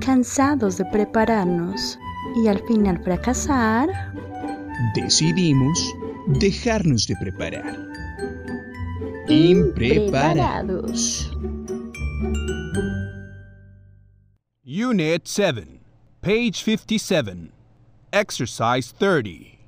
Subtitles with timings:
[0.00, 1.98] Cansados de prepararnos
[2.36, 3.88] y al final fracasar,
[4.94, 5.94] decidimos
[6.26, 7.76] dejarnos de preparar.
[9.28, 11.30] Impreparados.
[14.64, 15.80] Unit 7,
[16.22, 17.50] page 57,
[18.12, 19.58] exercise 30.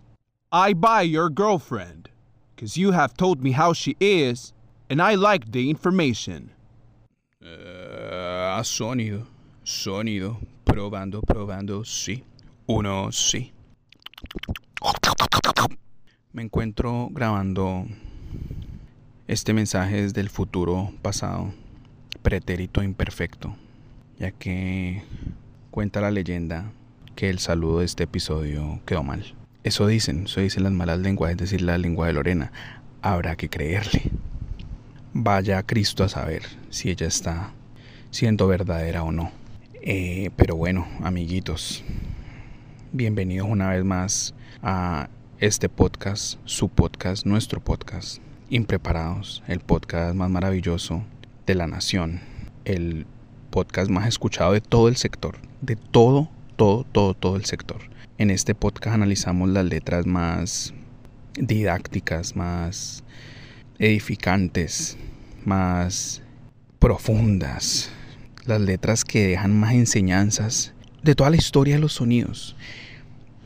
[0.53, 2.11] I buy your girlfriend,
[2.55, 4.53] because you have told me how she is,
[4.89, 6.52] and I like the information.
[7.43, 9.27] Uh, sonido,
[9.65, 12.23] sonido, probando, probando, sí.
[12.67, 13.53] Uno, sí.
[16.33, 17.85] Me encuentro grabando
[19.27, 21.53] este mensaje desde el futuro pasado,
[22.23, 23.57] pretérito imperfecto,
[24.21, 25.03] ya que
[25.73, 26.71] cuenta la leyenda
[27.17, 29.35] que el saludo de este episodio quedó mal.
[29.65, 32.53] Eso dicen, eso dicen las malas lenguas, es decir, la lengua de Lorena.
[33.03, 34.13] Habrá que creerle.
[35.13, 37.53] Vaya Cristo a saber si ella está
[38.11, 39.31] siendo verdadera o no.
[39.83, 41.85] Eh, pero bueno, amiguitos,
[42.93, 50.31] bienvenidos una vez más a este podcast, su podcast, nuestro podcast, Impreparados, el podcast más
[50.31, 51.05] maravilloso
[51.47, 52.21] de la nación,
[52.65, 53.07] el
[53.51, 57.83] podcast más escuchado de todo el sector, de todo, todo, todo, todo el sector.
[58.17, 60.73] En este podcast analizamos las letras más
[61.35, 63.05] didácticas, más
[63.79, 64.97] edificantes,
[65.45, 66.23] más
[66.83, 67.93] profundas,
[68.45, 72.57] las letras que dejan más enseñanzas de toda la historia de los sonidos.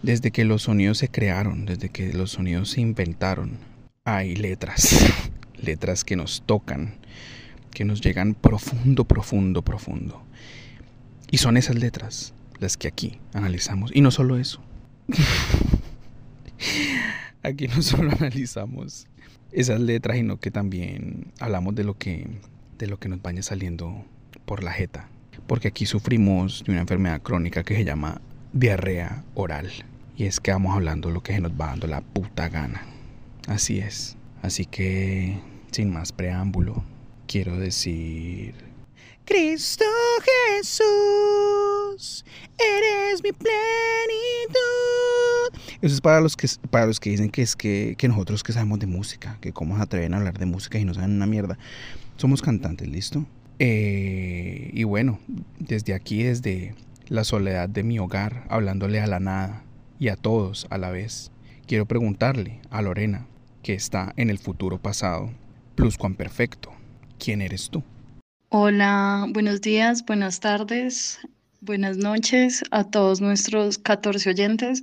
[0.02, 3.58] Desde que los sonidos se crearon, desde que los sonidos se inventaron,
[4.06, 5.04] hay letras,
[5.62, 6.94] letras que nos tocan,
[7.72, 10.22] que nos llegan profundo, profundo, profundo.
[11.30, 13.90] Y son esas letras las que aquí analizamos.
[13.94, 14.62] Y no solo eso.
[17.42, 19.08] aquí no solo analizamos
[19.52, 22.26] esas letras, sino que también hablamos de lo que,
[22.78, 24.04] de lo que nos vaya saliendo
[24.44, 25.08] por la jeta.
[25.46, 28.20] Porque aquí sufrimos de una enfermedad crónica que se llama
[28.52, 29.70] diarrea oral.
[30.16, 32.86] Y es que vamos hablando lo que se nos va dando la puta gana.
[33.46, 34.16] Así es.
[34.42, 35.38] Así que,
[35.70, 36.84] sin más preámbulo,
[37.26, 38.54] quiero decir...
[39.24, 39.84] Cristo
[40.56, 42.24] Jesús,
[42.56, 43.56] eres mi plenitud.
[45.82, 48.52] Eso es para los que, para los que dicen que es que, que nosotros que
[48.52, 51.26] sabemos de música, que cómo se atreven a hablar de música y no saben una
[51.26, 51.58] mierda.
[52.16, 53.26] Somos cantantes, ¿listo?
[53.58, 55.18] Eh, y bueno,
[55.58, 56.74] desde aquí, desde
[57.08, 59.64] la soledad de mi hogar, hablándole a la nada
[59.98, 61.30] y a todos a la vez,
[61.66, 63.26] quiero preguntarle a Lorena,
[63.62, 65.30] que está en el futuro pasado,
[66.16, 66.72] perfecto,
[67.18, 67.82] ¿quién eres tú?
[68.48, 71.18] Hola, buenos días, buenas tardes,
[71.60, 74.82] buenas noches a todos nuestros 14 oyentes.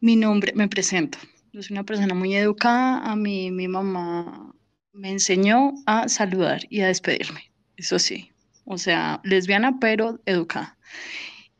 [0.00, 1.18] Mi nombre, me presento.
[1.52, 3.00] Yo soy una persona muy educada.
[3.00, 4.54] A mí mi mamá
[4.92, 7.50] me enseñó a saludar y a despedirme.
[7.76, 8.32] Eso sí,
[8.64, 10.76] o sea, lesbiana pero educada.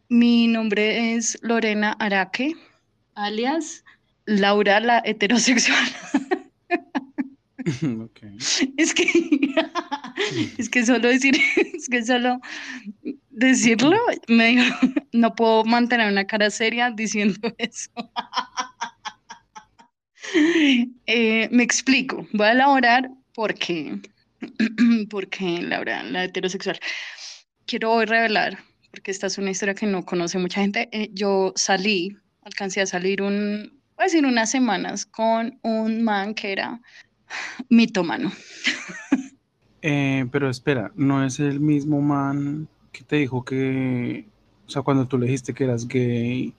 [0.09, 2.55] Mi nombre es Lorena Araque,
[3.15, 3.85] alias
[4.27, 5.85] Laura la heterosexual.
[8.77, 9.05] Es que
[10.59, 11.37] es que solo decir,
[11.75, 12.41] es que solo
[13.31, 13.97] decirlo,
[14.29, 14.71] me,
[15.13, 17.91] no puedo mantener una cara seria diciendo eso.
[21.07, 24.01] Eh, me explico, voy a elaborar por qué,
[25.11, 26.79] porque Laura, la heterosexual.
[27.67, 28.59] Quiero hoy revelar,
[28.91, 30.89] porque esta es una historia que no conoce mucha gente.
[30.93, 36.35] Eh, yo salí, alcancé a salir un, voy a decir unas semanas con un man
[36.35, 36.81] que era
[37.69, 38.33] mitómano.
[39.81, 44.27] Eh, pero espera, ¿no es el mismo man que te dijo que,
[44.67, 46.53] o sea, cuando tú le dijiste que eras gay,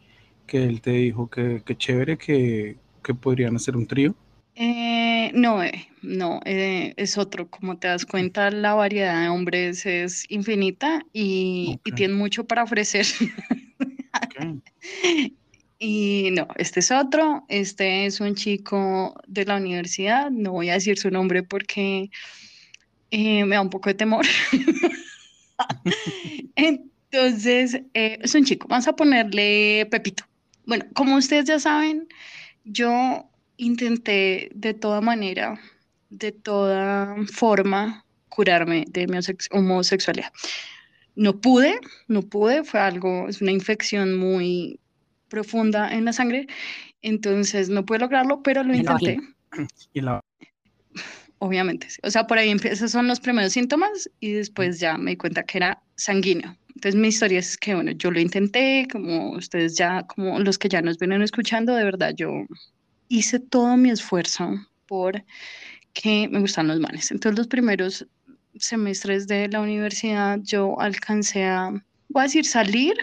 [0.47, 4.15] que él te dijo que, que chévere, que, que podrían hacer un trío?
[4.55, 7.49] Eh, no, eh, no, es otro.
[7.49, 12.63] Como te das cuenta, la variedad de hombres es infinita y, y tienen mucho para
[12.63, 13.05] ofrecer.
[15.81, 20.73] Y no, este es otro, este es un chico de la universidad, no voy a
[20.73, 22.11] decir su nombre porque
[23.11, 24.25] eh, me da un poco de temor.
[26.57, 30.25] Entonces, eh, es un chico, vamos a ponerle Pepito.
[30.65, 32.09] Bueno, como ustedes ya saben,
[32.71, 35.59] yo intenté de toda manera,
[36.09, 39.17] de toda forma, curarme de mi
[39.51, 40.31] homosexualidad.
[41.15, 44.79] No pude, no pude, fue algo, es una infección muy
[45.27, 46.47] profunda en la sangre,
[47.01, 49.19] entonces no pude lograrlo, pero lo intenté.
[51.39, 55.17] Obviamente, o sea, por ahí esos son los primeros síntomas y después ya me di
[55.17, 56.55] cuenta que era sanguíneo.
[56.69, 60.69] Entonces mi historia es que, bueno, yo lo intenté, como ustedes ya, como los que
[60.69, 62.45] ya nos vienen escuchando, de verdad, yo
[63.09, 64.49] hice todo mi esfuerzo
[64.87, 65.23] por
[65.93, 67.11] que me gustan los manes.
[67.11, 68.07] Entonces los primeros
[68.55, 71.69] semestres de la universidad yo alcancé a,
[72.07, 72.93] voy a decir salir,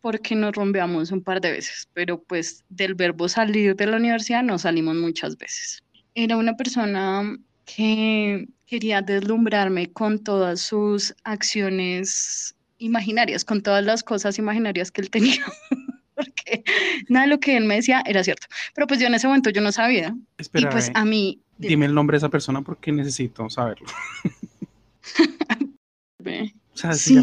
[0.00, 4.42] porque nos rompeamos un par de veces, pero pues del verbo salir de la universidad
[4.42, 5.80] no salimos muchas veces.
[6.14, 14.38] Era una persona que quería deslumbrarme con todas sus acciones imaginarias, con todas las cosas
[14.38, 15.44] imaginarias que él tenía.
[16.14, 16.64] porque
[17.10, 18.46] nada de lo que él me decía era cierto.
[18.74, 20.16] Pero pues yo en ese momento yo no sabía.
[20.54, 21.38] y pues a mí...
[21.58, 23.88] Dime el nombre de esa persona porque necesito saberlo.
[26.24, 26.30] o
[26.72, 27.20] sea, sí,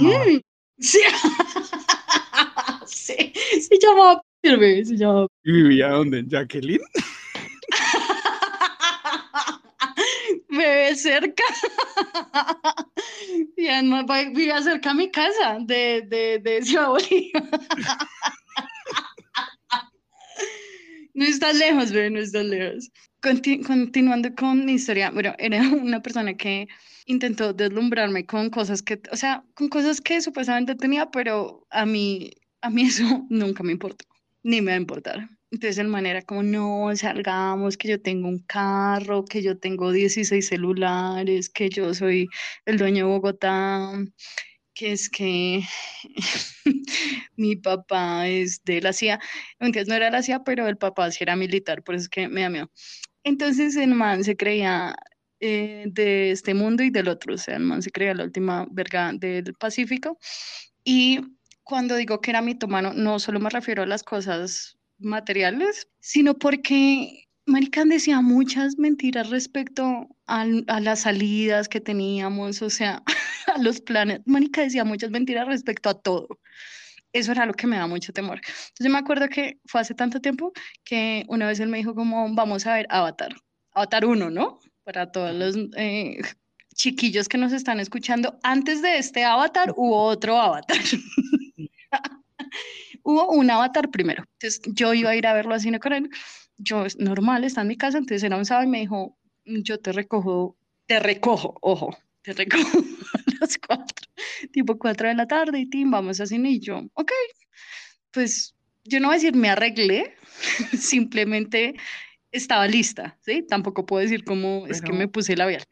[0.78, 1.00] sí.
[2.86, 5.26] sí, se llamaba se llamaba.
[5.44, 6.26] ¿Y vivía dónde?
[6.28, 6.80] ¿Jacqueline?
[10.50, 11.44] Bebé cerca.
[13.58, 17.44] y además vivía cerca a mi casa de, de, de Ciudad Bolívar.
[21.14, 22.90] no estás lejos, bebé, no estás lejos.
[23.22, 26.68] continuando con mi historia, bueno, era una persona que
[27.06, 32.32] intentó deslumbrarme con cosas que, o sea, con cosas que supuestamente tenía, pero a mí
[32.62, 34.06] a mí eso nunca me importó,
[34.44, 35.30] ni me va a importar.
[35.52, 40.48] Entonces, de manera como, no, salgamos, que yo tengo un carro, que yo tengo 16
[40.48, 42.28] celulares, que yo soy
[42.66, 43.94] el dueño de Bogotá,
[44.76, 45.64] que es que
[47.36, 49.20] mi papá es de la CIA.
[49.60, 52.28] Entonces, no era la CIA, pero el papá sí era militar, por eso es que
[52.28, 52.72] me miedo.
[53.24, 54.96] Entonces, el man se creía
[55.40, 58.68] eh, de este mundo y del otro, o sea, el man se creía la última
[58.72, 60.18] verga del Pacífico.
[60.84, 61.22] Y
[61.64, 67.28] cuando digo que era mitomano, no solo me refiero a las cosas materiales, sino porque
[67.46, 73.02] Marican decía muchas mentiras respecto a, las salidas que teníamos, o sea,
[73.48, 74.22] a los planes.
[74.26, 76.28] Marica decía muchas mentiras respecto a todo.
[77.12, 78.38] Eso era lo que me da mucho temor.
[78.38, 80.54] Entonces me acuerdo que fue hace tanto tiempo
[80.84, 83.36] que una vez él me dijo como, vamos a ver Avatar.
[83.74, 84.60] Avatar 1, ¿no?
[84.84, 86.20] Para todos los eh,
[86.76, 88.38] chiquillos que nos están escuchando.
[88.44, 90.78] Antes de este Avatar hubo otro Avatar.
[93.04, 94.24] Hubo un avatar primero.
[94.34, 96.10] Entonces yo iba a ir a verlo así cine con él.
[96.58, 97.98] Yo, normal, está en mi casa.
[97.98, 102.80] Entonces era un sábado y me dijo, yo te recojo, te recojo, ojo, te recojo
[103.14, 104.08] a las cuatro,
[104.52, 106.52] tipo cuatro de la tarde y tim, vamos a cine.
[106.52, 107.12] Y yo, ok,
[108.12, 110.16] pues yo no voy a decir me arreglé,
[110.78, 111.76] simplemente
[112.32, 113.46] estaba lista, ¿sí?
[113.48, 115.64] Tampoco puedo decir cómo es que me puse la labial.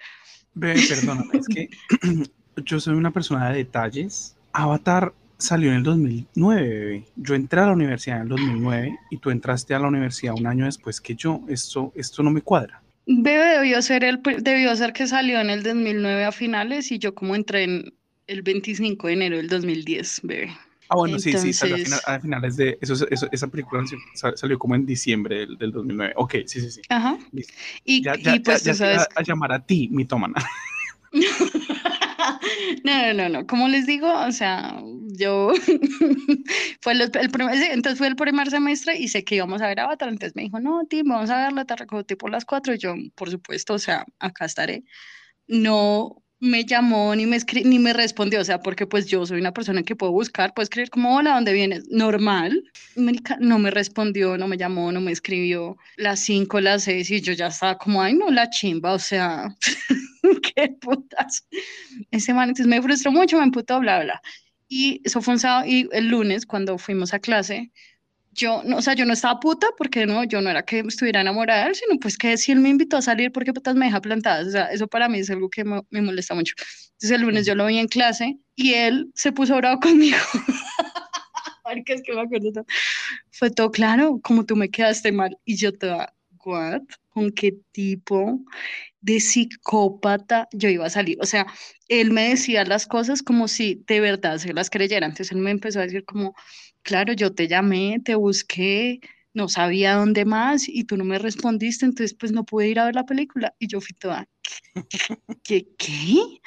[0.53, 1.69] Ve, perdóname, es que
[2.65, 4.35] yo soy una persona de detalles.
[4.53, 7.05] Avatar salió en el 2009, bebé.
[7.15, 10.47] Yo entré a la universidad en el 2009 y tú entraste a la universidad un
[10.47, 11.41] año después que yo.
[11.47, 12.81] Esto, esto no me cuadra.
[13.05, 17.15] Bebé debió ser, el, debió ser que salió en el 2009 a finales y yo
[17.15, 17.93] como entré en
[18.27, 20.57] el 25 de enero del 2010, bebé.
[20.89, 22.77] Ah, bueno, sí, sí, salió a, finales de...
[22.81, 23.83] Eso, esa película
[24.35, 26.13] salió como en diciembre del, del 2009.
[26.15, 26.81] Ok, sí, sí, sí.
[26.87, 27.17] Ajá.
[27.83, 28.99] Y, ya, ya, pues ya, sabes...
[28.99, 30.35] a, a llamar a ti, mitómana.
[32.83, 34.81] No, no, no, como les digo, o sea,
[35.17, 35.51] yo
[36.81, 40.09] fue el, primer, entonces fue el primer semestre y sé que íbamos a ver Avatar,
[40.09, 42.95] entonces me dijo, no, Tim, vamos a verlo, te recojo tipo las cuatro, y yo,
[43.15, 44.83] por supuesto, o sea, acá estaré.
[45.47, 49.53] No me llamó ni me ni me respondió, o sea, porque pues yo soy una
[49.53, 51.87] persona que puedo buscar, puedo escribir como, hola, ¿dónde vienes?
[51.89, 52.63] Normal.
[53.39, 57.33] No me respondió, no me llamó, no me escribió las cinco, las seis y yo
[57.33, 59.47] ya estaba como, ay, no, la chimba, o sea,
[60.55, 61.47] qué putas.
[62.11, 64.21] Ese man, entonces me frustró mucho, me emputó, bla, bla.
[64.67, 67.71] Y eso fue un sábado y el lunes cuando fuimos a clase,
[68.37, 71.21] yo, no, o sea, yo no estaba puta porque no, yo no era que estuviera
[71.21, 73.85] enamorada de él, sino pues que si él me invitó a salir porque putas me
[73.85, 76.53] deja plantada, o sea, eso para mí es algo que me, me molesta mucho.
[76.93, 80.17] Entonces el lunes yo lo vi en clase y él se puso bravo conmigo.
[81.85, 82.65] que es que me acuerdo
[83.31, 86.13] Fue todo claro, como tú me quedaste mal y yo te va,
[86.45, 86.81] what?
[87.09, 88.39] ¿Con qué tipo
[89.07, 91.17] de psicópata yo iba a salir?
[91.21, 91.47] O sea,
[91.87, 95.07] él me decía las cosas como si de verdad se las creyera.
[95.07, 96.35] Entonces él me empezó a decir como,
[96.83, 98.99] claro, yo te llamé, te busqué,
[99.33, 102.85] no sabía dónde más y tú no me respondiste, entonces pues no pude ir a
[102.85, 103.55] ver la película.
[103.59, 104.27] Y yo fui toda,
[105.43, 105.67] ¿qué?
[105.77, 106.41] ¿Qué?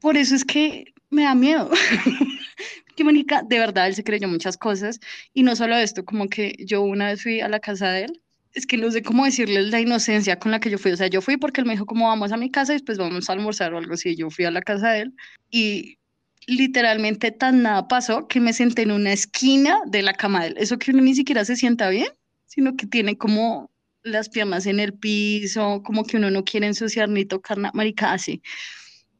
[0.00, 1.70] Por eso es que me da miedo.
[2.94, 5.00] que Mónica, de verdad, él se creyó muchas cosas
[5.32, 8.23] y no solo esto, como que yo una vez fui a la casa de él,
[8.54, 11.08] es que no sé cómo decirles la inocencia con la que yo fui, o sea,
[11.08, 13.32] yo fui porque él me dijo, como vamos a mi casa y después vamos a
[13.32, 15.14] almorzar o algo así, yo fui a la casa de él
[15.50, 15.98] y
[16.46, 20.54] literalmente tan nada pasó que me senté en una esquina de la cama de él.
[20.58, 22.08] Eso que uno ni siquiera se sienta bien,
[22.46, 23.70] sino que tiene como
[24.02, 28.12] las piernas en el piso, como que uno no quiere ensuciar ni tocar nada, marica,
[28.12, 28.42] así.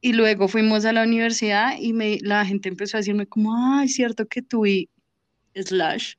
[0.00, 3.88] Y luego fuimos a la universidad y me, la gente empezó a decirme como, ay,
[3.88, 4.90] cierto que tú y
[5.54, 6.14] Slash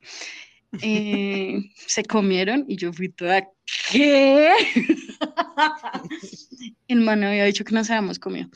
[0.81, 3.47] eh, se comieron y yo fui toda,
[3.91, 4.51] ¿qué?
[6.87, 8.49] el man había dicho que nos habíamos comido.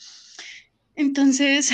[0.95, 1.71] Entonces,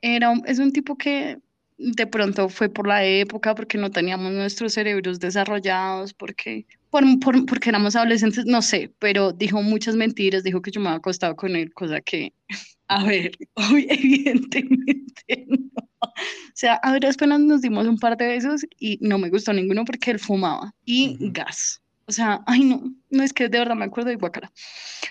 [0.00, 1.38] era, es un tipo que
[1.78, 7.04] de pronto fue por la época, porque no teníamos nuestros cerebros desarrollados, porque, por,
[7.46, 11.36] porque éramos adolescentes, no sé, pero dijo muchas mentiras, dijo que yo me había acostado
[11.36, 12.32] con él, cosa que,
[12.88, 13.32] a ver,
[13.88, 15.86] evidentemente no.
[16.56, 19.52] O sea, a ver, apenas nos dimos un par de besos y no me gustó
[19.52, 21.82] ninguno porque él fumaba y gas.
[22.06, 24.50] O sea, ay no, no es que de verdad me acuerdo de Guacara.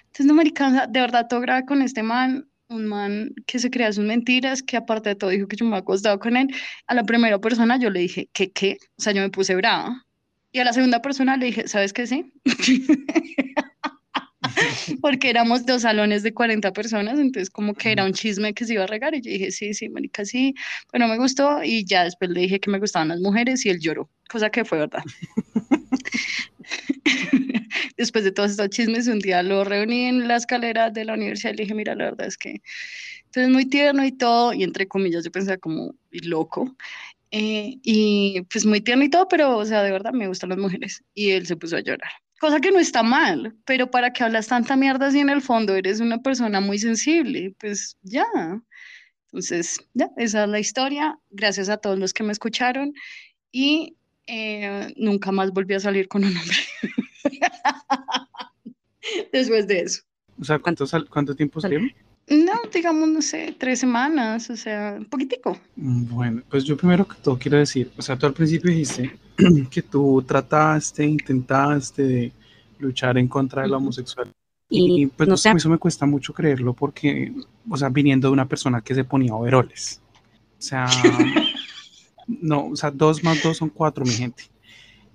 [0.05, 3.91] Entonces, no, maricanza, de verdad, todo grave con este man, un man que se crea
[3.93, 6.47] sus mentiras, que aparte de todo dijo que yo me había acostado con él.
[6.87, 8.77] A la primera persona yo le dije, ¿qué qué?
[8.97, 10.05] O sea, yo me puse brava.
[10.51, 12.33] Y a la segunda persona le dije, ¿sabes qué sí?
[15.01, 18.73] Porque éramos dos salones de 40 personas, entonces como que era un chisme que se
[18.73, 20.55] iba a regar y yo dije, sí, sí, marica, sí,
[20.91, 23.79] pero me gustó y ya después le dije que me gustaban las mujeres y él
[23.79, 25.03] lloró, cosa que fue verdad.
[27.97, 31.53] después de todos estos chismes, un día lo reuní en la escalera de la universidad
[31.53, 32.61] y le dije, mira, la verdad es que
[33.25, 36.75] entonces muy tierno y todo, y entre comillas yo pensaba como loco,
[37.31, 40.57] eh, y pues muy tierno y todo, pero o sea, de verdad me gustan las
[40.57, 42.11] mujeres, y él se puso a llorar.
[42.39, 45.75] Cosa que no está mal, pero para que hablas tanta mierda si en el fondo
[45.75, 48.25] eres una persona muy sensible, pues ya.
[49.27, 51.17] Entonces, ya, esa es la historia.
[51.29, 52.93] Gracias a todos los que me escucharon
[53.51, 53.95] y
[54.27, 56.57] eh, nunca más volví a salir con un hombre.
[59.31, 60.01] Después de eso.
[60.39, 61.91] O sea, ¿cuánto, cuánto tiempo salieron?
[62.27, 65.57] No, digamos, no sé, tres semanas, o sea, un poquitico.
[65.75, 69.15] Mm, bueno, pues yo primero que todo quiero decir, o sea, tú al principio dijiste
[69.69, 72.31] que tú trataste, intentaste de
[72.79, 74.35] luchar en contra de la homosexualidad.
[74.67, 75.51] Y, pues no sé.
[75.51, 77.31] eso me cuesta mucho creerlo porque,
[77.69, 80.01] o sea, viniendo de una persona que se ponía overoles.
[80.57, 80.87] O sea,
[82.27, 84.45] no, o sea, dos más dos son cuatro, mi gente.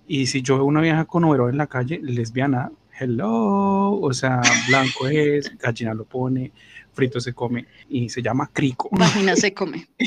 [0.07, 4.43] Y si yo veo una vieja con overol en la calle, lesbiana, hello, o sea,
[4.69, 6.53] blanco es, gallina lo pone,
[6.93, 8.91] frito se come y se llama crico.
[8.93, 9.89] Vagina se come.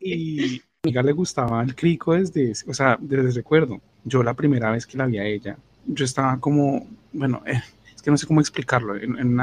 [0.00, 3.80] y a mi amiga le gustaba el crico desde, o sea, desde recuerdo.
[4.04, 7.60] Yo la primera vez que la vi a ella, yo estaba como, bueno, eh,
[8.02, 8.96] que no sé cómo explicarlo.
[8.96, 9.40] En,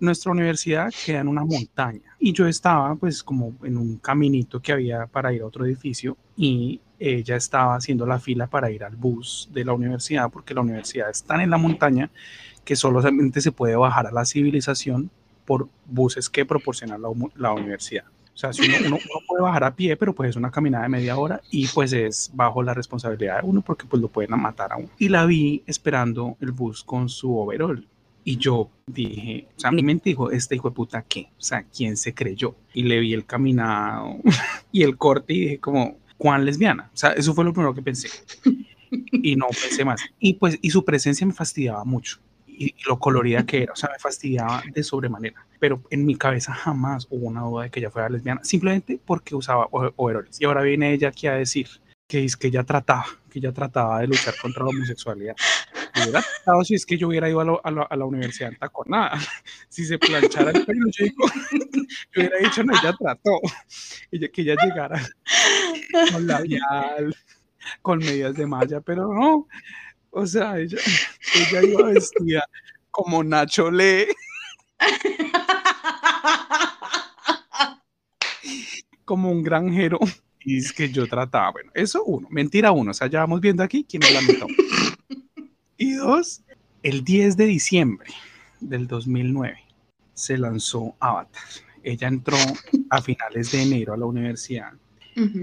[0.00, 4.72] nuestra universidad queda en una montaña y yo estaba pues como en un caminito que
[4.72, 8.96] había para ir a otro edificio y ella estaba haciendo la fila para ir al
[8.96, 12.10] bus de la universidad porque la universidad está en la montaña
[12.64, 15.10] que solamente se puede bajar a la civilización
[15.46, 18.04] por buses que proporciona la universidad.
[18.40, 21.18] O sea, si uno, puede bajar a pie, pero pues es una caminada de media
[21.18, 24.78] hora y pues es bajo la responsabilidad de uno porque pues lo pueden matar a
[24.78, 24.88] uno.
[24.98, 27.86] Y la vi esperando el bus con su overall.
[28.24, 31.28] Y yo dije, o sea, mi mente dijo, este hijo de puta, ¿qué?
[31.38, 32.54] O sea, ¿quién se creyó?
[32.72, 34.16] Y le vi el caminado
[34.72, 36.90] y el corte y dije como, ¿cuán lesbiana?
[36.94, 38.08] O sea, eso fue lo primero que pensé.
[39.12, 40.00] Y no pensé más.
[40.18, 42.18] Y pues, y su presencia me fastidiaba mucho
[42.60, 45.46] y, lo colorida que era, o sea, me fastidiaba de sobremanera.
[45.60, 49.36] Pero en mi cabeza jamás hubo una duda de que ella fuera lesbiana, simplemente porque
[49.36, 50.40] usaba overoles.
[50.40, 51.68] Y ahora viene ella aquí a decir
[52.08, 55.36] que es que ella trataba, que ella trataba de luchar contra la homosexualidad.
[55.94, 59.16] Hubiera tratado si es que yo hubiera ido a, a, la universidad con nada.
[59.68, 61.06] Si se planchara el pelo, yo,
[61.52, 61.82] yo
[62.16, 63.38] hubiera dicho, no, ella trató.
[64.10, 65.00] Ella, que ella llegara
[66.12, 67.14] con labial,
[67.82, 69.46] con medias de malla, pero no.
[70.10, 70.78] O sea, ella,
[71.34, 72.44] ella iba vestida
[72.90, 74.06] como Nacho Lee.
[79.04, 79.98] como un granjero.
[80.42, 83.62] Y es que yo trataba, bueno, eso uno, mentira uno, o sea, ya vamos viendo
[83.62, 84.46] aquí quién es la mitad.
[85.76, 86.42] Y dos,
[86.82, 88.10] el 10 de diciembre
[88.60, 89.58] del 2009
[90.14, 91.42] se lanzó Avatar.
[91.82, 92.36] Ella entró
[92.88, 94.72] a finales de enero a la universidad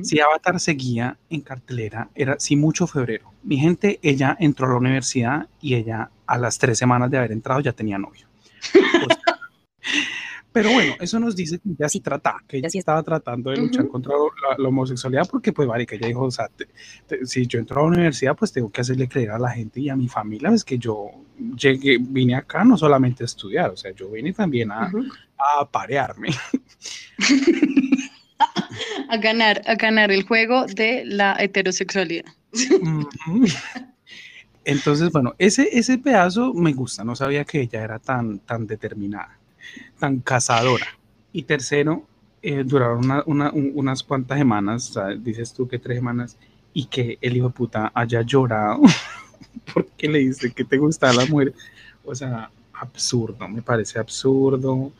[0.03, 3.31] si Avatar seguía en cartelera, era si mucho febrero.
[3.43, 7.31] Mi gente, ella entró a la universidad y ella a las tres semanas de haber
[7.31, 8.27] entrado ya tenía novio.
[10.57, 12.79] pero bueno, eso nos dice que ella sí trataba, que ella sí.
[12.79, 14.15] estaba tratando de luchar contra
[14.57, 16.49] la, homosexualidad porque pues que ella dijo, o sea,
[17.25, 19.89] si yo entro a la universidad pues tengo que hacerle creer a la gente y
[19.89, 21.11] a mi familia es pues, que yo
[21.55, 24.91] llegué, vine acá no solamente a estudiar, o sea, yo vine también a,
[25.37, 26.29] a parearme.
[29.09, 32.25] a ganar, a ganar el juego de la heterosexualidad.
[34.65, 39.36] Entonces, bueno, ese, ese pedazo me gusta, no sabía que ella era tan, tan determinada,
[39.97, 40.85] tan cazadora.
[41.33, 42.03] Y tercero,
[42.41, 46.37] eh, duraron unas cuantas semanas, dices tú que tres semanas,
[46.73, 48.81] y que el hijo de puta haya llorado
[49.73, 51.53] porque le dice que te gusta la mujer.
[52.05, 54.91] O sea, absurdo, me parece absurdo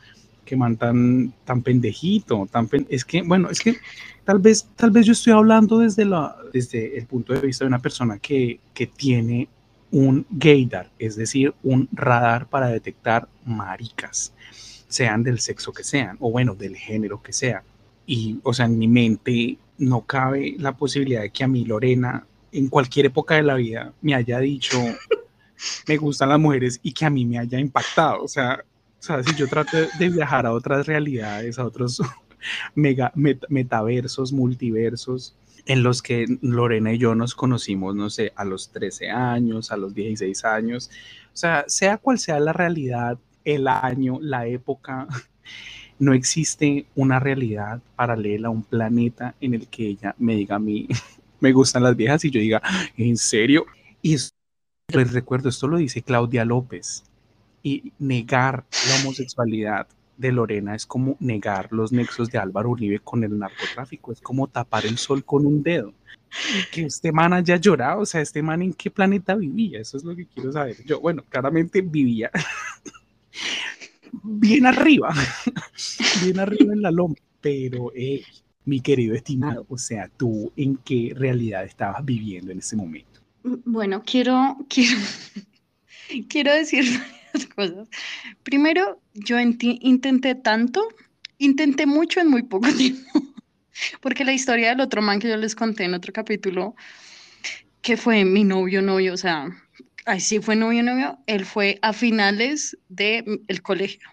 [0.44, 3.76] que man tan, tan pendejito, tan es que, bueno, es que
[4.24, 7.68] tal vez, tal vez yo estoy hablando desde, la, desde el punto de vista de
[7.68, 9.48] una persona que, que tiene
[9.90, 14.32] un gaydar, es decir, un radar para detectar maricas,
[14.88, 17.62] sean del sexo que sean, o bueno, del género que sea.
[18.06, 22.26] Y, o sea, en mi mente no cabe la posibilidad de que a mí, Lorena,
[22.52, 24.78] en cualquier época de la vida, me haya dicho,
[25.86, 28.22] me gustan las mujeres y que a mí me haya impactado.
[28.22, 28.64] O sea,
[28.98, 32.00] o sea si yo trato de viajar a otras realidades, a otros
[32.74, 38.70] mega, metaversos, multiversos, en los que Lorena y yo nos conocimos, no sé, a los
[38.70, 40.90] 13 años, a los 16 años.
[41.34, 43.18] O sea, sea cual sea la realidad,
[43.54, 45.06] el año, la época,
[45.98, 50.88] no existe una realidad paralela, un planeta en el que ella me diga a mí,
[51.40, 52.62] me gustan las viejas y yo diga,
[52.96, 53.66] ¿en serio?
[54.02, 54.16] Y
[54.92, 57.04] les recuerdo, esto lo dice Claudia López.
[57.62, 63.24] Y negar la homosexualidad de Lorena es como negar los nexos de Álvaro Uribe con
[63.24, 65.92] el narcotráfico, es como tapar el sol con un dedo.
[66.72, 70.04] Que este man haya llorado, o sea, este man en qué planeta vivía, eso es
[70.04, 70.76] lo que quiero saber.
[70.84, 72.30] Yo, bueno, claramente vivía
[74.22, 75.14] bien arriba,
[76.24, 77.92] bien arriba en la loma, pero
[78.64, 83.20] mi querido estimado, o sea, tú en qué realidad estabas viviendo en ese momento.
[83.42, 84.98] Bueno, quiero, quiero,
[86.28, 86.84] quiero decir
[87.54, 87.88] cosas.
[88.42, 90.86] Primero, yo intenté tanto,
[91.38, 93.22] intenté mucho en muy poco tiempo,
[94.00, 96.74] porque la historia del otro man que yo les conté en otro capítulo,
[97.80, 99.48] que fue mi novio, novio, o sea,
[100.08, 104.08] ahí sí fue novio, novio, él fue a finales del el colegio.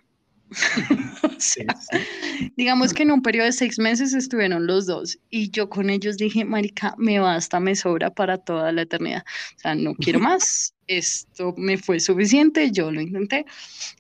[2.58, 6.18] Digamos que en un periodo de seis meses estuvieron los dos y yo con ellos
[6.18, 9.24] dije, Marica, me basta, me sobra para toda la eternidad.
[9.56, 13.46] O sea, no quiero más, esto me fue suficiente, yo lo intenté.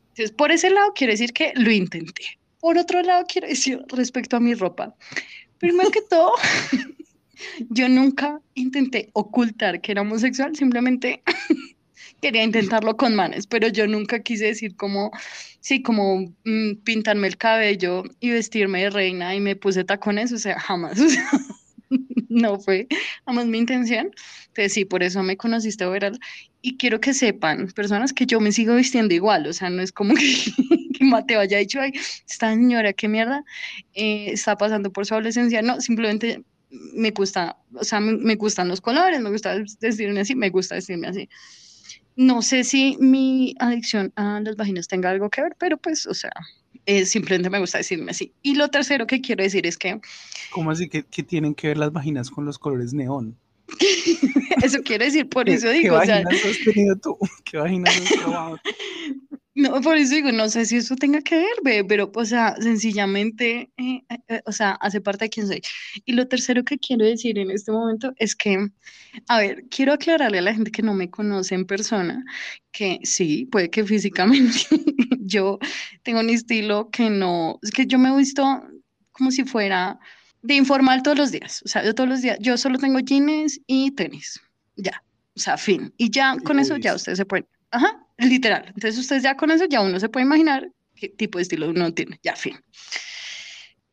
[0.09, 2.39] Entonces, por ese lado quiero decir que lo intenté.
[2.59, 4.95] Por otro lado, quiero decir respecto a mi ropa.
[5.59, 6.33] Primero que todo,
[7.69, 11.23] yo nunca intenté ocultar que era homosexual, simplemente
[12.21, 15.11] quería intentarlo con manes, pero yo nunca quise decir como,
[15.59, 20.37] sí, como mm, pintarme el cabello y vestirme de reina y me puse tacones, o
[20.37, 20.97] sea, jamás,
[22.29, 22.87] no fue
[23.25, 24.11] jamás mi intención.
[24.47, 26.19] Entonces sí, por eso me conociste, Veral.
[26.61, 29.91] Y quiero que sepan, personas, que yo me sigo vistiendo igual, o sea, no es
[29.91, 30.35] como que,
[30.97, 31.91] que Mateo haya dicho, ay,
[32.27, 33.43] esta señora, qué mierda,
[33.93, 35.61] eh, está pasando por su adolescencia.
[35.61, 40.35] No, simplemente me gusta, o sea, me, me gustan los colores, me gusta vestirme así,
[40.35, 41.29] me gusta vestirme así.
[42.15, 46.13] No sé si mi adicción a las vaginas tenga algo que ver, pero pues, o
[46.13, 46.31] sea,
[46.85, 48.31] eh, simplemente me gusta decirme así.
[48.41, 49.99] Y lo tercero que quiero decir es que...
[50.51, 53.37] ¿Cómo así que, que tienen que ver las vaginas con los colores neón?
[54.63, 55.99] eso quiere decir, por eso digo.
[55.99, 57.17] ¿Qué vaginas has tenido tú?
[57.43, 58.59] ¿Qué vaginas has probado?
[59.57, 63.71] No, por eso digo, no sé si eso tenga que ver, pero, o sea, sencillamente,
[63.77, 65.61] eh, eh, o sea, hace parte de quien soy.
[66.03, 68.69] Y lo tercero que quiero decir en este momento es que,
[69.29, 72.25] a ver, quiero aclararle a la gente que no me conoce en persona,
[72.73, 74.59] que sí, puede que físicamente
[75.21, 75.57] yo
[76.03, 78.61] tengo un estilo que no, es que yo me he visto
[79.13, 79.97] como si fuera
[80.41, 83.61] de informal todos los días, o sea, yo todos los días, yo solo tengo jeans
[83.67, 84.41] y tenis,
[84.75, 85.01] ya,
[85.33, 85.93] o sea, fin.
[85.97, 88.65] Y ya con eso ya ustedes se pueden, ajá, Literal.
[88.67, 91.93] Entonces ustedes ya con eso ya uno se puede imaginar qué tipo de estilo uno
[91.93, 92.19] tiene.
[92.23, 92.55] Ya, fin.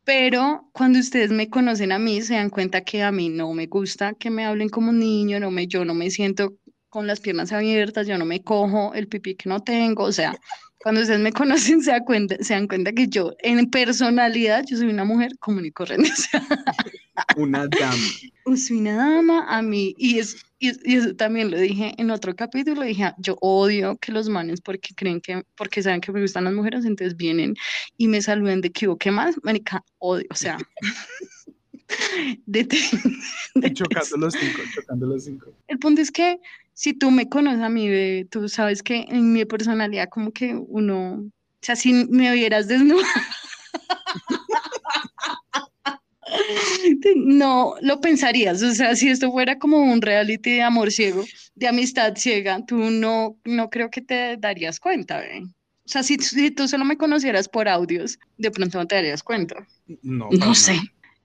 [0.05, 3.67] Pero cuando ustedes me conocen a mí, se dan cuenta que a mí no me
[3.67, 6.57] gusta que me hablen como un niño, no me, yo no me siento
[6.89, 10.35] con las piernas abiertas, yo no me cojo el pipí que no tengo, o sea,
[10.83, 14.77] cuando ustedes me conocen se dan cuenta, se dan cuenta que yo en personalidad yo
[14.77, 16.11] soy una mujer común y corriente.
[17.37, 18.57] una dama.
[18.57, 22.81] Soy una dama a mí y es y, eso también lo dije en otro capítulo,
[22.81, 26.45] dije, ah, yo odio que los manes porque creen que, porque saben que me gustan
[26.45, 27.55] las mujeres, entonces vienen
[27.97, 29.35] y me saluden de que, ¿qué más?
[29.43, 30.57] Manica, odio, o sea,
[32.45, 32.67] de,
[33.73, 35.51] chocando los cinco, chocando los cinco.
[35.67, 36.39] El punto es que
[36.73, 41.13] si tú me conoces a mí, tú sabes que en mi personalidad como que uno,
[41.15, 43.07] o sea, si me vieras desnuda,
[47.15, 51.23] no lo pensarías, o sea, si esto fuera como un reality de amor ciego,
[51.55, 55.43] de amistad ciega, tú no, no creo que te darías cuenta, ¿eh?
[55.85, 59.21] O sea, si, si, tú solo me conocieras por audios, de pronto no te darías
[59.21, 59.67] cuenta.
[60.01, 60.79] No, no sé.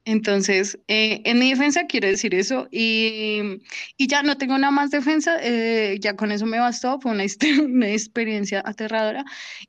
[0.09, 3.61] Entonces, eh, en mi defensa quiero decir eso y,
[3.99, 7.25] y ya no tengo nada más defensa, eh, ya con eso me bastó, fue una,
[7.67, 9.23] una, experiencia aterradora.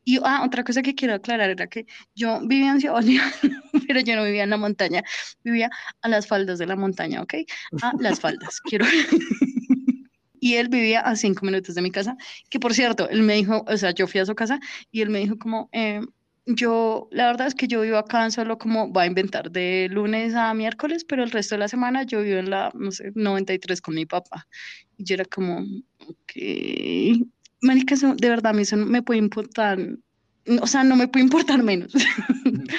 [0.06, 3.34] Y ah, otra cosa que quiero aclarar era que yo vivía en Ciudad Bolívar,
[3.86, 5.04] pero yo no vivía en la montaña,
[5.44, 5.70] vivía
[6.02, 7.34] a las faldas de la montaña, ¿ok?
[7.82, 8.86] A las faldas, quiero...
[10.40, 12.16] y él vivía a cinco minutos de mi casa,
[12.50, 15.10] que por cierto, él me dijo, o sea, yo fui a su casa y él
[15.10, 16.00] me dijo como, eh,
[16.56, 20.34] yo, la verdad es que yo vivo acá solo como va a inventar de lunes
[20.34, 23.82] a miércoles, pero el resto de la semana yo vivo en la, no sé, 93
[23.82, 24.48] con mi papá.
[24.98, 25.60] Y yo era como,
[26.00, 27.28] ok,
[27.62, 29.80] marica, eso, de verdad, a mí eso no me puede importar,
[30.62, 31.94] o sea, no me puede importar menos.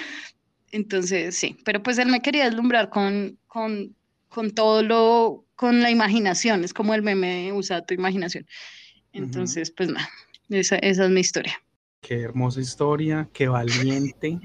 [0.72, 3.94] Entonces, sí, pero pues él me quería deslumbrar con, con,
[4.28, 8.46] con todo lo, con la imaginación, es como el meme usa tu imaginación.
[9.12, 10.08] Entonces, pues nada,
[10.48, 11.60] esa, esa es mi historia.
[12.00, 14.40] Qué hermosa historia, qué valiente,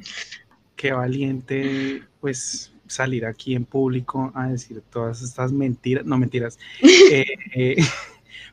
[0.75, 6.59] qué valiente, pues salir aquí en público a decir todas estas mentiras, no mentiras.
[6.81, 7.75] Eh, eh,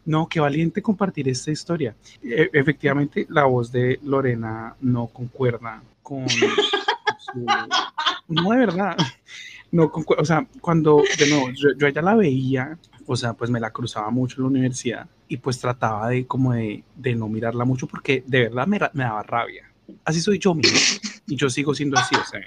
[0.04, 1.94] no, qué valiente compartir esta historia.
[2.22, 6.46] E, efectivamente, la voz de Lorena no concuerda con su...
[8.28, 8.96] No, de verdad.
[9.70, 13.60] No, o sea, cuando de nuevo, yo, yo ella la veía, o sea, pues me
[13.60, 16.84] la cruzaba mucho en la universidad y pues trataba de como de,
[17.16, 19.70] no mirarla mucho porque de verdad me, me, daba rabia.
[20.04, 20.78] Así soy yo mismo
[21.26, 22.40] y yo sigo siendo así, o sea,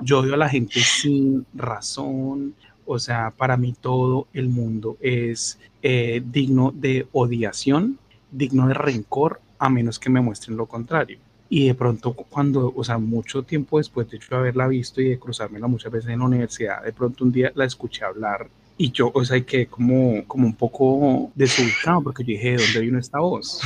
[0.00, 2.54] yo odio a la gente sin razón,
[2.86, 7.98] o sea, para mí todo el mundo es eh, digno de odiación,
[8.30, 11.18] digno de rencor, a menos que me muestren lo contrario.
[11.48, 15.66] Y de pronto, cuando, o sea, mucho tiempo después de haberla visto y de cruzármela
[15.66, 19.24] muchas veces en la universidad, de pronto un día la escuché hablar y yo, o
[19.24, 23.60] sea, que como, como un poco desubicado porque yo dije, ¿de dónde vino esta voz?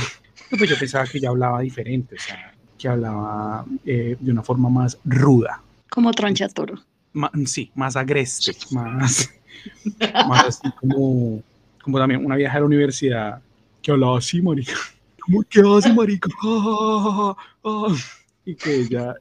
[0.49, 4.69] pues yo pensaba que ella hablaba diferente, o sea, que hablaba eh, de una forma
[4.69, 5.61] más ruda.
[5.89, 6.83] Como tronchatoro.
[7.45, 9.31] sí, más agreste, más,
[10.27, 11.41] más así como,
[11.81, 13.41] como también una vieja de la universidad
[13.81, 14.73] que hablaba así, marica.
[15.21, 16.29] ¿Cómo que hace, marica?
[18.45, 19.15] y que ella,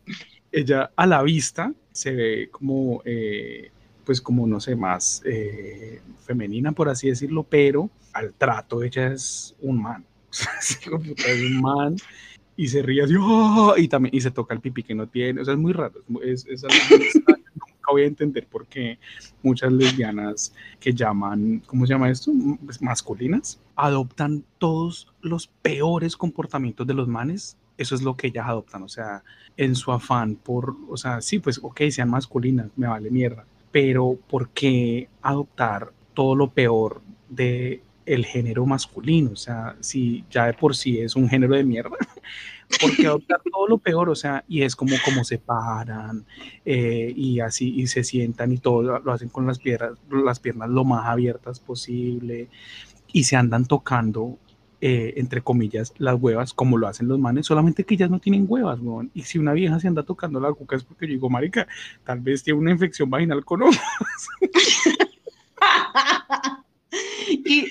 [0.52, 3.00] ella a la vista se ve como...
[3.06, 3.70] Eh,
[4.08, 9.54] pues como, no sé, más eh, femenina, por así decirlo, pero al trato ella es
[9.60, 10.02] un man.
[10.62, 11.94] es un man
[12.56, 13.74] y se ríe así, ¡oh!
[13.76, 16.00] y también y se toca el pipí que no tiene, o sea, es muy raro,
[16.22, 18.98] es, es, algo nunca voy a entender por qué
[19.42, 22.32] muchas lesbianas que llaman, ¿cómo se llama esto?
[22.64, 28.46] Pues masculinas, adoptan todos los peores comportamientos de los manes eso es lo que ellas
[28.46, 29.22] adoptan, o sea,
[29.56, 34.18] en su afán por, o sea, sí, pues, ok, sean masculinas, me vale mierda, pero
[34.28, 39.32] ¿por qué adoptar todo lo peor de el género masculino?
[39.32, 41.90] O sea, si ya de por sí es un género de mierda,
[42.80, 44.08] ¿por qué adoptar todo lo peor?
[44.08, 46.24] O sea, y es como como se paran
[46.64, 50.70] eh, y así y se sientan y todo lo hacen con las piernas, las piernas
[50.70, 52.48] lo más abiertas posible
[53.12, 54.38] y se andan tocando
[54.80, 58.46] eh, entre comillas, las huevas, como lo hacen los manes, solamente que ellas no tienen
[58.48, 59.10] huevas, weón.
[59.12, 61.66] Y si una vieja se anda tocando la cuca es porque yo digo, marica,
[62.04, 63.62] tal vez tiene una infección vaginal con
[67.28, 67.66] y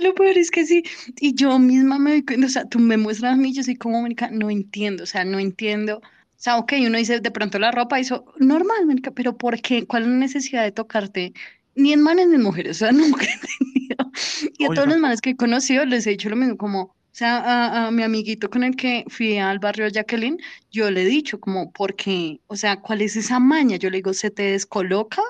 [0.00, 0.82] lo peor, es que sí,
[1.20, 3.76] y yo misma me doy cuenta, o sea, tú me muestras a mí, yo soy
[3.76, 5.98] como, marica, no entiendo, o sea, no entiendo.
[5.98, 9.86] O sea, ok, uno dice, de pronto la ropa hizo normal, marica, pero ¿por qué?
[9.86, 11.32] ¿Cuál es la necesidad de tocarte?
[11.76, 13.81] Ni en manes ni en mujeres, o sea, nunca he entendido.
[14.58, 17.14] Y a todos los manes que he conocido les he dicho lo mismo, como, o
[17.14, 20.38] sea, a, a, mi amiguito con el que fui al barrio Jacqueline,
[20.70, 22.40] yo le he dicho como, ¿por qué?
[22.46, 23.76] O sea, ¿cuál es esa maña?
[23.76, 25.22] Yo le digo, ¿se te descoloca?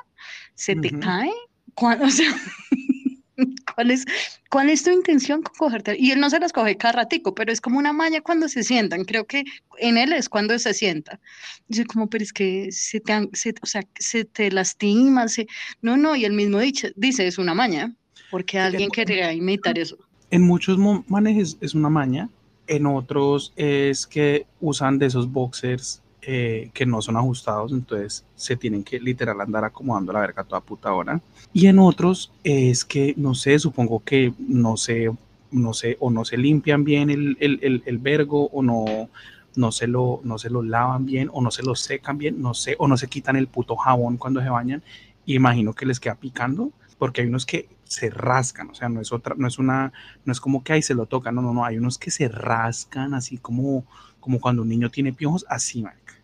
[0.55, 1.33] ¿Se te cae?
[1.75, 2.31] ¿Cuál, o sea,
[3.75, 4.05] ¿cuál es,
[4.51, 5.97] ¿cuál es tu intención con cogerte?
[5.99, 8.63] Y él no se las coge cada ratico, pero es como una maña cuando se
[8.63, 9.05] sientan.
[9.05, 9.45] Creo que
[9.79, 11.21] en él es cuando se sienta.
[11.69, 15.29] Dice como, pero es que se te, se, o sea, se te lastima.
[15.29, 15.47] Se...
[15.81, 17.95] No, no, y él mismo dice, dice, es una maña,
[18.33, 19.99] porque alguien quería imitar eso.
[20.31, 22.31] En muchos manejes es una maña,
[22.67, 28.57] en otros es que usan de esos boxers eh, que no son ajustados, entonces se
[28.57, 31.21] tienen que literal andar acomodando la verga toda puta hora.
[31.53, 35.11] Y en otros es que, no sé, supongo que no sé,
[35.51, 39.11] no sé, o no se limpian bien el, el, el, el vergo, o no,
[39.57, 42.55] no, se lo, no se lo lavan bien, o no se lo secan bien, no
[42.55, 44.83] sé, o no se quitan el puto jabón cuando se bañan,
[45.27, 49.01] y imagino que les queda picando, porque hay unos que se rascan, o sea, no
[49.01, 49.93] es otra, no es una,
[50.25, 52.29] no es como que ahí se lo tocan, no, no, no, hay unos que se
[52.29, 53.85] rascan así como,
[54.21, 56.15] como cuando un niño tiene piojos, así, marica.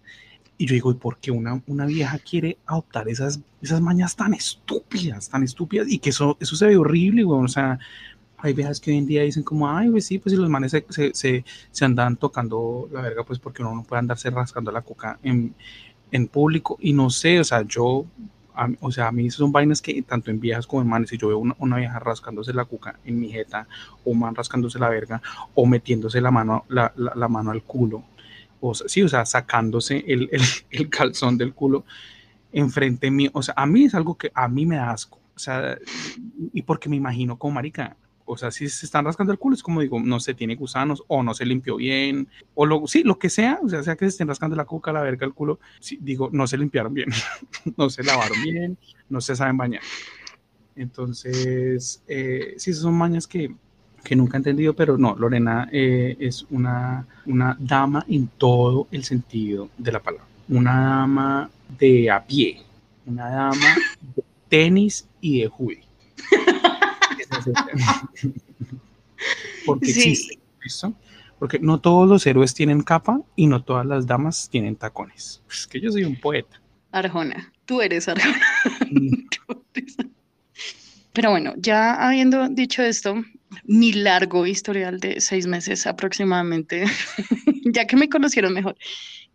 [0.61, 4.35] Y yo digo, ¿y por qué una, una vieja quiere adoptar esas, esas mañas tan
[4.35, 5.89] estúpidas, tan estúpidas?
[5.89, 7.45] Y que eso, eso se ve horrible, güey.
[7.45, 7.79] O sea,
[8.39, 10.73] hay viejas que hoy en día dicen como, ay, pues sí, pues si los manes
[10.73, 14.73] se, se, se, se, andan tocando la verga, pues porque uno no puede andarse rascando
[14.73, 15.55] la coca en,
[16.11, 16.77] en público.
[16.81, 18.05] Y no sé, o sea, yo,
[18.81, 21.29] o sea, a mí son vainas que tanto en viejas como en manes, si yo
[21.29, 23.69] veo una, una, vieja rascándose la cuca en mi jeta,
[24.05, 25.23] o man rascándose la verga,
[25.55, 28.05] o metiéndose la mano, la, la, la mano al culo,
[28.61, 31.85] o sea, sí, o sea, sacándose el, el, el, calzón del culo
[32.53, 35.39] enfrente mío, o sea, a mí es algo que a mí me da asco, o
[35.39, 35.79] sea,
[36.53, 37.97] y porque me imagino como marica,
[38.29, 41.03] o sea, si se están rascando el culo, es como digo, no se tiene gusanos
[41.09, 44.05] o no se limpió bien, o lo, sí, lo que sea, o sea, sea que
[44.05, 47.09] se estén rascando la cuca, la verga, el culo, sí, digo, no se limpiaron bien,
[47.77, 49.83] no se lavaron bien, no se saben bañar.
[50.77, 53.53] Entonces, eh, sí, son mañas que,
[54.05, 59.05] que nunca he entendido, pero no, Lorena eh, es una, una dama en todo el
[59.05, 60.27] sentido de la palabra.
[60.49, 62.63] Una dama de a pie,
[63.07, 63.77] una dama
[64.15, 65.85] de tenis y de hoodie.
[69.65, 70.11] Porque Sí.
[70.11, 70.95] existe eso.
[71.39, 75.43] Porque no todos los héroes tienen capa y no todas las damas tienen tacones.
[75.51, 76.61] Es que yo soy un poeta.
[76.91, 78.41] Arjona, tú eres Arjona.
[78.91, 79.97] Tú eres-
[81.13, 83.23] Pero bueno, ya habiendo dicho esto,
[83.65, 86.85] mi largo historial de seis meses aproximadamente,
[87.67, 88.77] ya que me conocieron mejor,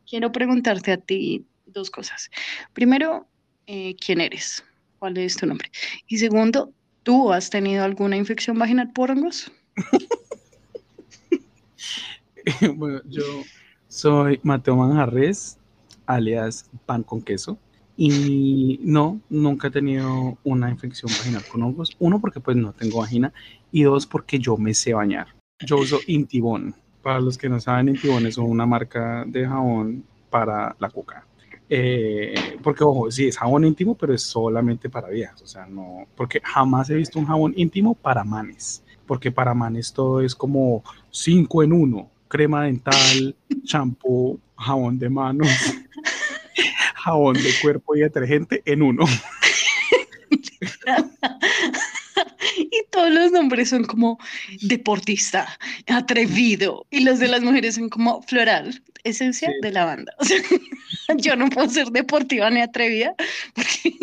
[0.10, 2.30] quiero preguntarte a ti dos cosas.
[2.74, 3.28] Primero,
[3.68, 4.64] eh, ¿quién eres?
[5.00, 5.72] ¿Cuál es tu nombre?
[6.08, 9.52] Y segundo, ¿tú has tenido alguna infección vaginal por hongos?
[12.76, 13.24] bueno, yo
[13.88, 15.58] soy Mateo Manjarres,
[16.06, 17.58] alias pan con queso.
[17.96, 21.96] Y no, nunca he tenido una infección vaginal con hongos.
[22.00, 23.32] Uno, porque pues no tengo vagina.
[23.72, 25.28] Y dos, porque yo me sé bañar.
[25.60, 26.76] Yo uso Intibón.
[27.04, 31.28] Para los que no saben, Intibón es una marca de jabón para la cuca.
[31.70, 35.42] Eh, porque, ojo, sí, es jabón íntimo, pero es solamente para viejas.
[35.42, 38.84] O sea, no, porque jamás he visto un jabón íntimo para manes.
[39.06, 42.10] Porque para manes todo es como 5 en 1.
[42.28, 45.48] Crema dental, champú, jabón de manos,
[46.96, 49.06] jabón de cuerpo y detergente en uno.
[52.56, 54.18] Y todos los nombres son como
[54.62, 59.56] deportista, atrevido, y los de las mujeres son como floral, esencia Sí.
[59.62, 60.14] de la banda.
[60.22, 63.14] O sea, yo no puedo ser deportiva ni atrevida,
[63.56, 63.94] porque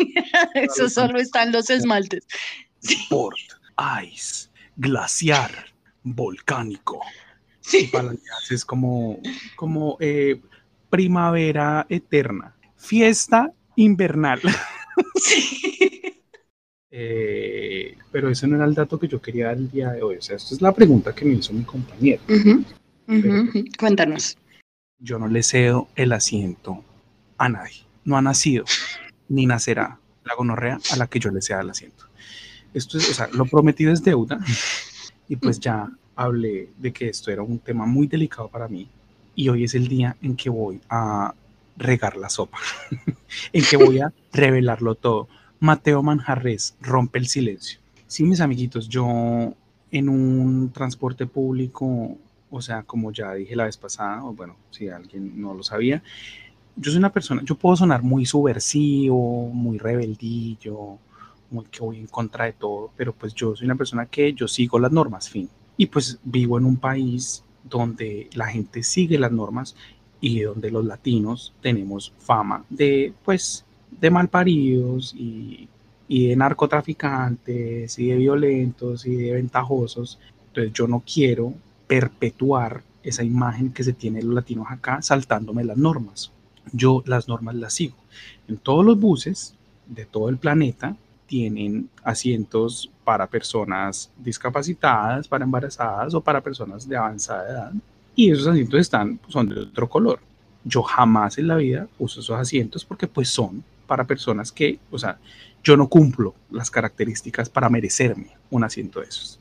[0.53, 2.27] eso solo está en los esmaltes.
[2.83, 3.37] Sport,
[4.03, 5.51] ice, glaciar,
[6.03, 6.99] volcánico.
[7.63, 9.19] Y Sí, para las viejas es como,
[9.55, 10.41] como eh,
[10.89, 14.41] primavera eterna, fiesta invernal.
[15.15, 15.70] sí.
[16.91, 20.17] Eh, pero ese no era el dato que yo quería dar el día de hoy.
[20.17, 22.21] O sea, esto es la pregunta que me hizo mi compañero.
[22.27, 22.65] Ujú.
[23.79, 24.37] Cuéntanos.
[24.99, 26.83] Yo no le cedo el asiento
[27.37, 27.83] a nadie.
[28.03, 28.65] No ha nacido
[29.29, 32.05] ni nacerá la gonorrea a la que yo le ceda el asiento.
[32.73, 34.39] Esto es, o sea, lo prometido es deuda.
[35.27, 38.89] Y pues ya hablé de que esto era un tema muy delicado para mí.
[39.33, 41.33] Y hoy es el día en que voy a
[41.77, 42.59] regar la sopa.
[43.53, 45.29] en que voy a revelarlo todo.
[45.61, 47.79] Mateo Manjarres rompe el silencio.
[48.07, 49.53] Sí, mis amiguitos, yo
[49.91, 52.17] en un transporte público,
[52.49, 56.01] o sea, como ya dije la vez pasada, o bueno, si alguien no lo sabía,
[56.75, 60.97] yo soy una persona, yo puedo sonar muy subversivo, muy rebeldillo,
[61.51, 64.47] muy que voy en contra de todo, pero pues yo soy una persona que yo
[64.47, 65.47] sigo las normas, fin.
[65.77, 69.75] Y pues vivo en un país donde la gente sigue las normas
[70.19, 73.63] y donde los latinos tenemos fama de, pues,
[73.99, 75.67] de malparidos y,
[76.07, 80.19] y de narcotraficantes y de violentos y de ventajosos.
[80.47, 81.53] Entonces yo no quiero
[81.87, 86.31] perpetuar esa imagen que se tiene de los latinos acá saltándome las normas.
[86.73, 87.95] Yo las normas las sigo.
[88.47, 89.55] En todos los buses
[89.87, 90.95] de todo el planeta
[91.27, 97.73] tienen asientos para personas discapacitadas, para embarazadas o para personas de avanzada edad.
[98.15, 100.19] Y esos asientos están, son de otro color.
[100.65, 104.97] Yo jamás en la vida uso esos asientos porque pues son para personas que, o
[104.97, 105.19] sea,
[105.61, 109.37] yo no cumplo las características para merecerme un asiento de esos.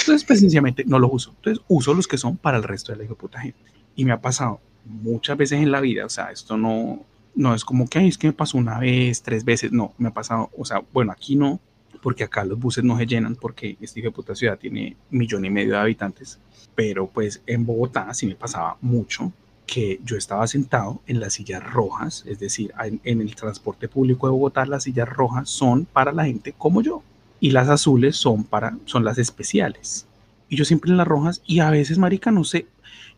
[0.00, 1.34] Entonces, pues sencillamente no los uso.
[1.36, 3.60] Entonces, uso los que son para el resto de la hijo puta gente.
[3.94, 7.04] Y me ha pasado muchas veces en la vida, o sea, esto no,
[7.36, 10.08] no es como que "Ay, es que me pasó una vez, tres veces, no, me
[10.08, 11.60] ha pasado, o sea, bueno, aquí no,
[12.02, 15.50] porque acá los buses no se llenan, porque esta hijo puta ciudad tiene millón y
[15.50, 16.40] medio de habitantes,
[16.74, 19.32] pero pues en Bogotá sí me pasaba mucho
[19.72, 24.32] que yo estaba sentado en las sillas rojas, es decir, en, el transporte público de
[24.32, 27.02] Bogotá las sillas rojas son para la gente como yo
[27.40, 30.06] y las azules son para son las especiales.
[30.50, 32.66] Y yo siempre en las rojas y a veces marica no sé,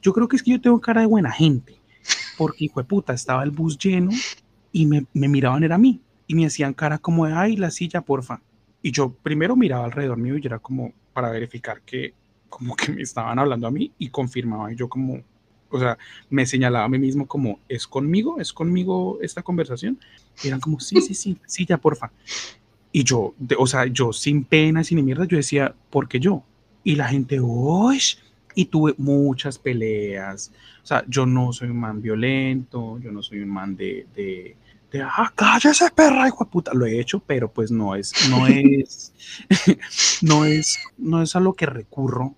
[0.01, 1.81] yo creo que es que yo tengo cara de buena gente,
[2.39, 4.13] porque hijo de puta estaba el bus lleno
[4.71, 7.73] y me, me miraban era a mí y me hacían cara como de ay la
[7.73, 8.41] silla porfa.
[8.81, 12.15] Y yo primero miraba alrededor mío y era como para verificar que
[12.49, 15.21] como que me estaban hablando a mí y confirmaba y yo como
[15.75, 15.99] o sea,
[16.31, 18.41] me señalaba a mí mismo como, ¿es conmigo?
[18.41, 19.99] ¿Es conmigo esta conversación?
[20.43, 22.13] Y eran como, sí, sí, sí, sí, ya, porfa.
[22.93, 26.45] Y yo, de, o sea, yo sin pena, sin mierda, yo decía, ¿por qué yo?
[26.85, 28.01] Y la gente, ¡uy!
[28.55, 30.53] Y tuve muchas peleas.
[30.85, 34.57] O sea, yo no soy un man violento, yo no soy un man de, de,
[34.93, 38.47] de, ah, cállese perra, hijo de puta, lo he hecho, pero pues no es, no
[38.47, 39.13] es,
[40.23, 42.37] no es, no es a lo que recurro.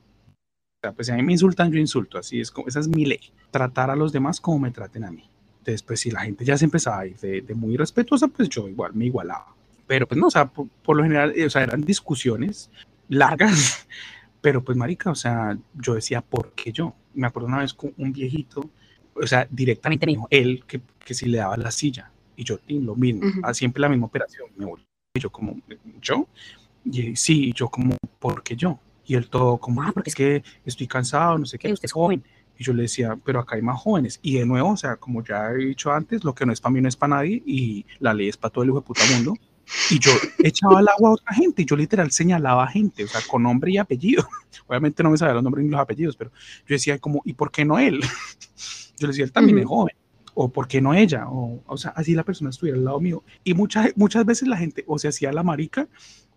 [0.86, 3.04] Sea, pues si a mí me insultan, yo insulto, así es, como, esa es mi
[3.04, 3.18] ley,
[3.50, 5.28] tratar a los demás como me traten a mí.
[5.58, 8.48] Entonces, pues si la gente ya se empezaba a ir de, de muy respetuosa, pues
[8.48, 9.46] yo igual me igualaba.
[9.88, 12.70] Pero pues no, o sea, por, por lo general, o sea, eran discusiones
[13.08, 13.88] largas,
[14.40, 16.94] pero pues marica, o sea, yo decía, ¿por qué yo?
[17.14, 18.70] Me acuerdo una vez con un viejito,
[19.12, 22.60] o sea, directamente me dijo él que, que si le daba la silla, y yo,
[22.68, 23.40] lo mismo, Ujú.
[23.42, 24.84] ah, siempre la misma operación, me volví,
[25.16, 25.60] y yo como,
[26.00, 26.28] ¿yo?
[26.84, 28.78] Y sí, y yo como, ¿por qué yo?
[29.06, 31.92] Y él todo como, ah, porque es que estoy cansado, no sé qué, usted es
[31.92, 32.24] joven.
[32.58, 34.18] Y yo le decía, pero acá hay más jóvenes.
[34.22, 36.72] Y de nuevo, o sea, como ya he dicho antes, lo que no es para
[36.72, 39.02] mí no es para nadie y la ley es para todo el hijo de puta
[39.12, 39.34] mundo.
[39.90, 43.08] Y yo echaba el agua a otra gente y yo literal señalaba a gente, o
[43.08, 44.26] sea, con nombre y apellido.
[44.66, 47.50] Obviamente no me sabía los nombres ni los apellidos, pero yo decía como, ¿y por
[47.50, 48.00] qué no él?
[48.98, 49.74] Yo le decía, él también es Ujú.
[49.74, 49.94] joven.
[50.32, 51.28] O ¿por qué no ella?
[51.28, 53.22] O, o sea, así la persona estuviera al lado mío.
[53.44, 55.86] Y muchas, muchas veces la gente o se hacía la marica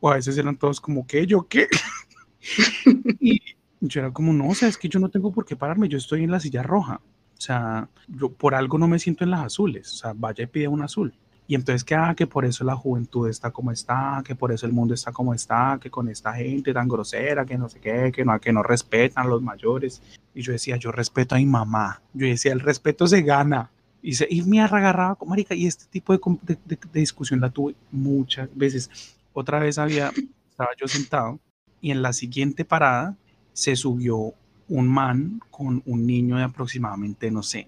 [0.02, 1.26] o a veces eran todos como, ¿qué?
[1.26, 1.68] ¿Yo qué?
[3.20, 3.42] y
[3.82, 5.98] yo era como, no, o sea, es que yo no tengo por qué pararme, yo
[5.98, 7.02] estoy en la silla roja.
[7.38, 9.94] O sea, yo por algo no me siento en las azules.
[9.94, 11.14] O sea, vaya y pide un azul.
[11.48, 14.66] Y entonces que, ah, que por eso la juventud está como está, que por eso
[14.68, 18.12] el mundo está como está, que con esta gente tan grosera, que no sé qué,
[18.14, 20.02] que no, que no respetan a los mayores.
[20.36, 22.02] Y yo decía, yo respeto a mi mamá.
[22.14, 23.72] Yo decía, el respeto se gana.
[24.02, 25.56] Y, se, y me agarraba con marica.
[25.56, 29.16] Y este tipo de, de, de- de discusión la tuve muchas veces.
[29.34, 30.12] Otra vez había,
[30.50, 31.40] estaba yo sentado
[31.82, 33.16] y en la siguiente parada
[33.54, 34.34] se subió
[34.68, 37.68] un man con un niño de aproximadamente, no sé,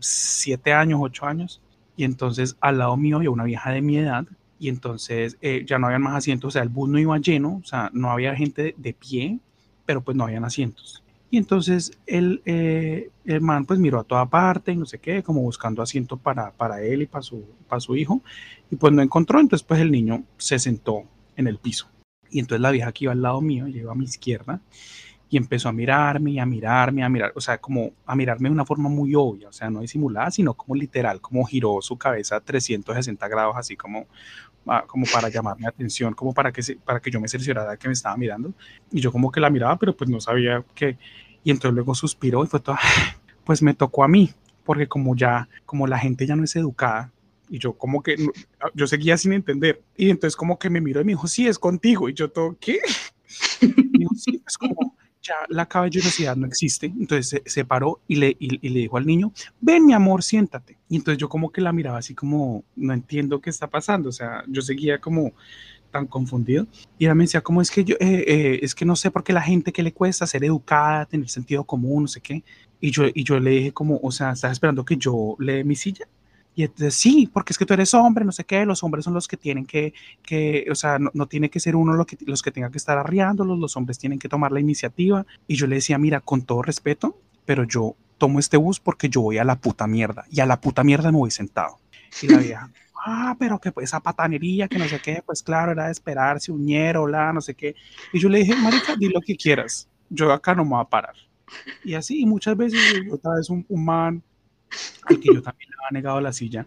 [0.00, 1.62] siete años, ocho años.
[1.96, 4.26] Y entonces al lado mío había una vieja de mi edad.
[4.58, 7.60] Y entonces eh, ya no habían más asientos, o sea, el bus no iba lleno,
[7.62, 9.40] o sea, no había gente de, pie,
[9.84, 11.02] pero pues no habían asientos.
[11.30, 15.40] Y entonces el, eh, el man pues miró a toda parte no sé qué, como
[15.40, 18.22] buscando asiento para, para él y para su, para su hijo.
[18.70, 21.04] Y pues no encontró, entonces pues el niño se sentó
[21.36, 21.91] en el piso.
[22.32, 24.60] Y entonces la vieja que iba al lado mío, ella iba a mi izquierda,
[25.32, 28.52] y empezó a mirarme y a mirarme, a mirar, o sea, como a mirarme de
[28.52, 32.38] una forma muy obvia, o sea, no disimulada, sino como literal, como giró su cabeza
[32.38, 34.06] 360 grados, así como,
[34.66, 37.88] ah, como para llamarme atención, como para que, se, para que yo me cerciorara que
[37.88, 38.52] me estaba mirando.
[38.90, 40.98] Y yo como que la miraba, pero pues no sabía qué.
[41.44, 42.76] Y entonces luego suspiró y fue todo,
[43.44, 44.32] pues me tocó a mí,
[44.64, 47.10] porque como ya, como la gente ya no es educada,
[47.52, 48.32] y yo como que, no-
[48.74, 49.82] yo seguía sin entender.
[49.94, 52.08] Y entonces como que me miró y me dijo, sí, es contigo.
[52.08, 52.80] Y yo todo, ¿qué?
[53.60, 56.86] Y dijo, sí, pues como ya la caballerosidad no existe.
[56.86, 60.22] Entonces se, se paró y le, y, y le dijo al niño, ven mi amor,
[60.22, 60.78] siéntate.
[60.88, 64.08] Y entonces yo como que la miraba así como, no entiendo qué está pasando.
[64.08, 65.32] O sea, yo seguía como
[65.90, 66.66] tan confundido.
[66.98, 69.24] Y ella me decía, como es que yo, eh, eh, es que no sé por
[69.24, 72.42] qué la gente que le cuesta ser educada, tener sentido común, no sé qué.
[72.80, 75.64] Y yo, y yo le dije como, o sea, ¿estás esperando que yo le dé
[75.64, 76.08] mi silla?
[76.54, 79.14] Y entonces, sí, porque es que tú eres hombre, no sé qué, los hombres son
[79.14, 82.18] los que tienen que, que o sea, no, no tiene que ser uno lo que,
[82.26, 85.24] los que tenga que estar arriándolos, los hombres tienen que tomar la iniciativa.
[85.46, 89.20] Y yo le decía, mira, con todo respeto, pero yo tomo este bus porque yo
[89.22, 91.78] voy a la puta mierda, y a la puta mierda me voy sentado.
[92.20, 92.70] Y la vieja,
[93.04, 96.52] ah, pero que pues esa patanería, que no sé qué, pues claro, era de esperarse,
[96.52, 97.74] uñero, la, no sé qué.
[98.12, 100.84] Y yo le dije, marica, di lo que quieras, yo acá no me voy a
[100.84, 101.14] parar.
[101.82, 104.22] Y así, y muchas veces, otra vez un, un man
[105.04, 106.66] al que yo también le había negado la silla.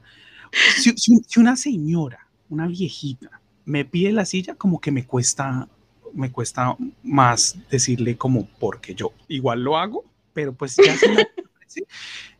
[0.77, 5.67] Si, si- si una señora, una viejita, me pide la silla, como que me cuesta,
[6.13, 10.95] me cuesta más decirle como porque yo igual lo hago, pero pues ya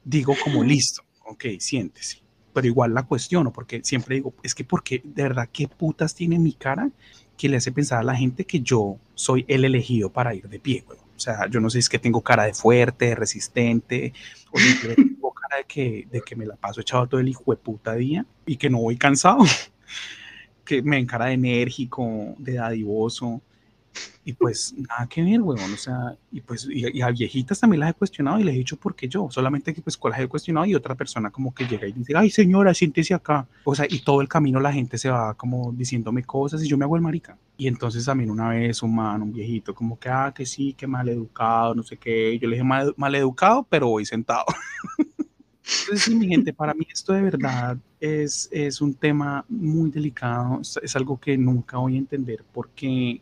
[0.04, 2.22] digo como listo, ok, siéntese.
[2.54, 6.40] Pero igual la cuestiono, porque siempre digo, es que porque de verdad, ¿qué putas tiene
[6.40, 6.90] mi cara
[7.38, 10.60] que le hace pensar a la gente que yo soy el elegido para ir de
[10.60, 11.00] pie, güey?
[11.16, 14.14] O sea, yo no sé si es que tengo cara de fuerte, de resistente,
[14.52, 17.44] o si tengo cara de que, de que me la paso echado todo el hijo
[17.52, 19.44] de puta día y que no voy cansado,
[20.66, 23.42] que me ven cara de enérgico, de dadivoso,
[24.24, 27.82] y pues nada que ver, weón, o sea, y pues y, y a viejitas también
[27.82, 30.28] las he cuestionado y les he dicho por qué yo, solamente que pues las he
[30.28, 33.86] cuestionado y otra persona como que llega y dice, ay señora, siéntese acá, o sea,
[33.90, 36.96] y todo el camino la gente se va como diciéndome cosas y yo me hago
[36.96, 37.38] el marica.
[37.58, 40.88] Y entonces también una vez un man, un viejito, como que, ah, que sí, que
[40.88, 44.46] mal educado, no sé qué, yo le dije mal, mal educado, pero voy sentado.
[45.82, 50.80] Entonces, mi gente, para mí esto de verdad es, es un tema muy delicado, es,
[50.82, 53.22] es algo que nunca voy a entender porque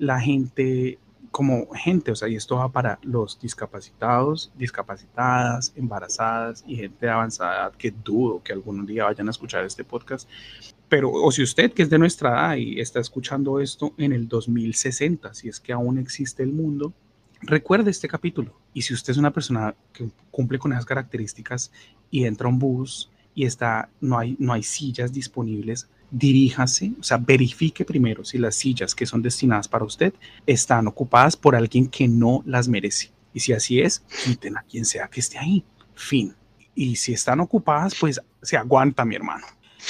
[0.00, 0.98] la gente,
[1.30, 7.12] como gente, o sea, y esto va para los discapacitados, discapacitadas, embarazadas y gente de
[7.12, 10.28] avanzada edad que dudo que algún día vayan a escuchar este podcast.
[10.88, 14.26] Pero, o si usted que es de nuestra edad y está escuchando esto en el
[14.26, 16.94] 2060, si es que aún existe el mundo,
[17.42, 18.58] recuerde este capítulo.
[18.72, 21.70] Y si usted es una persona que cumple con esas características
[22.10, 27.02] y entra a un bus y está, no, hay, no hay sillas disponibles, diríjase, o
[27.02, 30.12] sea, verifique primero si las sillas que son destinadas para usted
[30.46, 33.10] están ocupadas por alguien que no las merece.
[33.32, 35.64] Y si así es, quiten a quien sea que esté ahí.
[35.94, 36.34] Fin.
[36.74, 39.46] Y si están ocupadas, pues se aguanta, mi hermano.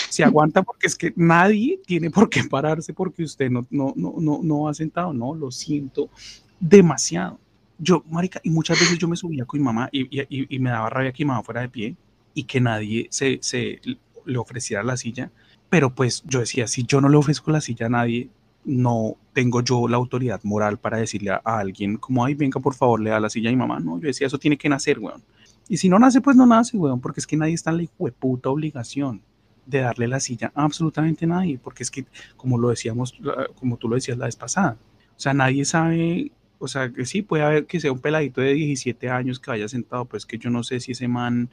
[0.08, 4.14] Se aguanta porque es que nadie tiene por qué pararse porque usted no, no, no,
[4.18, 5.12] no, no ha sentado.
[5.12, 6.10] No, lo siento
[6.58, 7.38] demasiado.
[7.78, 10.90] Yo, marica, y muchas veces yo me subía con mi mamá y, y, me daba
[10.90, 11.96] rabia que mi mamá fuera de pie
[12.34, 13.80] y que nadie se, se
[14.26, 15.30] le ofreciera la silla.
[15.70, 18.28] Pero pues yo decía, si yo no le ofrezco la silla a nadie,
[18.64, 23.00] no tengo yo la autoridad moral para decirle a, alguien como, ay, venga, por favor,
[23.00, 23.80] le da la silla a mi mamá.
[23.80, 25.22] No, yo decía, eso tiene que nacer, weón.
[25.68, 28.10] Y si no nace, pues no nace, weón, porque es que nadie está en la
[28.10, 29.22] puta obligación
[29.66, 32.04] de darle la silla a absolutamente nadie, porque es que,
[32.36, 33.16] como lo decíamos,
[33.54, 34.76] como tú lo decías la vez pasada,
[35.16, 38.54] o sea, nadie sabe, o sea, que sí, puede haber que sea un peladito de
[38.54, 41.50] 17 años que vaya sentado, pues que yo no sé si ese man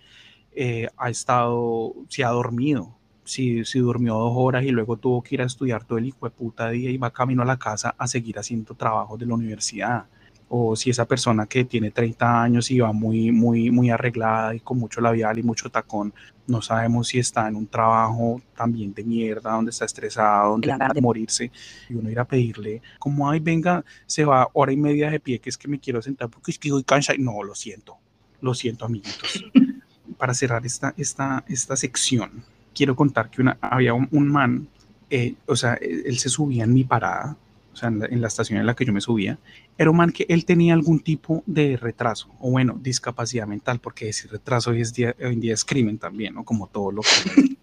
[0.56, 2.97] eh, ha estado, si ha dormido,
[3.28, 6.26] si, si durmió dos horas y luego tuvo que ir a estudiar todo el hijo
[6.26, 9.36] de puta día y va camino a la casa a seguir haciendo trabajo de la
[9.36, 10.06] universidad.
[10.50, 14.62] O si esa persona que tiene 30 años y va muy, muy, muy arreglada y
[14.62, 16.14] con mucho labial y mucho tacón,
[16.48, 20.86] no sabemos si está en un trabajo también de mierda, donde está estresado, donde va
[20.86, 21.52] a morirse,
[21.90, 25.40] y uno ir a pedirle, como, ay, venga, se va hora y media de pie,
[25.40, 27.20] que es que me quiero sentar porque es que voy cansado.
[27.20, 27.98] No, lo siento,
[28.40, 29.44] lo siento, amiguitos.
[30.18, 32.44] Para cerrar esta, esta, esta sección,
[32.78, 34.68] quiero contar que una, había un, man,
[35.10, 37.36] eh, o sea, él se subía en mi parada,
[37.74, 39.40] o sea, en la, estación en la que yo me subía,
[39.78, 44.06] era un man que él tenía algún tipo de retraso, o bueno, discapacidad mental, porque
[44.06, 46.44] decir retraso hoy, día, hoy en día es crimen también, ¿no?
[46.44, 47.58] Como todo lo que...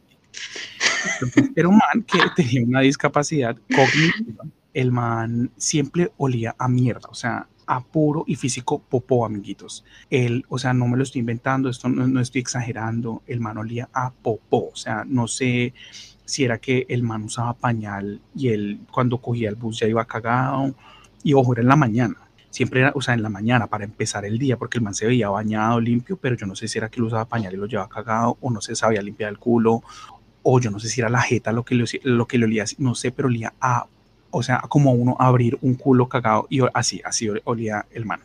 [1.55, 4.45] era un man que tenía una discapacidad cognitiva.
[4.73, 9.85] El man siempre olía a mierda, o sea, a puro y físico popó, amiguitos.
[10.11, 13.89] Él, o sea, no me lo estoy inventando, esto no, estoy exagerando, el man olía
[13.93, 15.75] a popó, o sea, no sé
[16.25, 20.05] si era que el man usaba pañal y él cuando cogía el bus ya iba
[20.05, 20.75] cagado,
[21.23, 22.17] y ojo, era en la mañana,
[22.51, 25.07] siempre era, o sea, en la mañana para empezar el día, porque el man se
[25.07, 27.67] veía bañado, limpio, pero yo no sé si era que él usaba pañal y lo
[27.67, 29.83] llevaba cagado, o no se sabía limpiar el culo,
[30.43, 32.65] o yo no sé si era la jeta lo que le, lo que le olía,
[32.79, 33.87] no sé, pero olía a
[34.37, 38.21] o sea, como uno abrir un culo cagado y así, así olía el man.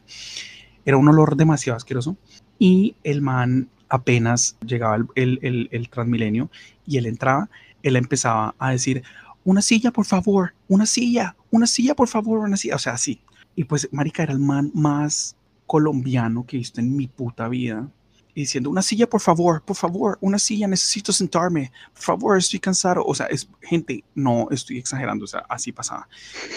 [0.85, 2.17] Era un olor demasiado asqueroso
[2.57, 6.49] y el man apenas llegaba el, el, el, Transmilenio
[6.85, 7.49] y él entraba,
[7.83, 9.03] él empezaba a decir,
[9.43, 13.21] una silla, por favor, una silla, una silla, por favor, una silla, o sea, así.
[13.55, 15.35] Y pues, marica, era el man más
[15.67, 17.87] colombiano que he visto en mi puta vida
[18.35, 23.03] diciendo, una silla, por favor, por favor, una silla, necesito sentarme, por favor, estoy cansado.
[23.05, 26.07] O sea, es gente, no estoy exagerando, o sea, así pasaba.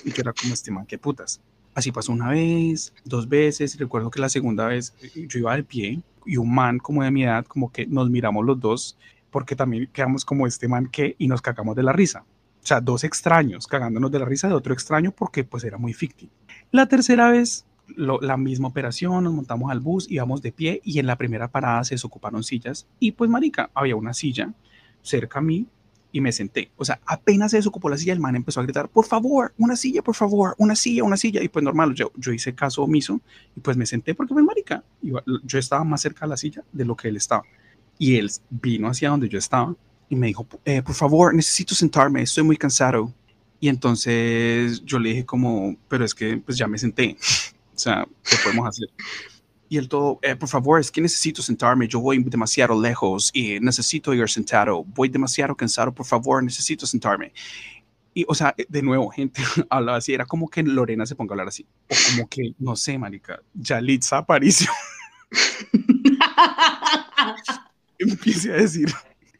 [0.04, 1.40] Y yo era como este man, qué putas.
[1.74, 5.56] Así pasó una vez, dos veces, y recuerdo que la segunda vez eh, yo iba
[5.56, 8.98] de pie y un man como de mi edad, como que nos miramos los dos,
[9.30, 12.24] porque también quedamos como este man que, y nos cagamos de la risa.
[12.62, 15.94] O sea, dos extraños cagándonos de la risa de otro extraño porque pues era muy
[15.94, 16.30] ficticio.
[16.70, 17.64] La tercera vez
[17.96, 21.84] la misma operación, nos montamos al bus, íbamos de pie y en la primera parada
[21.84, 24.52] se desocuparon sillas y pues marica, había una silla
[25.02, 25.66] cerca a mí
[26.12, 26.70] y me senté.
[26.76, 29.74] O sea, apenas se desocupó la silla, el man empezó a gritar, por favor, una
[29.76, 31.42] silla, por favor, una silla, una silla.
[31.42, 33.20] Y pues normal, yo, yo hice caso omiso
[33.56, 36.84] y pues me senté porque pues marica, yo estaba más cerca de la silla de
[36.84, 37.42] lo que él estaba.
[37.98, 39.74] Y él vino hacia donde yo estaba
[40.08, 43.12] y me dijo, eh, por favor, necesito sentarme, estoy muy cansado.
[43.58, 47.16] Y entonces yo le dije como, pero es que pues ya me senté.
[47.74, 48.88] O sea, ¿qué podemos hacer?
[49.68, 53.58] Y el todo, eh, por favor, es que necesito sentarme, yo voy demasiado lejos y
[53.60, 57.32] necesito ir sentado, voy demasiado cansado, por favor, necesito sentarme.
[58.12, 61.34] Y, o sea, de nuevo, gente hablaba así, era como que Lorena se ponga a
[61.34, 64.70] hablar así, o como que, no sé, marica, Yalitza Aparicio.
[67.98, 68.92] Empiece a decir,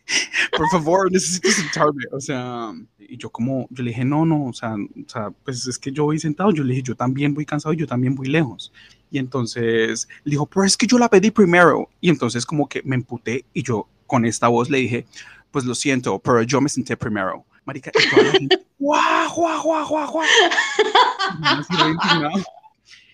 [0.57, 2.05] por favor, necesito sentarme.
[2.12, 5.66] O sea, y yo como, yo le dije, no, no, o sea, o sea, pues
[5.66, 6.50] es que yo voy sentado.
[6.50, 8.72] Yo le dije, yo también voy cansado, yo también voy lejos.
[9.11, 11.88] Y entonces le dijo, pero es que yo la pedí primero.
[12.00, 15.07] Y entonces como que me emputé y yo con esta voz le dije,
[15.50, 17.44] pues lo siento, pero yo me senté primero.
[17.64, 18.48] Marica, y
[18.78, 20.26] guau, guau, guau, guau, guau.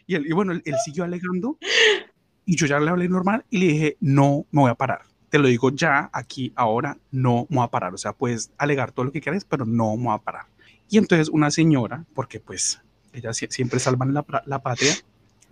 [0.06, 1.58] Y, él, y bueno, él, él siguió alegando
[2.46, 5.38] y yo ya le hablé normal y le dije, no, me voy a parar te
[5.38, 7.94] lo digo ya, aquí, ahora, no me voy a parar.
[7.94, 10.46] O sea, puedes alegar todo lo que quieras, pero no me voy a parar.
[10.88, 12.80] Y entonces una señora, porque pues
[13.12, 14.94] ellas siempre salvan la, la patria,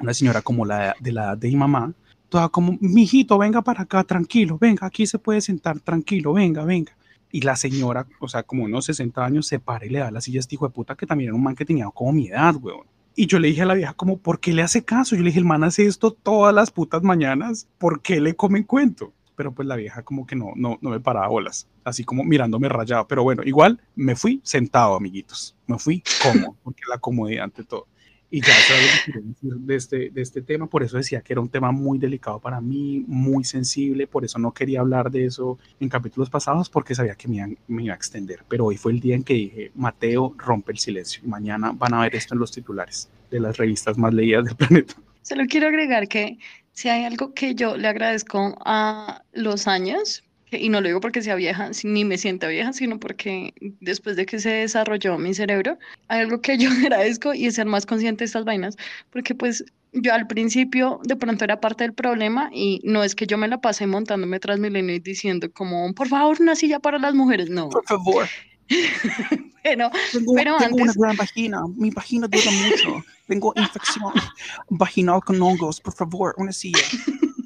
[0.01, 1.93] una señora como la de la edad de mi mamá,
[2.29, 6.97] toda como, mijito, venga para acá, tranquilo, venga, aquí se puede sentar, tranquilo, venga, venga.
[7.31, 10.21] Y la señora, o sea, como unos 60 años, se para y le da la
[10.21, 12.29] silla a este hijo de puta, que también era un man que tenía como mi
[12.29, 12.87] edad, weón.
[13.15, 15.17] Y yo le dije a la vieja como, ¿por qué le hace caso?
[15.17, 18.63] Yo le dije, el man hace esto todas las putas mañanas, ¿por qué le comen
[18.63, 19.13] cuento?
[19.37, 22.69] Pero pues la vieja como que no, no, no me paraba bolas, así como mirándome
[22.69, 23.07] rayado.
[23.07, 25.55] Pero bueno, igual me fui sentado, amiguitos.
[25.67, 27.87] Me fui cómodo, porque la comodidad ante todo.
[28.29, 31.21] Y ya sabes lo que quiero decir de este, de este tema, por eso decía
[31.21, 35.13] que era un tema muy delicado para mí, muy sensible, por eso no quería hablar
[35.13, 38.41] de eso en capítulos pasados, porque sabía que me, iban- me iba a extender.
[38.49, 41.23] Pero hoy fue el día en que dije, Mateo rompe el silencio.
[41.25, 44.57] Y mañana van a ver esto en los titulares de las revistas más leídas del
[44.57, 44.95] planeta.
[45.23, 46.39] Solo quiero agregar que
[46.77, 50.23] si hay algo que yo le agradezco a los años,
[50.53, 54.27] y no lo digo porque sea vieja, ni me sienta vieja, sino porque después de
[54.27, 58.21] que se desarrolló mi cerebro, hay algo que yo agradezco y es ser más consciente
[58.21, 58.77] de estas vainas,
[59.11, 59.65] porque pues
[59.95, 63.49] yo al principio de pronto era parte del problema y no es que yo me
[63.49, 67.49] la pasé montándome tras Milenio y diciendo como, por favor, una silla para las mujeres,
[67.49, 68.29] no, Por favor,
[69.63, 74.13] pero tengo, Pero tengo una antes- gran vagina, mi vagina duele mucho, tengo infección
[74.71, 76.79] vaginal con hongos, por favor, una silla.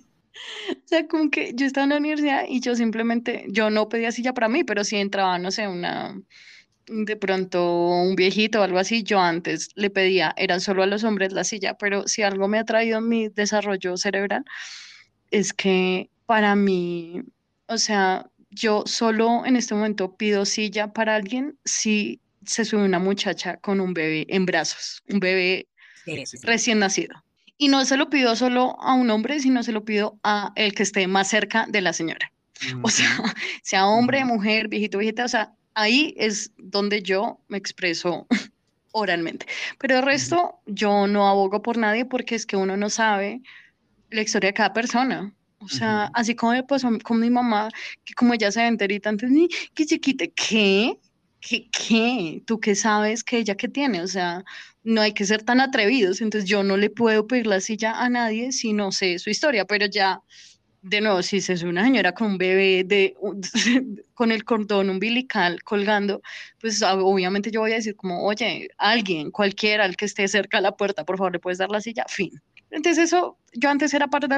[0.73, 4.11] O sea, como que yo estaba en la universidad y yo simplemente, yo no pedía
[4.11, 6.21] silla para mí, pero si entraba, no sé, una,
[6.87, 11.05] de pronto un viejito o algo así, yo antes le pedía, eran solo a los
[11.05, 14.45] hombres la silla, pero si algo me ha traído en mi desarrollo cerebral,
[15.31, 17.23] es que para mí,
[17.69, 22.99] o sea, yo solo en este momento pido silla para alguien si se sube una
[22.99, 25.69] muchacha con un bebé en brazos, un bebé
[26.43, 27.23] recién nacido.
[27.59, 30.75] Y no se lo pido solo a un hombre, sino se lo pido a el
[30.75, 32.33] que esté más cerca de la señora.
[32.83, 33.07] O sea,
[33.63, 38.27] sea hombre, mujer, viejito, viejita, o sea, ahí es donde yo me expreso
[38.93, 39.47] oralmente.
[39.79, 43.43] Pero el resto, yo no abogo por nadie porque es que uno no sabe
[44.11, 45.35] la historia de cada persona.
[45.61, 46.13] O sea, Ujú.
[46.15, 47.69] así como me pasó con mi mamá,
[48.05, 50.99] que como ella se enterita antes, ni que chiquita, ¿qué?
[51.41, 51.69] ¿Qué?
[51.71, 52.43] ¿Qué?
[52.47, 54.03] ¿Tú qué sabes que ella qué tiene?
[54.03, 54.45] O sea,
[54.83, 56.21] no hay que ser tan atrevidos.
[56.21, 59.65] Entonces yo no le puedo pedir la silla a nadie si no sé su historia,
[59.67, 60.23] pero ya,
[60.83, 63.15] de nuevo, si se es una señora con un bebé de,
[64.15, 66.23] con el cordón umbilical colgando,
[66.61, 70.59] pues ah, obviamente yo voy a decir como, oye, alguien, cualquiera, el que esté cerca
[70.59, 72.31] de la puerta, por favor, le puedes dar la silla, fin.
[72.71, 74.29] Entonces eso, yo antes era parte,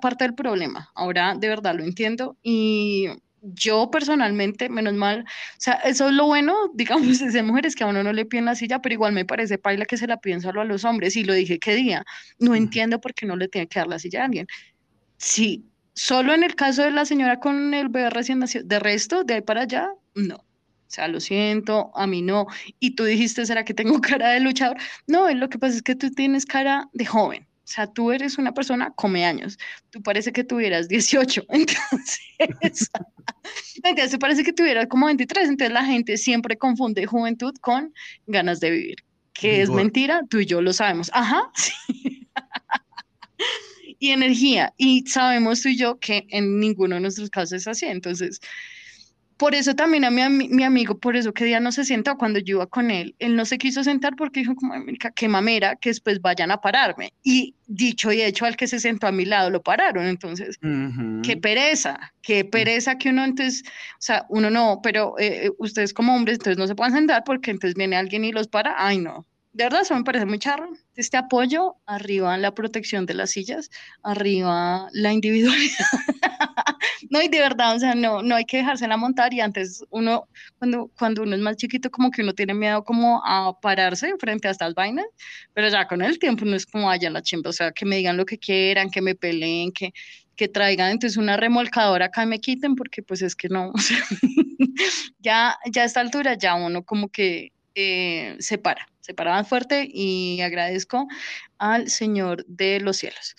[0.00, 3.08] parte del problema, ahora de verdad lo entiendo y
[3.54, 7.84] yo personalmente, menos mal, o sea, eso es lo bueno, digamos, de ser mujeres que
[7.84, 10.18] a uno no le piden la silla, pero igual me parece paila que se la
[10.18, 12.04] piden solo a los hombres y lo dije qué día,
[12.38, 14.46] no entiendo por qué no le tiene que dar la silla a alguien.
[15.18, 15.64] Sí,
[15.94, 19.34] solo en el caso de la señora con el bebé recién nacido, de resto, de
[19.34, 20.36] ahí para allá, no.
[20.36, 22.46] O sea, lo siento, a mí no.
[22.78, 24.76] Y tú dijiste, ¿será que tengo cara de luchador?
[25.06, 27.45] No, lo que pasa es que tú tienes cara de joven.
[27.66, 29.58] O sea, tú eres una persona come años.
[29.90, 31.46] Tú parece que tuvieras 18.
[31.48, 32.90] Entonces,
[33.82, 35.48] entonces parece que tuvieras como 23.
[35.48, 37.92] Entonces la gente siempre confunde juventud con
[38.28, 38.96] ganas de vivir.
[39.32, 41.10] Que es mentira, tú y yo lo sabemos.
[41.12, 42.28] Ajá, sí.
[43.98, 44.72] y energía.
[44.76, 47.86] Y sabemos tú y yo que en ninguno de nuestros casos es así.
[47.86, 48.40] Entonces,
[49.36, 52.38] por eso también a mi, mi amigo, por eso que día no se sentó cuando
[52.38, 53.14] yo iba con él.
[53.18, 56.50] Él no se quiso sentar porque dijo como, "Ay, marica, qué mamera, que después vayan
[56.50, 57.12] a pararme.
[57.22, 60.06] Y dicho y hecho, al que se sentó a mi lado lo pararon.
[60.06, 60.58] Entonces,
[61.22, 65.92] qué pereza, qué pereza que uno entonces, o sea, uno no, pero eh, eh, ustedes
[65.92, 68.74] como hombres entonces no se pueden sentar porque entonces viene alguien y los para.
[68.78, 69.26] Ay, no.
[69.56, 70.68] De verdad, eso me parece muy charro.
[70.96, 73.70] Este apoyo, arriba la protección de las sillas,
[74.02, 75.86] arriba la individualidad.
[77.08, 80.28] No, y de verdad, o sea, no, no hay que dejársela montar y antes uno,
[80.58, 84.48] cuando, cuando uno es más chiquito, como que uno tiene miedo como a pararse frente
[84.48, 85.06] a estas vainas,
[85.52, 87.96] pero ya con el tiempo no es como allá la chimba, o sea, que me
[87.96, 89.92] digan lo que quieran, que me peleen, que,
[90.34, 93.78] que traigan entonces una remolcadora acá y me quiten, porque pues es que no, o
[93.78, 94.02] sea,
[95.20, 99.88] ya, ya a esta altura ya uno como que eh, se para, se para fuerte
[99.92, 101.06] y agradezco
[101.58, 103.36] al Señor de los cielos.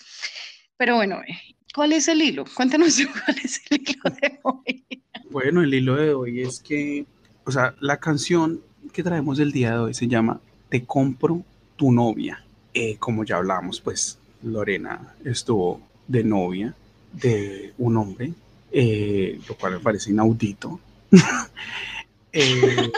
[0.76, 2.44] Pero bueno, eh, ¿cuál es el hilo?
[2.54, 4.84] Cuéntanos cuál es el hilo de hoy.
[5.30, 7.04] Bueno, el hilo de hoy es que,
[7.44, 8.62] o sea, la canción
[8.92, 11.42] que traemos el día de hoy se llama Te compro
[11.76, 12.42] tu novia.
[12.74, 16.74] Eh, como ya hablamos, pues Lorena estuvo de novia
[17.12, 18.32] de un hombre,
[18.70, 20.78] eh, lo cual me parece inaudito.
[22.32, 22.90] Eh,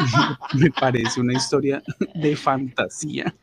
[0.54, 1.82] me parece una historia
[2.14, 3.34] de fantasía.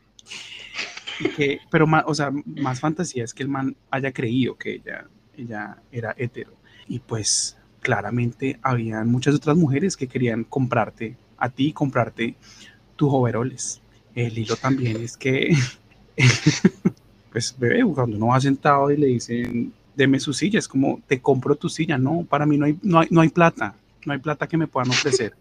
[1.36, 5.06] Que, pero más, o sea, más fantasía es que el man haya creído que ella,
[5.36, 6.52] ella era hetero.
[6.88, 12.36] Y pues claramente había muchas otras mujeres que querían comprarte a ti, comprarte
[12.96, 13.82] tus overoles.
[14.14, 15.56] El hilo también es que,
[17.32, 21.20] pues bebé, cuando uno va sentado y le dicen, deme su silla, es como, te
[21.20, 21.98] compro tu silla.
[21.98, 23.74] No, para mí no hay, no hay, no hay plata,
[24.06, 25.34] no hay plata que me puedan ofrecer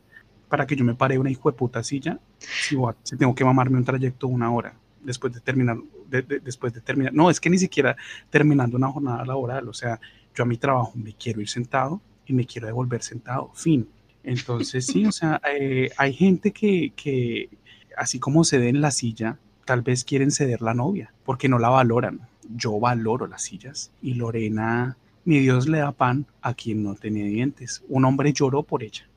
[0.49, 2.75] para que yo me pare una hijo de puta silla si,
[3.17, 5.77] tengo que mamarme un trayecto de una hora después de terminar,
[6.09, 7.95] de- de- después de terminar, no, es que ni siquiera
[8.29, 9.99] terminando una jornada laboral, o sea,
[10.35, 13.87] yo a mi trabajo me quiero ir sentado y me quiero devolver sentado, fin.
[14.23, 17.49] Entonces, sí, o sea, eh, hay gente que, que,
[17.97, 21.69] así como cede en la silla, tal vez quieren ceder la novia, porque no la
[21.69, 22.21] valoran.
[22.55, 27.23] Yo valoro las sillas y Lorena, mi Dios le da pan a quien no tiene
[27.25, 27.83] dientes.
[27.87, 29.07] Un hombre lloró por ella.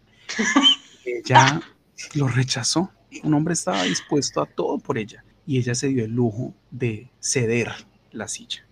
[1.04, 1.62] ella
[2.14, 2.90] lo rechazó.
[3.22, 7.10] Un hombre estaba dispuesto a todo por ella y ella se dio el lujo de
[7.20, 7.70] ceder
[8.12, 8.66] la silla.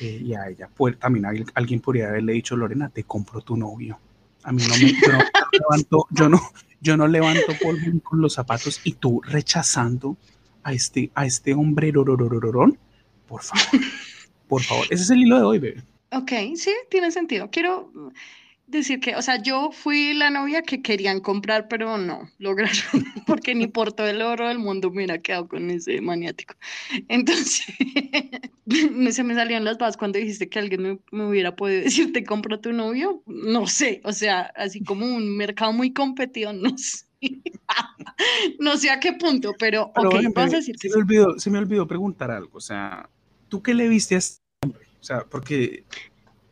[0.00, 3.98] Eh, y a ella pues, también alguien podría haberle dicho, Lorena, te compro tu novio.
[4.42, 5.18] A mí no me yo no,
[5.52, 6.40] levanto, yo no,
[6.80, 10.16] yo no levanto polvo con los zapatos y tú rechazando
[10.62, 11.92] a este, a este hombre.
[11.92, 13.80] Por favor,
[14.48, 14.86] por favor.
[14.90, 15.84] Ese es el hilo de hoy, bebé.
[16.12, 17.50] Ok, sí, tiene sentido.
[17.50, 17.90] Quiero
[18.66, 22.72] decir que, o sea, yo fui la novia que querían comprar, pero no lograron,
[23.26, 26.54] porque ni por todo el oro del mundo me hubiera quedado con ese maniático.
[27.08, 27.66] Entonces,
[29.10, 32.60] se me salían las bases cuando dijiste que alguien me, hubiera podido decir, te compro
[32.60, 33.22] tu novio.
[33.26, 37.06] No sé, o sea, así como un mercado muy competido, no sé.
[38.58, 41.58] no sé a qué punto, pero, ok, vas a decir se, me olvidó, se me
[41.58, 43.08] olvidó preguntar algo, o sea,
[43.48, 44.41] ¿tú qué le viste a este?
[45.02, 45.82] O sea, porque,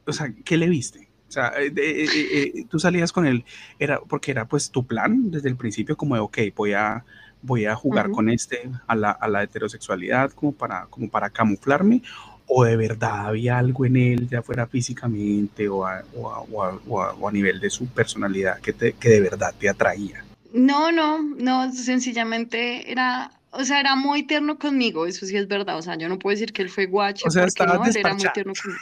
[0.04, 1.08] o sea, ¿qué le viste?
[1.28, 3.44] O sea, eh, eh, eh, tú salías con él,
[3.78, 7.04] era porque era pues tu plan desde el principio como de, ok, voy a,
[7.42, 12.02] voy a jugar con este a la, a la, heterosexualidad como para, como para camuflarme,
[12.46, 17.28] o de verdad había algo en él, ya fuera físicamente o a, o a, o
[17.28, 20.24] a nivel de su personalidad que, te, que de verdad te atraía.
[20.52, 25.76] No, no, no, sencillamente era, o sea, era muy tierno conmigo, eso sí es verdad,
[25.78, 27.96] o sea, yo no puedo decir que él fue guacho, o sea, porque no, él
[27.96, 28.80] era muy tierno conmigo.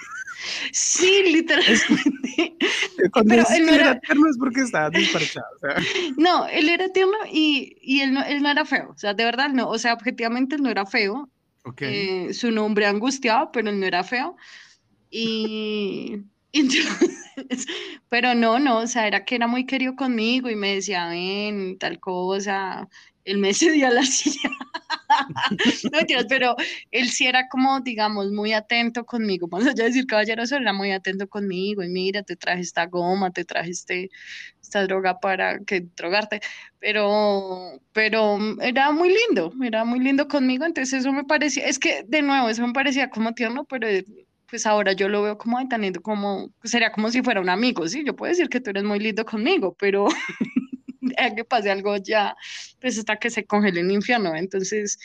[0.73, 2.57] Sí, literalmente.
[3.13, 4.01] Cuando Pero él no era...
[4.01, 5.47] tierno es porque estaba desparchado.
[5.57, 5.77] O sea.
[6.17, 8.91] No, él era tierno y, y él, no, él no era feo.
[8.91, 9.69] O sea, de verdad no.
[9.69, 11.29] O sea, objetivamente él no era feo.
[11.65, 12.29] Okay.
[12.29, 14.37] Eh, su nombre angustiado, pero él no era feo.
[15.11, 17.67] Y, entonces,
[18.11, 21.79] pero no, no, o sea, era que era muy querido conmigo y me decía, ven,
[21.79, 22.89] tal cosa.
[23.29, 24.51] Él me cedía la silla.
[25.85, 26.57] no mentiras, pero
[26.91, 29.49] él sí era como, digamos, muy atento conmigo.
[29.49, 31.83] Vamos a decir caballeroso, era muy atento conmigo.
[31.83, 34.11] Y mira, te traje esta goma, te traje este,
[34.63, 36.41] esta droga para que drogarte.
[36.79, 40.65] Pero, pero era muy lindo, era muy lindo conmigo.
[40.65, 43.87] Entonces eso me parecía, es que de nuevo, eso me parecía como tierno, pero
[44.49, 48.03] pues ahora yo lo veo como teniendo como, sería como si fuera un amigo, sí,
[48.03, 50.07] yo puedo decir que tú eres muy lindo conmigo, pero
[51.37, 52.37] que pase algo ya,
[52.81, 54.35] pues hasta que se congele el infierno.
[54.35, 54.99] Entonces,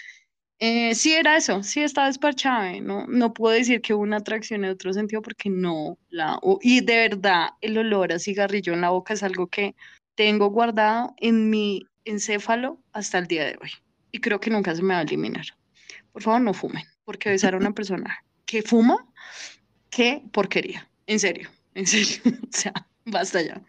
[0.60, 4.64] eh, sí era eso, sí estaba desparchada, no, no puedo decir que hubo una atracción
[4.64, 6.39] en otro sentido porque no la...
[6.62, 9.76] Y de verdad, el olor a cigarrillo en la boca es algo que
[10.16, 13.72] tengo guardado en mi encéfalo hasta el día de hoy.
[14.12, 15.45] Y creo que nunca se me va a eliminar.
[16.12, 19.06] Por favor, no fumen, porque besar a una persona que fuma,
[19.89, 20.88] qué porquería.
[21.08, 22.22] En serio, en serio.
[22.26, 22.74] o sea,
[23.06, 23.62] basta ya.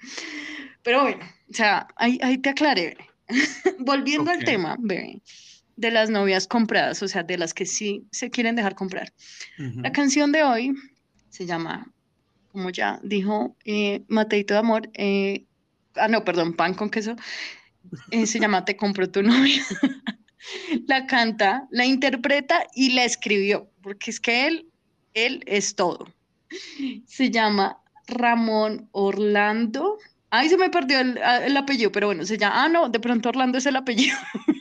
[0.84, 2.96] Pero bueno, o sea, ahí, ahí te aclaré.
[3.80, 4.76] Volviendo al tema,
[5.76, 9.12] de las novias compradas, o sea, de las que sí se quieren dejar comprar.
[9.56, 10.74] La canción de hoy
[11.30, 11.90] se llama,
[12.52, 15.46] como ya dijo eh, Mateito de Amor, eh,
[15.96, 17.16] ah, no, perdón, pan con queso,
[18.10, 19.64] eh, se llama Te compro tu novia.
[20.86, 24.68] la canta, la interpreta y la escribió, porque es que él,
[25.14, 26.12] él es todo.
[27.06, 29.98] Se llama Ramón Orlando
[30.36, 33.28] Ay, se me perdió ah, el, apellido, pero bueno, se llama, ah, no, de pronto
[33.28, 34.16] Orlando es el apellido.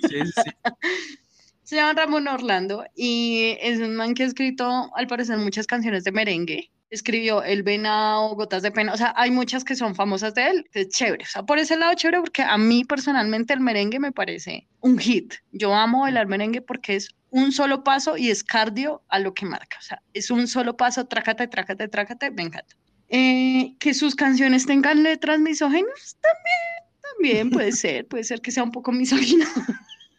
[0.08, 0.52] Sí, sí.
[1.64, 6.04] se llama Ramón Orlando y es un man que ha escrito, al parecer, muchas canciones
[6.04, 6.70] de merengue.
[6.92, 10.70] Escribió El Venado, Gotas de Pena, o sea, hay muchas que son famosas de él,
[10.74, 14.12] es chévere, o sea, por ese lado chévere, porque a mí personalmente el merengue me
[14.12, 15.34] parece un hit.
[15.54, 19.48] Yo amo bailar merengue porque es un solo paso y es cardio a lo que
[19.48, 22.76] marca, o sea, es un solo paso, trácate, trácate, trácate, me encanta.
[23.16, 28.64] Eh, que sus canciones tengan letras misóginas, también, también puede ser, puede ser que sea
[28.64, 29.46] un poco misógino.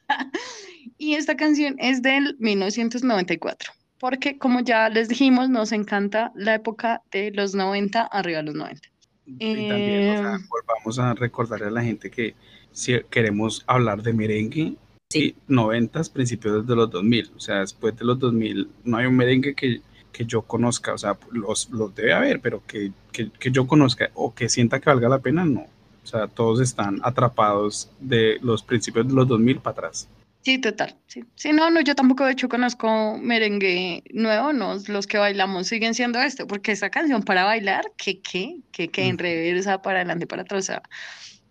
[0.98, 7.02] y esta canción es del 1994, porque como ya les dijimos, nos encanta la época
[7.10, 8.88] de los 90 arriba de los 90.
[9.26, 12.36] Y también, volvamos a recordarle a la gente que
[12.70, 14.76] si queremos hablar de merengue,
[15.10, 15.34] sí.
[15.48, 19.52] 90, principios de los 2000, o sea, después de los 2000 no hay un merengue
[19.56, 19.80] que
[20.14, 24.10] que yo conozca, o sea, los, los debe haber, pero que, que, que, yo conozca
[24.14, 25.66] o que sienta que valga la pena, no.
[26.02, 30.08] O sea, todos están atrapados de los principios de los 2000 para atrás.
[30.42, 30.94] Sí, total.
[31.06, 31.24] Sí.
[31.34, 35.94] sí, no, no, yo tampoco de hecho conozco merengue nuevo, no, los que bailamos siguen
[35.94, 40.26] siendo esto, porque esa canción para bailar, que, que, que, que en reversa, para adelante,
[40.26, 40.82] para atrás, o sea,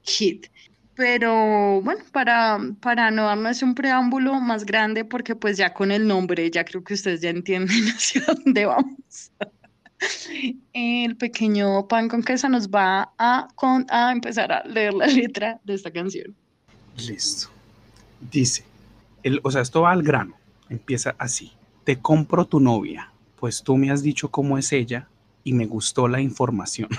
[0.04, 0.48] hit.
[0.96, 6.08] Pero bueno, para, para no darnos un preámbulo más grande, porque pues ya con el
[6.08, 9.32] nombre, ya creo que ustedes ya entienden hacia dónde vamos.
[10.74, 15.60] El pequeño pan con queso nos va a, con, a empezar a leer la letra
[15.64, 16.36] de esta canción.
[16.98, 17.50] Listo.
[18.32, 18.64] Dice,
[19.24, 20.36] el, o sea, esto va al grano.
[20.70, 21.54] Empieza así.
[21.84, 25.08] Te compro tu novia, pues tú me has dicho cómo es ella
[25.44, 26.90] y me gustó la información.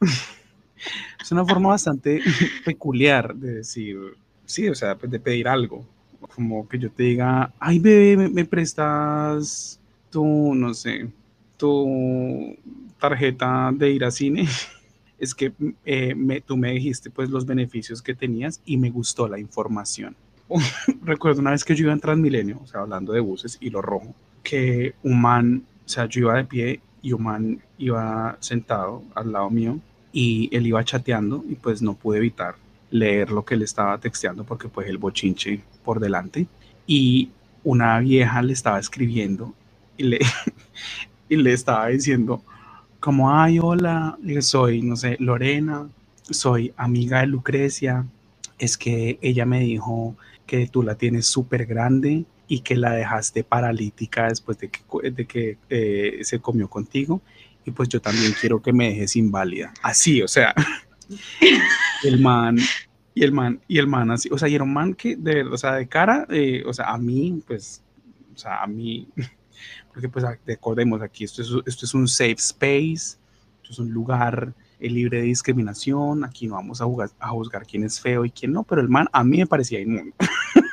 [1.22, 2.20] es una forma bastante
[2.64, 3.96] peculiar de decir,
[4.44, 5.86] sí, o sea, pues de pedir algo.
[6.34, 11.08] Como que yo te diga, ay, bebé, me, prestas tu, no sé,
[11.56, 12.56] tu
[12.98, 14.48] tarjeta de ir a cine.
[15.18, 15.52] es que
[15.84, 20.16] eh, me, tú me dijiste pues los beneficios que tenías y me gustó la información.
[21.02, 23.82] Recuerdo una vez que yo iba en Transmilenio, o sea, hablando de buses y lo
[23.82, 29.02] rojo, que un man, o sea, yo iba de pie y un man iba sentado
[29.14, 29.80] al lado mío
[30.12, 32.56] y él iba chateando y pues no pude evitar
[32.90, 36.46] leer lo que le estaba texteando porque pues el bochinche por delante.
[36.86, 37.30] Y
[37.64, 39.54] una vieja le estaba escribiendo
[39.96, 40.18] y le,
[41.28, 42.42] y le estaba diciendo
[43.00, 45.88] como, ay, hola, soy, no sé, Lorena,
[46.30, 48.06] soy amiga de Lucrecia,
[48.58, 50.14] es que ella me dijo
[50.46, 55.26] que tú la tienes súper grande y que la dejaste paralítica después de que, de
[55.26, 57.22] que eh, se comió contigo
[57.64, 59.72] y pues yo también quiero que me dejes inválida.
[59.82, 60.54] Así, o sea,
[62.04, 62.58] el man,
[63.14, 65.42] y el man, y el man así, o sea, y era un man que, de
[65.44, 67.82] o sea, de cara, eh, o sea, a mí, pues,
[68.34, 69.08] o sea, a mí,
[69.92, 73.18] porque pues recordemos aquí, esto es, esto es un safe space,
[73.62, 77.66] esto es un lugar eh, libre de discriminación, aquí no vamos a, jugar, a juzgar
[77.66, 80.14] quién es feo y quién no, pero el man a mí me parecía inmundo.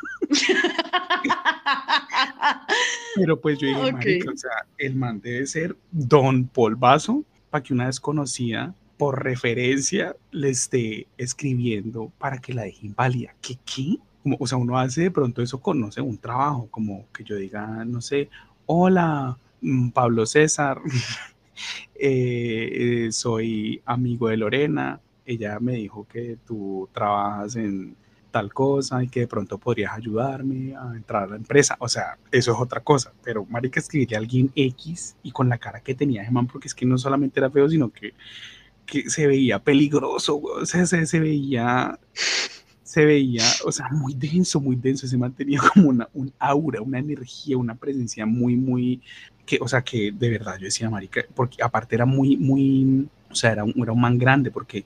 [3.16, 7.88] Pero pues yo dije, o sea, el man debe ser Don Polvazo para que una
[7.88, 13.34] desconocida por referencia le esté escribiendo para que la deje inválida.
[13.42, 13.98] ¿Qué qué?
[14.22, 17.24] Como, o sea, uno hace de pronto eso con, no sé, un trabajo, como que
[17.24, 18.30] yo diga, no sé,
[18.66, 20.82] hola, mm, Pablo César,
[21.96, 27.96] eh, eh, soy amigo de Lorena, ella me dijo que tú trabajas en
[28.32, 31.76] tal cosa y que de pronto podrías ayudarme a entrar a la empresa.
[31.80, 33.12] O sea, eso es otra cosa.
[33.24, 36.76] Pero marica escribirle a alguien X y con la cara que tenía man, porque es
[36.76, 38.14] que no solamente era feo, sino que,
[38.86, 42.00] que se veía peligroso, o sea, se, veía,
[42.84, 45.08] se veía, o sea, muy denso, muy denso.
[45.08, 49.02] Se mantenía como una, un aura, una energía, una presencia muy, muy,
[49.46, 53.36] que, o sea, que de verdad yo decía, marica, porque aparte era muy, muy, o
[53.36, 54.86] sea, era un, era un man grande, porque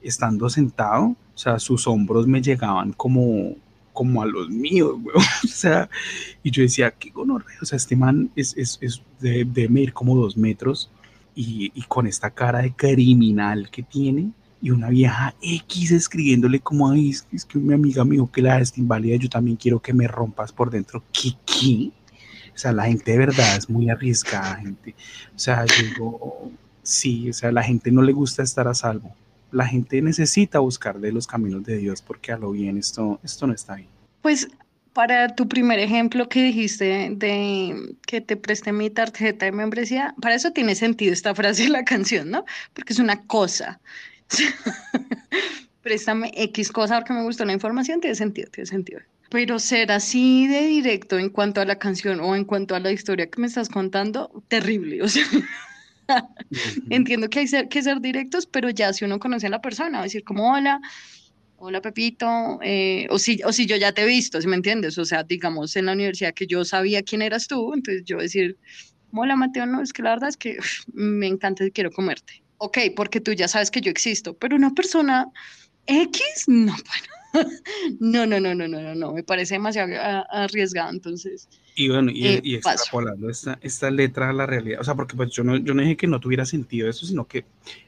[0.00, 3.54] estando sentado, o sea, sus hombros me llegaban como,
[3.92, 5.14] como a los míos, güey.
[5.16, 5.88] O sea,
[6.42, 7.58] y yo decía, qué gonorrea.
[7.60, 10.90] O sea, este man es, es, es de, medir como dos metros
[11.34, 14.30] y, y, con esta cara de criminal que tiene
[14.62, 18.58] y una vieja X escribiéndole como, ay, es que, mi amiga me dijo que la
[18.58, 21.02] está inválida, yo también quiero que me rompas por dentro.
[21.12, 21.90] ¿Qué, qué?
[22.54, 24.94] O sea, la gente de verdad es muy arriesgada, gente.
[25.34, 26.50] O sea, yo digo,
[26.82, 29.14] sí, o sea, la gente no le gusta estar a salvo
[29.52, 33.46] la gente necesita buscar de los caminos de Dios porque a lo bien esto, esto
[33.46, 33.88] no está bien.
[34.22, 34.48] Pues
[34.96, 40.34] para tu primer ejemplo que dijiste de que te presté mi tarjeta de membresía, para
[40.34, 42.46] eso tiene sentido esta frase de la canción, ¿no?
[42.72, 43.78] Porque es una cosa.
[45.82, 49.00] Préstame X cosa porque me gustó la información, tiene sentido, tiene sentido.
[49.28, 52.90] Pero ser así de directo en cuanto a la canción o en cuanto a la
[52.90, 55.02] historia que me estás contando, terrible.
[55.02, 55.24] O sea,
[56.90, 60.24] Entiendo que hay que ser directos, pero ya si uno conoce a la persona, decir
[60.24, 60.80] como hola,
[61.56, 64.98] hola Pepito, eh, o, si, o si yo ya te he visto, si me entiendes,
[64.98, 68.58] o sea, digamos en la universidad que yo sabía quién eras tú, entonces yo decir,
[69.12, 70.58] hola Mateo, no, es que la verdad es que
[70.92, 72.42] me encanta y quiero comerte.
[72.58, 75.26] Ok, porque tú ya sabes que yo existo, pero una persona
[75.86, 77.15] X, no, bueno.
[78.00, 79.92] No, no, no, no, no, no, no, me parece demasiado
[80.30, 84.94] arriesgado, entonces y bueno, y, eh, extrapolando esta, esta, letra a la realidad, o sea,
[84.94, 87.44] porque pues yo no, yo no dije que no tuviera sentido eso, sino que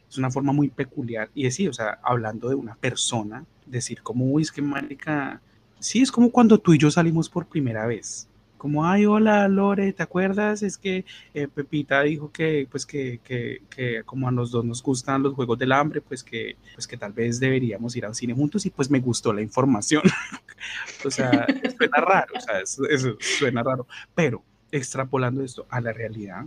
[0.09, 1.31] es una forma muy peculiar.
[1.35, 5.41] Y decir, o sea, hablando de una persona, decir como, uy, es que marica,
[5.79, 8.28] sí, es como cuando tú y yo salimos por primera vez
[8.59, 10.63] como, ay, hola Lore, ¿te acuerdas?
[10.63, 14.83] Es que eh, Pepita dijo que, pues, que, que, que, como a los dos nos
[14.83, 18.35] gustan los Juegos del Hambre, pues que, pues que tal vez deberíamos ir al cine
[18.35, 20.03] juntos y pues me gustó la información.
[21.05, 21.47] o sea,
[21.79, 26.45] suena raro, o sea, eso, eso, suena raro, pero extrapolando esto a la realidad,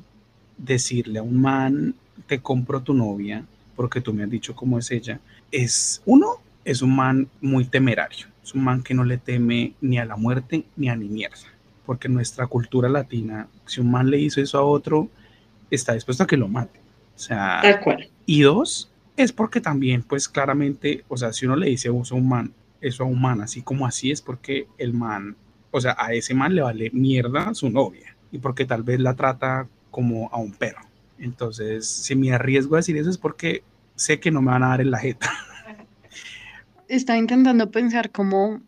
[0.57, 1.95] decirle a un man,
[2.27, 3.43] te compro tu novia,
[3.75, 5.19] porque tú me has dicho cómo es ella,
[5.51, 9.97] es uno, es un man muy temerario, es un man que no le teme ni
[9.97, 11.50] a la muerte ni a ni mierda
[11.91, 15.09] porque nuestra cultura latina, si un man le hizo eso a otro,
[15.69, 16.79] está dispuesto a que lo mate.
[17.17, 17.61] O sea,
[18.25, 22.29] y dos, es porque también, pues claramente, o sea, si uno le dice a un
[22.29, 25.35] man, eso a un man, así como así, es porque el man,
[25.69, 29.17] o sea, a ese man le vale mierda su novia y porque tal vez la
[29.17, 30.85] trata como a un perro.
[31.19, 33.63] Entonces, si me arriesgo a decir eso es porque
[33.95, 35.29] sé que no me van a dar en la jeta.
[36.87, 38.61] Estaba intentando pensar cómo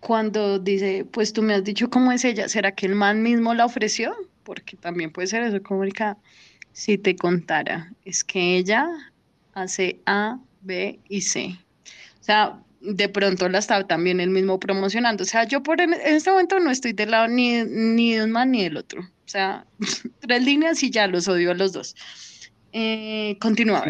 [0.00, 3.54] cuando dice, pues tú me has dicho cómo es ella, ¿será que el man mismo
[3.54, 4.14] la ofreció?
[4.42, 5.84] Porque también puede ser eso, como
[6.72, 8.88] si te contara, es que ella
[9.54, 11.58] hace A, B y C.
[12.20, 15.22] O sea, de pronto la estaba también él mismo promocionando.
[15.22, 18.30] O sea, yo por en, este momento no estoy del lado ni, ni de un
[18.30, 19.02] man ni del otro.
[19.02, 19.66] O sea,
[20.20, 21.94] tres líneas y ya los odio a los dos.
[22.72, 23.84] Eh, continúa.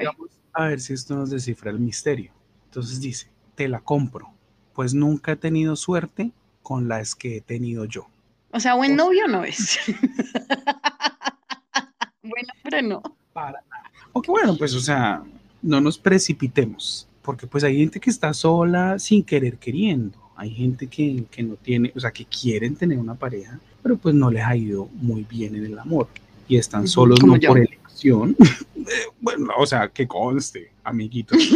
[0.55, 2.33] a ver si esto nos descifra el misterio.
[2.67, 4.33] Entonces dice, te la compro,
[4.75, 8.07] pues nunca he tenido suerte con las que he tenido yo.
[8.53, 9.79] O sea, buen novio no es.
[12.23, 13.03] buen hombre no.
[13.33, 13.91] Para nada.
[14.13, 15.23] Ok, bueno, pues o sea,
[15.63, 20.87] no nos precipitemos porque pues hay gente que está sola sin querer queriendo, hay gente
[20.87, 24.43] que, que, no tiene, o sea, que quieren tener una pareja, pero pues no les
[24.43, 26.09] ha ido muy bien en el amor
[26.49, 28.35] y están solos no por elección.
[29.21, 31.39] bueno, o sea, que conste, amiguitos.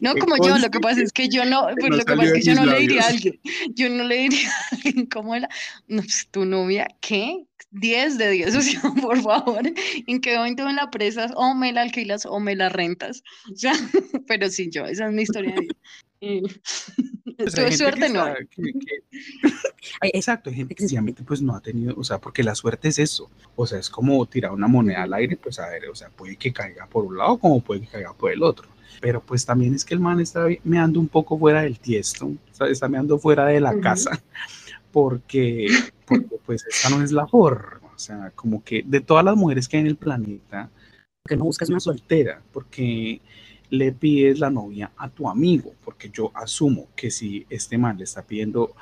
[0.00, 2.32] no como yo, lo que pasa es que yo no, pues, lo que pasa es
[2.32, 3.40] que yo no le diría a alguien,
[3.74, 5.48] yo no le diría a alguien como era,
[5.86, 7.46] no, pues, tu novia, ¿qué?
[7.70, 9.62] 10 de 10, o sea, por favor,
[10.06, 13.22] en qué momento me la presas o me la alquilas o me la rentas,
[13.52, 13.72] o sea,
[14.26, 15.60] pero sí, yo, esa es mi historia de
[16.20, 16.48] vida.
[17.54, 18.26] Tuve suerte, no.
[20.02, 22.98] exacto, hay gente que sencillamente pues no ha tenido, o sea, porque la suerte es
[22.98, 26.10] eso, o sea, es como tirar una moneda al aire, pues a ver, o sea,
[26.10, 28.68] puede que caiga por un lado como puede que caiga por el otro,
[29.00, 32.32] pero pues también es que el man está meando un poco fuera del tiesto,
[32.68, 34.22] está meando fuera de la casa,
[34.92, 35.68] porque,
[36.06, 39.68] porque pues esta no es la forma, o sea, como que de todas las mujeres
[39.68, 40.70] que hay en el planeta,
[41.24, 43.20] que no buscas una soltera, porque
[43.70, 48.04] le pides la novia a tu amigo, porque yo asumo que si este man le
[48.04, 48.72] está pidiendo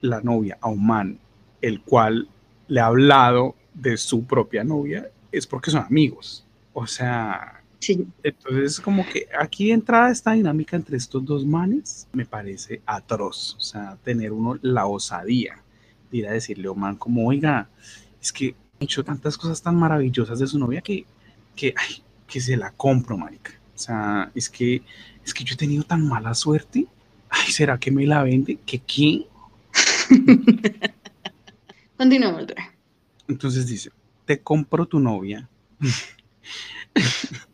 [0.00, 1.18] la novia a un man,
[1.60, 2.28] el cual
[2.68, 6.44] le ha hablado de su propia novia, es porque son amigos.
[6.72, 8.06] O sea, sí.
[8.22, 13.56] entonces como que aquí entra esta dinámica entre estos dos manes, me parece atroz.
[13.58, 15.62] O sea, tener uno la osadía
[16.10, 17.68] de ir a decirle a un man como, oiga,
[18.20, 21.04] es que he hecho tantas cosas tan maravillosas de su novia que,
[21.56, 21.74] que,
[22.26, 23.52] que se la compro, marica.
[23.74, 24.82] O sea, es que,
[25.24, 26.86] es que yo he tenido tan mala suerte.
[27.28, 28.58] Ay, ¿será que me la vende?
[28.66, 29.24] ¿Que quién?
[31.96, 32.46] Continuamos.
[33.28, 33.90] Entonces dice,
[34.24, 35.48] te compro tu novia.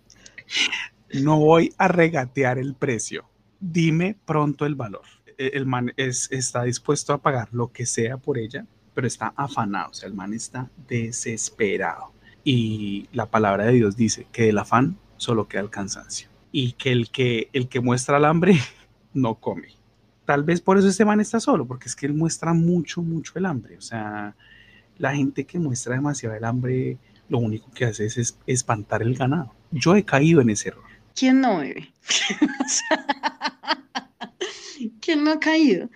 [1.23, 3.25] no voy a regatear el precio.
[3.61, 5.05] Dime pronto el valor.
[5.39, 9.33] E, el man es, está dispuesto a pagar lo que sea por ella, pero está
[9.37, 9.91] afanado.
[9.91, 12.13] O sea, el man está desesperado.
[12.45, 16.29] Y la palabra de Dios dice que el afán solo queda el cansancio.
[16.53, 18.59] Y que el que, el que muestra el hambre
[19.15, 19.69] no come.
[20.25, 23.33] Tal vez por eso este man está solo, porque es que él muestra mucho, mucho
[23.37, 23.77] el hambre.
[23.77, 24.35] O sea,
[24.99, 26.99] la gente que muestra demasiado el hambre,
[27.29, 29.53] lo único que hace es, espantar el ganado.
[29.71, 30.85] Yo he caído en ese error.
[31.15, 31.93] ¿Quién no bebe?
[35.01, 35.89] ¿Quién no ha caído?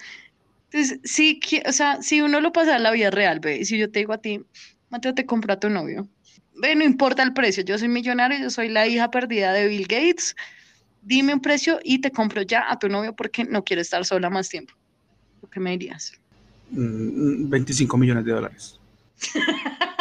[0.71, 3.91] Entonces, sí, o sea, si uno lo pasa en la vida real, ve, si yo
[3.91, 4.41] te digo a ti,
[4.89, 6.09] Mateo, te compra tu novio,
[6.55, 10.37] no importa el precio, yo soy millonario, yo soy la hija perdida de Bill Gates,
[11.03, 14.31] dime un precio y te compro ya a tu novio porque no quiero estar sola
[14.31, 14.75] más tiempo.
[15.51, 16.13] ¿Qué me dirías?
[16.71, 18.79] 25 mm, millones de dólares.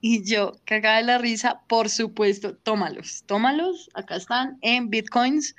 [0.00, 5.54] y yo, cagada de la risa, por supuesto, tómalos, tómalos, acá están en bitcoins,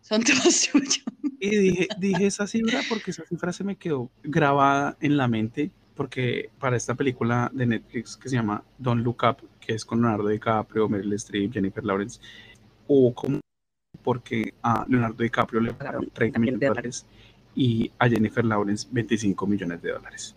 [0.00, 1.04] son todos tuyos.
[1.38, 5.70] Y dije, dije esa cifra porque esa cifra se me quedó grabada en la mente
[6.00, 10.00] porque para esta película de Netflix que se llama Don't Look Up, que es con
[10.00, 12.20] Leonardo DiCaprio, Meryl Streep, Jennifer Lawrence,
[12.86, 13.40] o como
[14.02, 17.06] porque a Leonardo DiCaprio le pagaron 30 millones de dólares
[17.54, 20.34] y a Jennifer Lawrence 25 millones de dólares.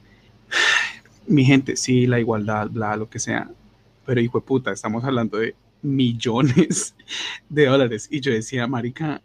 [1.28, 3.49] Mi gente, sí, la igualdad, bla, lo que sea,
[4.05, 6.95] pero hijo de puta, estamos hablando de millones
[7.49, 8.07] de dólares.
[8.11, 9.21] Y yo decía, marica,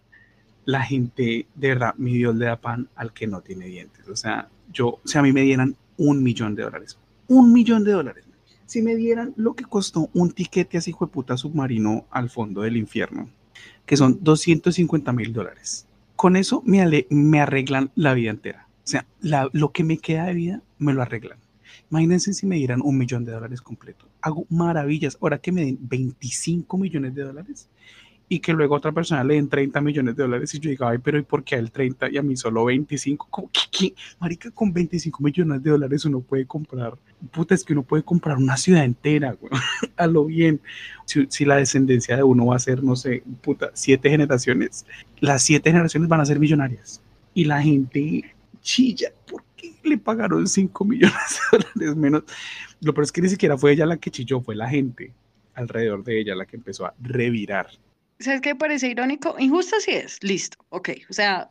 [0.64, 4.06] la gente de verdad, mi Dios le da pan al que no tiene dientes.
[4.08, 6.98] O sea, yo, si a mí me dieran un millón de dólares.
[7.28, 8.24] Un millón de dólares.
[8.66, 12.60] Si me dieran lo que costó un tiquete así, hijo de puta submarino al fondo
[12.60, 13.30] del infierno,
[13.86, 15.86] que son 250 mil dólares.
[16.16, 18.68] Con eso me, me arreglan la vida entera.
[18.84, 19.06] O sea,
[19.52, 21.38] lo que me queda de vida me lo arreglan.
[21.90, 24.06] Imagínense si me dieran un millón de dólares completo.
[24.20, 25.18] Hago maravillas.
[25.20, 27.68] Ahora que me den 25 millones de dólares,
[28.28, 30.98] y que luego otra persona le den 30 millones de dólares y yo diga, ay,
[30.98, 33.26] pero ¿y por qué a él 30 y a mí solo 25?
[33.30, 36.94] ¿Cómo que, Marica, con 25 millones de dólares uno puede comprar,
[37.30, 39.50] puta, es que uno puede comprar una ciudad entera, güey,
[39.96, 40.60] a lo bien.
[41.06, 44.84] Si, si, la descendencia de uno va a ser, no sé, puta, siete generaciones,
[45.20, 47.00] las siete generaciones van a ser millonarias.
[47.32, 52.22] Y la gente chilla, ¿por que le pagaron 5 millones de dólares menos.
[52.80, 55.12] Lo peor es que ni siquiera fue ella la que chilló, fue la gente
[55.54, 57.68] alrededor de ella la que empezó a revirar.
[58.20, 59.34] ¿Sabes qué parece irónico?
[59.38, 60.90] Injusto sí es, listo, ok.
[61.10, 61.50] O sea,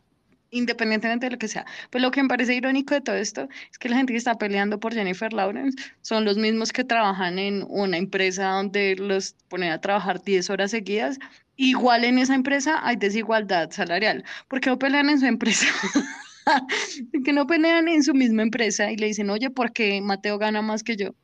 [0.50, 1.66] independientemente de lo que sea.
[1.90, 4.36] Pues lo que me parece irónico de todo esto es que la gente que está
[4.36, 9.72] peleando por Jennifer Lawrence son los mismos que trabajan en una empresa donde los ponen
[9.72, 11.18] a trabajar 10 horas seguidas.
[11.56, 14.24] Igual en esa empresa hay desigualdad salarial.
[14.48, 15.66] ¿Por qué no pelean en su empresa?
[17.24, 20.62] que no pelean en su misma empresa y le dicen, oye, ¿por qué Mateo gana
[20.62, 21.14] más que yo?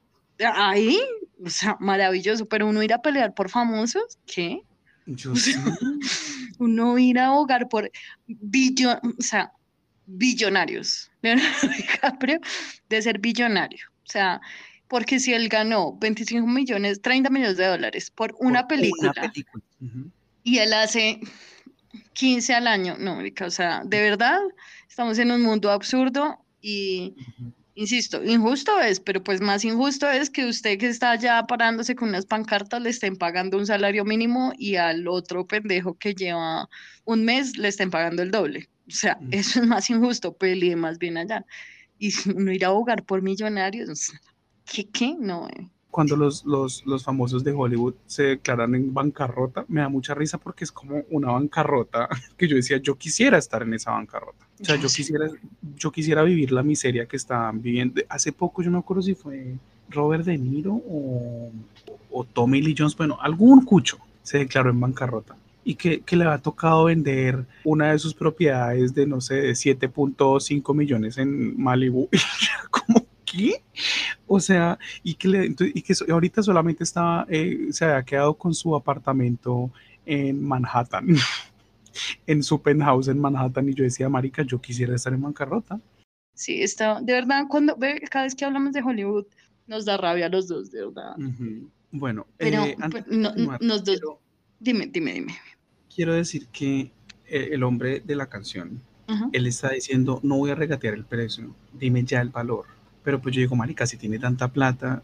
[0.55, 0.99] Ahí,
[1.45, 4.63] o sea, maravilloso, pero uno ir a pelear por famosos, ¿qué?
[5.07, 5.55] Yo sí.
[6.59, 7.91] uno ir a ahogar por
[8.27, 9.53] billon, o sea,
[10.07, 11.11] billonarios.
[11.23, 12.41] Leonardo DiCaprio
[12.89, 13.85] de ser billonario.
[14.07, 14.41] O sea,
[14.89, 19.31] porque si él ganó 25 millones, 30 millones de dólares por una Por película Una
[19.31, 19.65] película.
[19.81, 20.11] Ujú.
[20.43, 21.21] y él hace
[22.13, 24.41] 15 al año, no, o sea, de verdad,
[24.89, 27.15] estamos en un mundo absurdo y.
[27.77, 32.11] Insisto, injusto es, pero pues más injusto es que usted que está ya parándose con
[32.11, 36.69] unas pancartas le estén pagando un salario mínimo y al otro pendejo que lleva
[37.05, 38.69] un mes le estén pagando el doble.
[38.87, 41.45] O sea, eso es más injusto, pelee más bien allá.
[41.99, 44.13] Y uno ir a abogar por millonarios,
[44.65, 45.17] ¿qué qué?
[45.19, 45.69] No, eh.
[45.95, 50.39] Cuando los, los, los famosos de Hollywood se declaran en bancarrota, me da mucha risa
[50.39, 54.45] porque es como una bancarrota que yo decía, yo quisiera estar en esa bancarrota.
[54.61, 55.29] O sea, Yo quisiera,
[55.77, 58.03] yo quisiera vivir la miseria que estaban viviendo.
[58.09, 59.55] Hace poco yo no me acuerdo si fue
[59.89, 61.53] Robert De Niro o,
[62.11, 66.25] o Tommy Lee Jones, bueno, algún cucho se declaró en bancarrota y que, que le
[66.25, 72.09] ha tocado vender una de sus propiedades de, no sé, de 7.5 millones en Malibu.
[72.45, 73.04] Y como,
[73.35, 73.63] ¿qué?
[74.27, 78.55] O sea, y que, le, y que ahorita solamente estaba, eh, se había quedado con
[78.55, 79.71] su apartamento
[80.07, 81.07] en Manhattan,
[82.27, 83.69] en su penthouse en Manhattan.
[83.69, 85.81] Y yo decía, Marica, yo quisiera estar en bancarrota.
[86.35, 87.77] Sí, está, de verdad, cuando
[88.11, 89.27] cada vez que hablamos de Hollywood,
[89.67, 91.17] nos da rabia a los dos, de verdad.
[91.91, 94.01] Bueno, Pero, eh, pues, no- nos dos-
[94.59, 95.35] Dime, dime, dime.
[95.95, 96.91] quiero decir que
[97.29, 98.81] eh, el hombre de la canción,
[99.33, 102.65] él está diciendo, no voy a regatear el precio, dime ya el valor.
[103.05, 105.03] Pero pues yo digo, marica, si tiene tanta plata,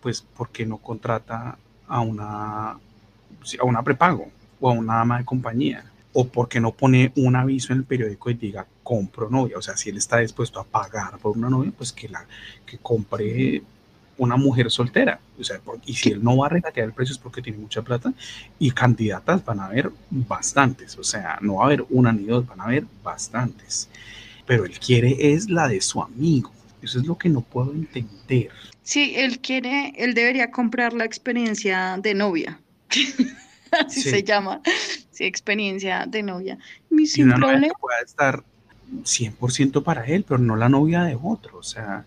[0.00, 4.28] pues ¿por qué no contrata a una, a una prepago
[4.60, 5.84] o a una ama de compañía?
[6.12, 9.58] ¿O por qué no pone un aviso en el periódico y diga, compro novia?
[9.58, 12.26] O sea, si él está dispuesto a pagar por una novia, pues que, la,
[12.66, 13.62] que compre
[14.18, 15.20] una mujer soltera.
[15.38, 17.58] O sea, por- y si él no va a regatear el precio es porque tiene
[17.58, 18.12] mucha plata
[18.58, 20.98] y candidatas van a haber bastantes.
[20.98, 23.88] O sea, no va a haber una ni dos, van a haber bastantes.
[24.46, 26.52] Pero él quiere es la de su amigo.
[26.82, 28.48] Eso es lo que no puedo entender.
[28.82, 32.60] Sí, él quiere, él debería comprar la experiencia de novia.
[33.86, 34.10] Así Sí.
[34.10, 34.60] se llama.
[35.10, 36.58] Sí, experiencia de novia.
[36.88, 38.42] Mi Y una novia que pueda estar
[39.04, 41.58] 100% para él, pero no la novia de otro.
[41.58, 42.04] O sea,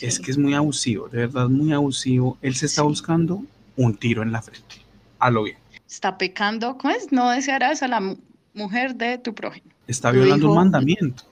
[0.00, 2.38] es que es muy abusivo, de verdad muy abusivo.
[2.42, 2.88] Él se está Sí.
[2.88, 3.42] buscando
[3.76, 4.76] un tiro en la frente.
[5.18, 5.58] A lo bien.
[5.88, 6.76] Está pecando.
[6.78, 7.12] ¿Cómo es?
[7.12, 8.16] No desearás a la mu-
[8.54, 9.70] mujer de tu prójimo.
[9.86, 11.24] Está violando un mandamiento.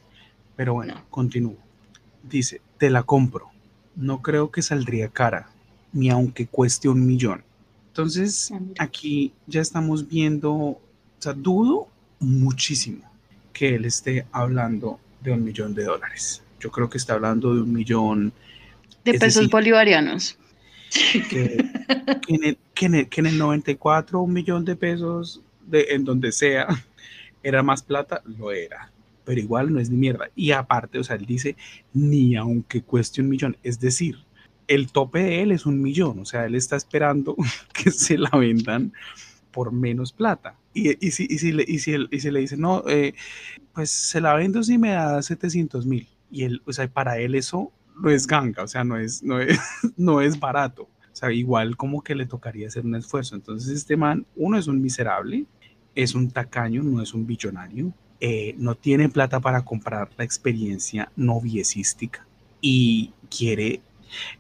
[0.55, 1.05] Pero bueno, No.
[1.11, 1.57] continúo.
[2.23, 3.49] Dice, te la compro.
[3.95, 5.49] No creo que saldría cara,
[5.93, 7.43] ni aunque cueste un millón.
[7.89, 10.81] Entonces, Ah, aquí ya estamos viendo, o
[11.19, 11.89] sea, dudo
[12.21, 13.03] muchísimo
[13.53, 16.43] que él esté hablando de un millón de dólares.
[16.61, 18.33] Yo creo que está hablando de un millón
[19.05, 20.39] De es pesos decir- bolivarianos.
[20.91, 21.57] que,
[22.27, 25.87] que en el, que en el- que en el 94 un millón de pesos de,
[25.91, 26.67] en donde sea
[27.43, 28.91] era más plata, lo era.
[29.27, 30.31] Pero igual no es ni mierda.
[30.35, 31.57] Y aparte, o sea, él dice,
[31.93, 33.59] ni aunque cueste un millón.
[33.63, 34.17] Es decir,
[34.69, 36.21] el tope de él es un millón.
[36.21, 37.37] O sea, él está esperando
[37.75, 38.93] que se la vendan
[39.53, 40.57] por menos plata.
[40.75, 43.15] Y, y, si, y, si, le, y, si, él- si le dice, no, eh,
[43.75, 46.09] pues se la vendo si me da 700 mil.
[46.31, 47.73] Y él, o sea, para él eso
[48.03, 49.59] no es ganga, o sea, no es, no es,
[49.97, 50.85] no es barato.
[50.85, 53.35] O sea, igual como que le tocaría hacer un esfuerzo.
[53.37, 55.47] Entonces, este man, uno es un miserable,
[55.95, 61.11] es un tacaño, no es un billonario, eh, no tiene plata para comprar la experiencia
[61.17, 62.25] noviecística
[62.61, 63.81] y quiere,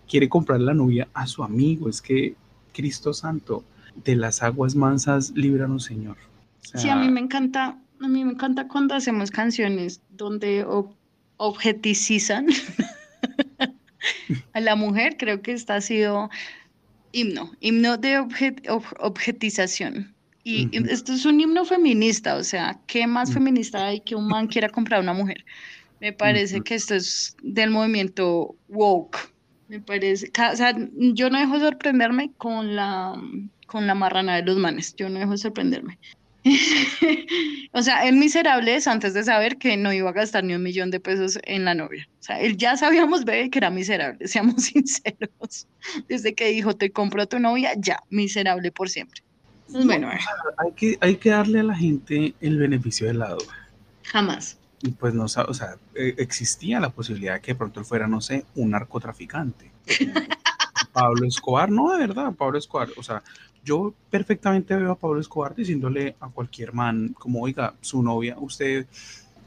[0.08, 1.88] quiere comprar la novia a su amigo.
[1.88, 2.34] Es que,
[2.72, 3.64] Cristo Santo,
[4.04, 6.16] de las aguas mansas, líbranos, Señor.
[6.74, 10.94] O Sí, a mí me encanta, a mí me encanta cuando hacemos canciones donde ob-
[11.38, 12.46] objeticizan
[14.52, 16.30] a la mujer, creo que esta ha sido
[17.12, 20.14] himno, himno de obje- ob- objetización.
[20.48, 24.46] Y esto es un himno feminista, o sea, ¿qué más feminista hay que un man
[24.46, 25.44] quiera comprar a una mujer?
[26.00, 29.18] Me parece que esto es del movimiento woke.
[29.66, 33.20] Me parece, o sea, yo no dejo de sorprenderme con la,
[33.66, 35.98] con la marrana de los manes, yo no dejo de sorprenderme.
[37.72, 40.62] o sea, el miserable es antes de saber que no iba a gastar ni un
[40.62, 42.08] millón de pesos en la novia.
[42.20, 45.66] O sea, él ya sabíamos, bebé, que era miserable, seamos sinceros.
[46.06, 49.25] Desde que dijo, te compro a tu novia, ya, miserable por siempre.
[49.68, 50.18] Bueno, eh,
[50.58, 53.38] Hay que, hay que darle a la gente el beneficio del lado.
[54.04, 54.58] jamás.
[54.82, 58.06] Y pues no, o sea, eh, existía la posibilidad de que de pronto él fuera,
[58.06, 59.70] no sé, un narcotraficante.
[60.92, 62.88] Pablo Escobar, no, de verdad, Pablo Escobar.
[62.96, 63.22] O sea,
[63.64, 68.86] yo perfectamente veo a Pablo Escobar diciéndole a cualquier man, como, oiga, su novia, usted,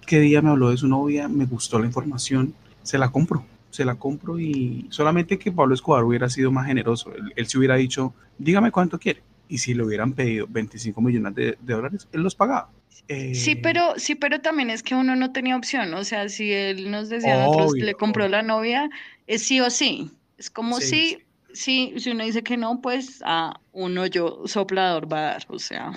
[0.05, 1.28] ¿qué día me habló de su novia?
[1.28, 2.53] Me gustó la información,
[2.84, 7.13] se la compro, se la compro y solamente que Pablo Escobar hubiera sido más generoso.
[7.15, 9.22] Él, él se hubiera dicho, dígame cuánto quiere.
[9.49, 12.69] Y si le hubieran pedido 25 millones de, de dólares, él los pagaba.
[12.91, 15.93] Sí, Eh, pero, sí, pero también es que uno no tenía opción.
[15.95, 18.31] O sea, si él nos decía a nosotros Obvio, le compró obvio.
[18.37, 18.89] la novia,
[19.27, 20.11] es sí o sí.
[20.37, 21.17] Es como Sí,
[21.51, 25.45] si, sí, si uno dice que no, pues a uno yo soplador va a dar.
[25.47, 25.91] O sea,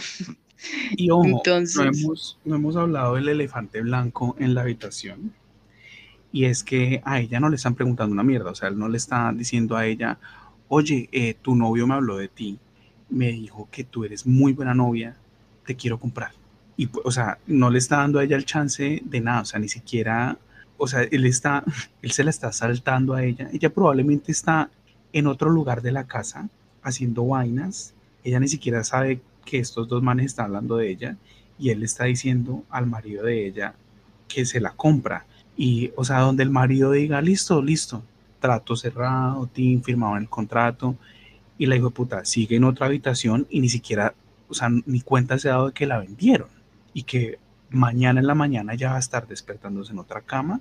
[0.96, 5.32] Y ojo, no Entonces- hemos, no hemos hablado del elefante blanco en la habitación.
[6.32, 8.50] Y es que a ella no le están preguntando una mierda.
[8.50, 10.18] O sea, él no le está diciendo a ella,
[10.68, 12.59] oye, eh, tu novio me habló de ti,
[13.13, 15.17] me dijo que tú eres muy buena novia,
[15.67, 16.33] te quiero comprar.
[16.77, 19.43] Y, o sea, no le está dando a ella el chance de nada.
[19.43, 20.39] O sea, ni siquiera,
[20.79, 21.63] o sea, él está,
[22.03, 23.49] él se la está saltando a ella.
[23.53, 24.71] Ella probablemente está
[25.13, 26.49] en otro lugar de la casa
[26.83, 27.95] haciendo vainas.
[28.25, 31.17] Ella ni siquiera sabe que estos dos manes están hablando de ella
[31.59, 33.75] y él le está diciendo al marido de ella
[34.29, 35.27] que se la compra.
[35.57, 38.03] Y, o sea, donde el marido diga, listo, listo,
[38.41, 40.97] trato cerrado, Tim, firmado el contrato,
[41.63, 44.15] y la hijo de puta sigue en otra habitación y ni siquiera,
[44.49, 46.49] o sea, ni cuenta se ha dado de que la vendieron
[46.93, 47.39] y que
[47.71, 50.61] mañana en la mañana ya va a estar despertándose en otra cama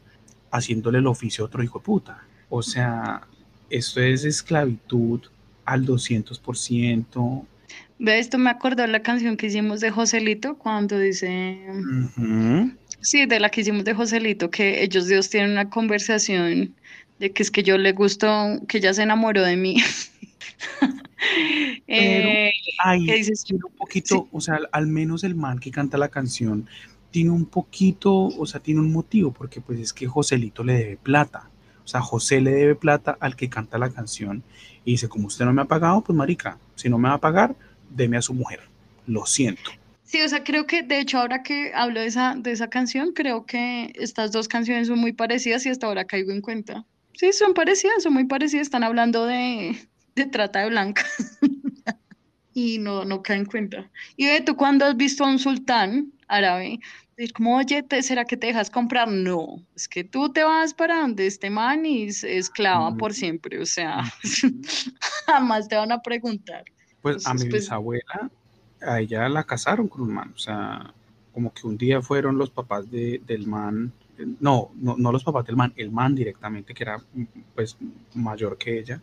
[0.52, 2.24] haciéndole el oficio a otro hijo de puta.
[2.50, 3.22] O sea,
[3.72, 5.22] esto es esclavitud
[5.66, 7.46] al 200%.
[7.98, 11.58] ve esto me acordó la canción que hicimos de Joselito cuando dice,
[13.00, 16.76] sí, de la que hicimos de Joselito, que ellos Dios tienen una conversación
[17.18, 19.78] de que es que yo le gustó, que ella se enamoró de mí.
[21.88, 22.52] Eh,
[23.06, 23.44] ¿qué dices?
[23.44, 26.68] tiene un poquito, o sea, al, al menos el man que canta la canción
[27.12, 30.98] tiene un poquito, o sea, tiene un motivo, porque pues es que Joselito le debe
[30.98, 31.50] plata.
[31.84, 34.44] O sea, José le debe plata al que canta la canción
[34.86, 37.22] y dice, como usted no me ha pagado, pues marica, si no me va a
[37.22, 37.56] pagar,
[37.90, 38.62] deme a su mujer.
[39.08, 39.72] Lo siento.
[40.04, 43.14] Sí, o sea, creo que de hecho ahora que hablo de esa, de esa canción,
[43.14, 46.86] creo que estas dos canciones son muy parecidas y hasta ahora caigo en cuenta.
[47.14, 49.78] Sí, son parecidas, son muy parecidas, están hablando de,
[50.16, 51.40] de trata de blancas
[52.54, 53.90] y no, no caen en cuenta.
[54.18, 56.80] Y ve, tú cuando has visto a un sultán árabe,
[57.18, 59.08] decir como, oye, ¿te- ¿será que te dejas comprar?
[59.10, 63.60] No, es que tú te vas para donde este man y es esclava por siempre,
[63.62, 64.04] o sea,
[65.28, 66.64] jamás te van a preguntar.
[67.02, 68.30] Pues a mi pues- bisabuela,
[68.82, 70.32] a ella la casaron con un man.
[70.36, 70.94] O sea,
[71.34, 73.92] como que un día fueron los papás de- del man,
[74.40, 77.24] no, no, no los papás del man, el man directamente, que era mm,
[77.56, 77.78] pues
[78.14, 79.02] mayor que ella,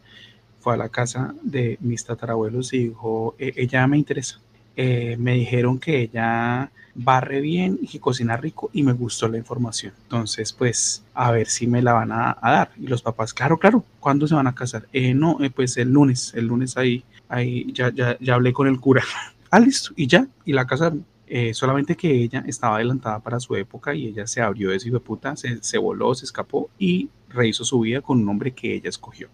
[0.71, 4.41] a la casa de mis tatarabuelos y dijo, "E- ella me interesa.
[4.77, 9.39] Eh, me dijeron que ella barre bien y que cocina rico y me gustó la
[9.39, 9.93] información.
[10.05, 12.71] Entonces, pues, a ver si me la van a, dar.
[12.77, 14.87] Y los papás, claro, claro, ¿cuándo se van a casar?
[14.93, 18.67] "Eh, no, eh, pues el lunes, el lunes ahí, ahí ya, ya, ya hablé con
[18.69, 19.03] el cura.
[19.51, 21.05] ah, listo, y ya, y la casaron.
[21.31, 25.01] Eh, solamente que ella estaba adelantada para su época y ella se abrió de de
[25.01, 28.89] puta, se, se voló, se escapó y rehizo su vida con un hombre que ella
[28.89, 29.29] escogió.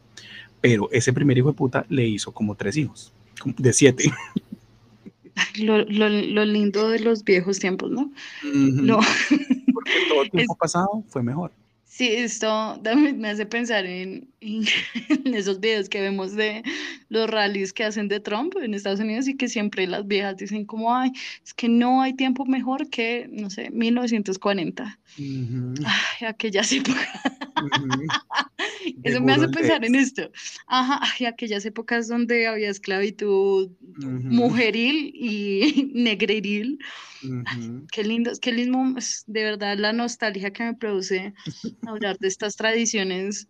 [0.65, 3.13] Pero ese primer hijo de puta le hizo como tres hijos,
[3.45, 4.11] de siete.
[5.59, 8.11] Lo, lo lindo de los viejos tiempos, ¿no?
[8.43, 8.99] No.
[9.75, 11.53] Porque todo el tiempo pasado fue mejor.
[11.97, 14.65] Sí, esto también me hace pensar en, en-
[15.27, 16.65] en esos videos que vemos de
[17.09, 20.65] los rallies que hacen de Trump en Estados Unidos y que siempre las viejas dicen
[20.67, 21.13] como, ay,
[21.45, 24.99] es que no hay tiempo mejor que, no sé, 1940.
[25.17, 27.09] Ujú, Ay, aquellas épocas.
[29.05, 30.31] Eso me hace pensar en esto.
[30.67, 36.79] Ajá, ay, aquellas épocas donde había esclavitud Ujú, mujeril y negreril.
[37.93, 38.95] Qué lindo, qué lindo,
[39.27, 41.33] de verdad la nostalgia que me produce
[41.87, 43.49] hablar de estas tradiciones.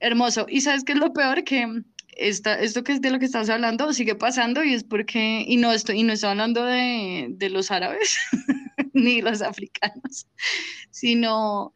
[0.00, 0.46] Hermoso.
[0.48, 1.82] Y sabes qué es lo peor que
[2.16, 5.56] esta, esto que es de lo que estás hablando sigue pasando y es porque, y
[5.56, 8.18] no estoy, y no estoy hablando de, de los árabes
[8.92, 10.26] ni los africanos,
[10.90, 11.72] sino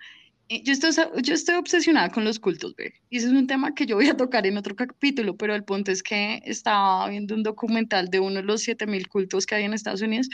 [0.48, 0.92] eh, yo estoy,
[1.22, 2.94] yo estoy obsesionada con los cultos, ve.
[3.10, 5.64] Y ese es un tema que yo voy a tocar en otro capítulo, pero el
[5.64, 9.64] punto es que estaba viendo un documental de uno de los 7000 cultos que hay
[9.64, 10.28] en Estados Unidos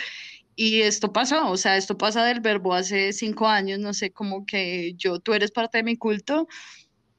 [0.54, 4.44] y esto pasó, o sea, esto pasa del verbo hace cinco años, no sé, como
[4.44, 6.46] que yo, tú eres parte de mi culto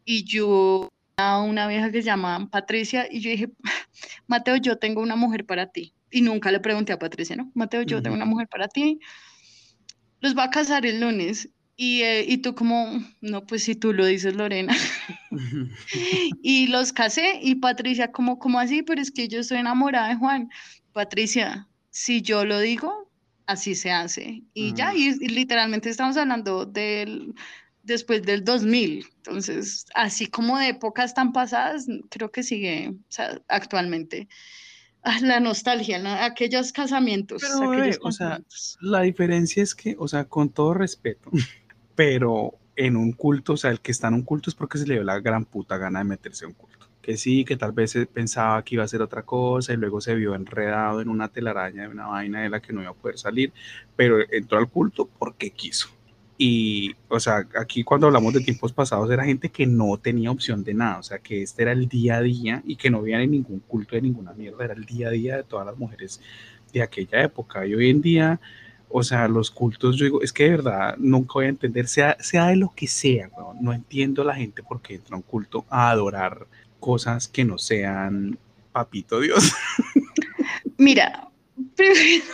[0.05, 3.49] y yo a una vieja que se llama Patricia y yo dije,
[4.27, 5.93] Mateo, yo tengo una mujer para ti.
[6.11, 7.51] y nunca le pregunté a Patricia, ¿no?
[7.55, 8.99] Mateo, yo tengo una mujer para ti,
[10.21, 11.49] los va a casar el lunes.
[11.75, 14.75] Y, eh, y tú como, no, pues si tú lo dices, Lorena.
[16.43, 18.83] y los casé y Patricia como, como así?
[18.83, 20.49] Pero es que yo estoy enamorada de Juan.
[20.93, 23.11] Patricia, si yo lo digo,
[23.45, 24.43] así se hace.
[24.53, 27.33] Y ya, y, literalmente estamos hablando del
[27.83, 29.05] después del 2000.
[29.17, 34.27] Entonces, así como de épocas tan pasadas, creo que sigue o sea, actualmente.
[35.03, 37.41] Ah, la nostalgia, aquellos casamientos.
[37.41, 38.41] Pero, o sea,
[38.79, 41.29] la diferencia es que, o sea, con todo respeto,
[41.95, 44.87] pero en un culto, o sea, el que está en un culto es porque se
[44.87, 46.82] le dio la gran puta gana de meterse a un culto.
[47.03, 50.15] Que sí, que tal vez pensaba que iba a ser otra cosa y luego se
[50.15, 53.19] vio enredado en una telaraña de una vaina de la que no iba a poder
[53.19, 53.53] salir,
[53.95, 55.89] pero entró al culto porque quiso.
[56.37, 60.63] Y, o sea, aquí cuando hablamos de tiempos pasados era gente que no tenía opción
[60.63, 63.19] de nada, o sea, que este era el día a día y que no había
[63.19, 66.21] ningún culto de ninguna mierda, era el día a día de todas las mujeres
[66.73, 67.65] de aquella época.
[67.67, 68.39] Y hoy en día,
[68.89, 72.17] o sea, los cultos, yo digo, es que de verdad nunca voy a entender, sea,
[72.19, 73.29] sea de lo que sea,
[73.61, 76.47] no, entiendo a la gente por qué entra a un culto a adorar
[76.83, 78.37] cosas que no sean
[78.73, 79.53] papito Dios.
[80.77, 81.29] Mira,
[81.75, 82.25] primero,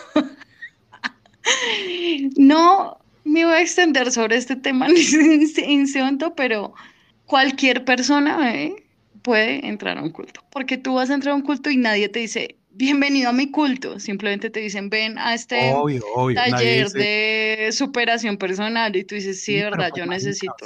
[2.38, 4.88] no me voy a extender sobre este tema
[5.58, 6.74] en segundo, pero
[7.26, 8.40] cualquier persona
[9.22, 12.10] puede entrar a un culto, porque tú vas a entrar a un culto y nadie
[12.10, 15.76] te dice, bienvenido a mi culto, simplemente te dicen, ven a este
[16.34, 20.66] taller de superación personal y tú dices, sí, de verdad, yo necesito.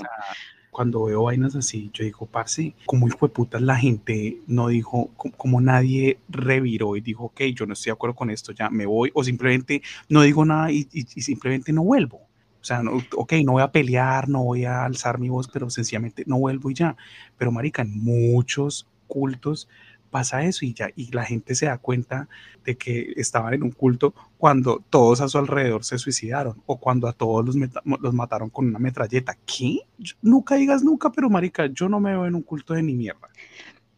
[0.74, 5.12] Cuando veo vainas así, yo digo, parce, como hijo de puta la gente no dijo,
[5.16, 8.86] como, nadie reviró y dijo, ok, yo no estoy de acuerdo con esto, ya me
[8.86, 12.28] voy, o simplemente no digo nada y simplemente no vuelvo.
[12.64, 15.70] O sea, no, ok, no voy a pelear, no voy a alzar mi voz, pero
[15.70, 16.96] sencillamente no vuelvo y ya.
[17.38, 19.68] Pero marica, en muchos cultos
[20.14, 22.30] pasa eso y ya, y la gente se da cuenta
[22.64, 27.08] de que estaban en un culto cuando todos a su alrededor se suicidaron o cuando
[27.08, 27.56] a todos los,
[28.00, 29.36] los mataron con una metralleta.
[29.48, 29.80] ¿Qué?
[30.22, 33.28] nunca digas nunca, pero marica, yo no me veo en un culto de ni mierda.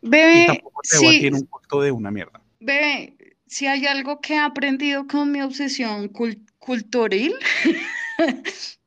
[0.01, 2.41] Bebé, y tampoco te sí, en un culto de una mierda.
[2.61, 7.33] Bebé, si hay algo que he aprendido con mi obsesión cultural,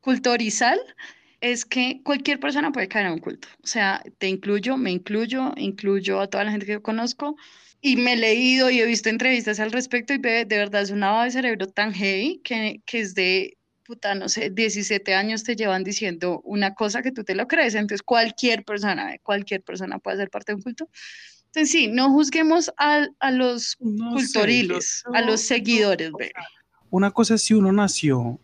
[0.00, 0.80] culturizal
[1.40, 3.48] es que cualquier persona puede caer en un culto.
[3.62, 7.36] O sea, te incluyo, me incluyo, incluyo a toda la gente que yo conozco
[7.80, 11.00] y me he leído y he visto entrevistas al respecto y de, verdad es un
[11.00, 15.54] lavado de cerebro tan heavy que, que es de, puta, no sé, 17 años te
[15.54, 17.74] llevan diciendo una cosa que tú te lo crees.
[17.74, 20.88] Entonces, cualquier persona, cualquier persona puede ser parte de un culto.
[21.46, 26.10] Entonces, sí, no juzguemos a, a los cultoriles, a los seguidores.
[26.90, 28.38] una cosa es si uno nació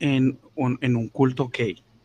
[0.00, 1.58] en un, en un culto, ok,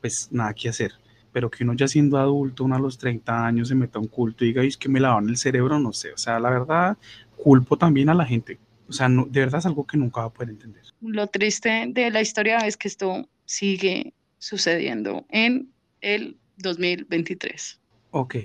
[0.05, 0.91] pues nada que hacer.
[1.31, 4.07] Pero que uno ya siendo adulto, uno a los 30 años se meta a un
[4.07, 6.13] culto y diga, es que me lavan el cerebro, no sé.
[6.13, 6.95] O sea, la verdad,
[7.35, 8.59] culpo también a la gente.
[8.87, 10.83] O sea, no, de verdad es algo que nunca va a poder entender.
[11.01, 15.71] Lo triste de la historia es que esto sigue sucediendo en
[16.01, 17.79] el 2023.
[18.11, 18.35] Ok,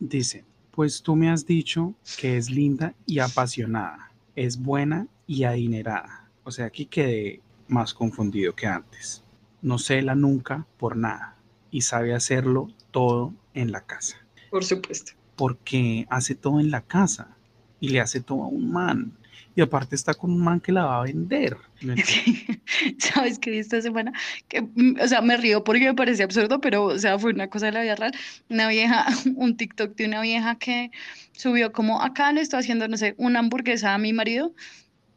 [0.00, 6.30] dice, pues tú me has dicho que es linda y apasionada, es buena y adinerada.
[6.44, 9.24] O sea, aquí quedé más confundido que antes.
[9.62, 11.36] No cela nunca por nada
[11.70, 14.16] y sabe hacerlo todo en la casa.
[14.50, 15.12] Por supuesto.
[15.36, 17.36] Porque hace todo en la casa
[17.78, 19.12] y le hace todo a un man.
[19.56, 21.56] Y aparte está con un man que la va a vender.
[22.98, 24.12] ¿Sabes qué esta semana?
[24.48, 27.48] Que, mm, o sea, me río porque me parece absurdo, pero, o sea, fue una
[27.48, 28.12] cosa de la vida real.
[28.48, 29.06] Una vieja,
[29.36, 30.90] un TikTok de una vieja que
[31.32, 34.54] subió como, acá le estoy haciendo, no sé, una hamburguesa a mi marido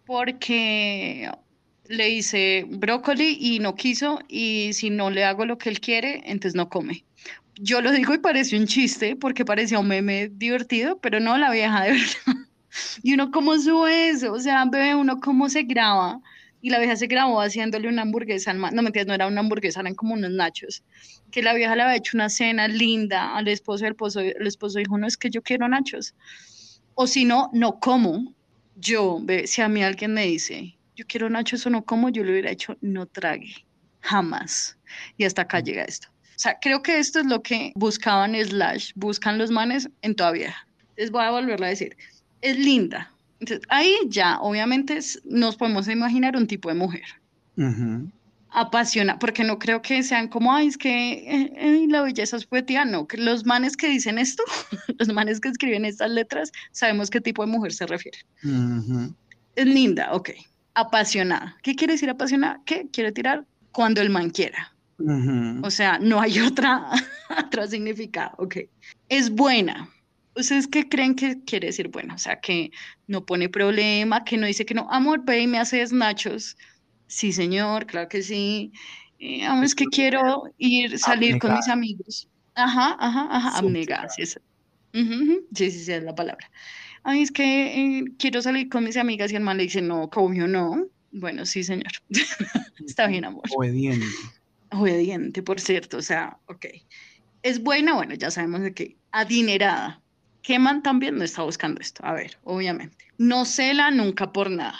[0.06, 1.30] porque
[1.88, 6.22] le hice brócoli y no quiso y si no le hago lo que él quiere,
[6.26, 7.04] entonces no come.
[7.56, 11.52] Yo lo digo y parece un chiste porque parecía un meme divertido, pero no la
[11.52, 11.92] vieja de
[12.26, 12.48] verdad.
[13.04, 16.20] Y uno cómo sube eso, o sea, bebé, uno cómo se graba.
[16.62, 19.82] Y la vieja se grabó haciéndole una hamburguesa al No, entiendes, no era una hamburguesa,
[19.82, 20.82] eran como unos nachos.
[21.30, 24.80] Que la vieja le había hecho una cena linda al esposo, el esposo, el esposo
[24.80, 26.16] dijo, no, es que yo quiero nachos.
[26.96, 28.34] O si no, no como.
[28.78, 32.24] Yo, ve, si a mí alguien me dice, yo quiero nachos o no como, yo
[32.24, 33.66] le hubiera hecho no trague,
[34.02, 34.78] jamás.
[35.18, 35.64] Y hasta acá mm.
[35.64, 36.08] llega esto.
[36.36, 40.32] O sea, creo que esto es lo que buscaban slash, buscan los manes en toda
[40.32, 40.68] vieja.
[40.98, 41.96] Les voy a volverlo a decir.
[42.42, 43.12] Es linda.
[43.40, 47.04] Entonces, ahí ya, obviamente, nos podemos imaginar un tipo de mujer.
[48.50, 52.46] Apasiona, porque no creo que sean como, ay, es que eh, eh, la belleza es
[52.46, 54.44] poetía, no, que los manes que dicen esto,
[55.00, 58.20] los manes que escriben estas letras, sabemos qué tipo de mujer se refiere.
[59.56, 60.32] Es linda, ok
[60.74, 61.58] apasionada.
[61.64, 62.62] ¿Qué quiere decir apasionada?
[62.66, 64.74] ¿Qué quiere tirar cuando el man quiera.
[65.64, 66.90] O sea, no hay otra,
[67.46, 68.32] otro significado.
[68.38, 68.58] Ok.
[69.10, 69.90] Es buena.
[70.36, 72.16] ¿Ustedes qué creen que quiere decir bueno?
[72.16, 72.72] O sea, que
[73.08, 76.56] no pone problema, que no dice que no, amor, ve y me haces nachos.
[77.08, 78.72] Sí, señor, claro que sí.
[79.20, 82.30] Eh, amor, es que quiero ir, salir con mis amigos.
[82.56, 84.38] Ajá, ajá, ajá, abnegada, sí, sí,
[85.56, 86.50] sí, sí, es la palabra.
[87.04, 90.04] Ay, es que eh, quiero salir con mis amigas y el man le dice, no,
[90.04, 90.88] obvio no.
[91.12, 91.92] Bueno, sí, señor.
[92.88, 93.44] Está bien, amor.
[93.56, 94.08] Obediente.
[94.72, 96.66] Obediente, por cierto, o sea, ok.
[97.44, 98.98] Es buena, bueno, ya sabemos de qué.
[99.12, 100.02] Adinerada.
[100.42, 102.06] ¿Qué man también no está buscando esto?
[102.06, 103.06] A ver, obviamente.
[103.18, 104.78] No cela nunca por nada.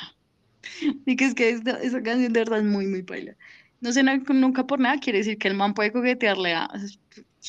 [1.06, 3.36] Y que es que esa, canción de verdad es muy, muy paila.
[3.82, 6.70] No cela nunca por nada quiere decir que el man puede coquetearle a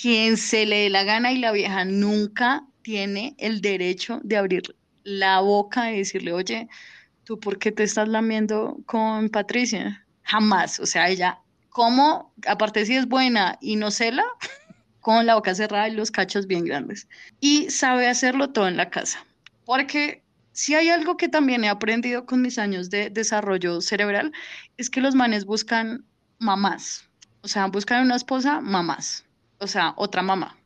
[0.01, 4.77] quien se le dé la gana y la vieja nunca tiene el derecho de abrir
[5.02, 6.69] la boca y decirle, oye,
[7.24, 10.06] ¿tú por qué te estás lamiendo con Patricia?
[10.23, 10.78] Jamás.
[10.78, 11.40] O sea, ella,
[11.70, 12.32] ¿cómo?
[12.47, 14.24] Aparte si es buena y no cela,
[15.01, 17.09] con la boca cerrada y los cachos bien grandes.
[17.40, 19.24] Y sabe hacerlo todo en la casa.
[19.65, 24.32] Porque si hay algo que también he aprendido con mis años de desarrollo cerebral,
[24.77, 26.05] es que los manes buscan
[26.39, 27.09] mamás.
[27.40, 29.24] O sea, buscan una esposa, mamás.
[29.59, 30.56] O sea, otra mamá.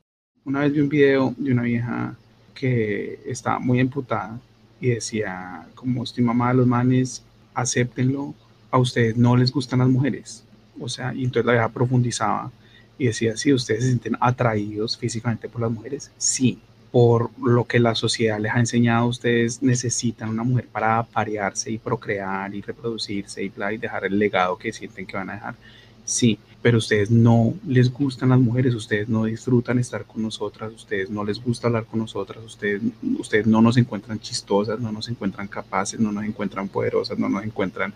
[0.49, 2.17] Una vez vi un video de una vieja
[2.55, 4.41] que estaba muy emputada
[4.81, 7.23] y decía, como estoy mamá de los manes,
[7.53, 8.35] acéptenlo,
[8.71, 10.43] a ustedes no les gustan las mujeres.
[10.81, 12.51] O sea, y entonces la vieja profundizaba
[12.97, 16.59] y decía, si ustedes se sienten atraídos físicamente por las mujeres, sí,
[16.91, 21.77] por lo que la sociedad les ha enseñado, ustedes necesitan una mujer para parearse y
[21.77, 25.55] procrear y reproducirse y, y dejar el legado que sienten que van a dejar.
[26.07, 31.09] Sí, pero ustedes no les gustan las mujeres, ustedes no disfrutan estar con nosotras, ustedes
[31.09, 32.83] no les gusta hablar con nosotras, ustedes,
[33.19, 37.45] ustedes no nos encuentran chistosas, no nos encuentran capaces, no nos encuentran poderosas, no nos
[37.45, 37.95] encuentran...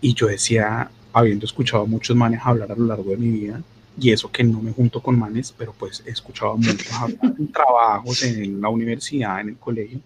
[0.00, 3.62] Y yo decía, habiendo escuchado a muchos manes hablar a lo largo de mi vida,
[3.98, 7.52] y eso que no me junto con manes, pero pues he escuchado muchos hablar en
[7.52, 10.00] trabajos, en la universidad, en el colegio,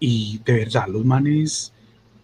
[0.00, 1.72] y de verdad los manes,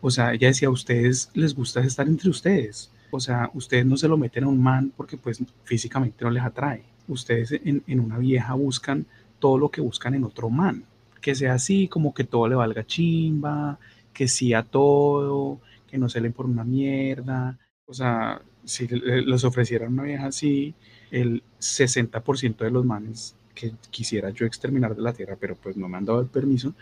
[0.00, 3.96] o sea, ella decía, a ustedes les gusta estar entre ustedes, o sea, ustedes no
[3.96, 6.82] se lo meten a un man porque pues físicamente no les atrae.
[7.06, 9.06] Ustedes en, una vieja buscan
[9.38, 10.84] todo lo que buscan en otro man.
[11.20, 13.78] Que sea así, como que todo le valga chimba,
[14.12, 17.56] que sí a todo, que no se le por una mierda.
[17.86, 20.74] O sea, si les ofrecieran una vieja así,
[21.12, 25.88] el 60% de los manes que quisiera yo exterminar de la tierra, pero pues no
[25.88, 26.74] me han dado el permiso,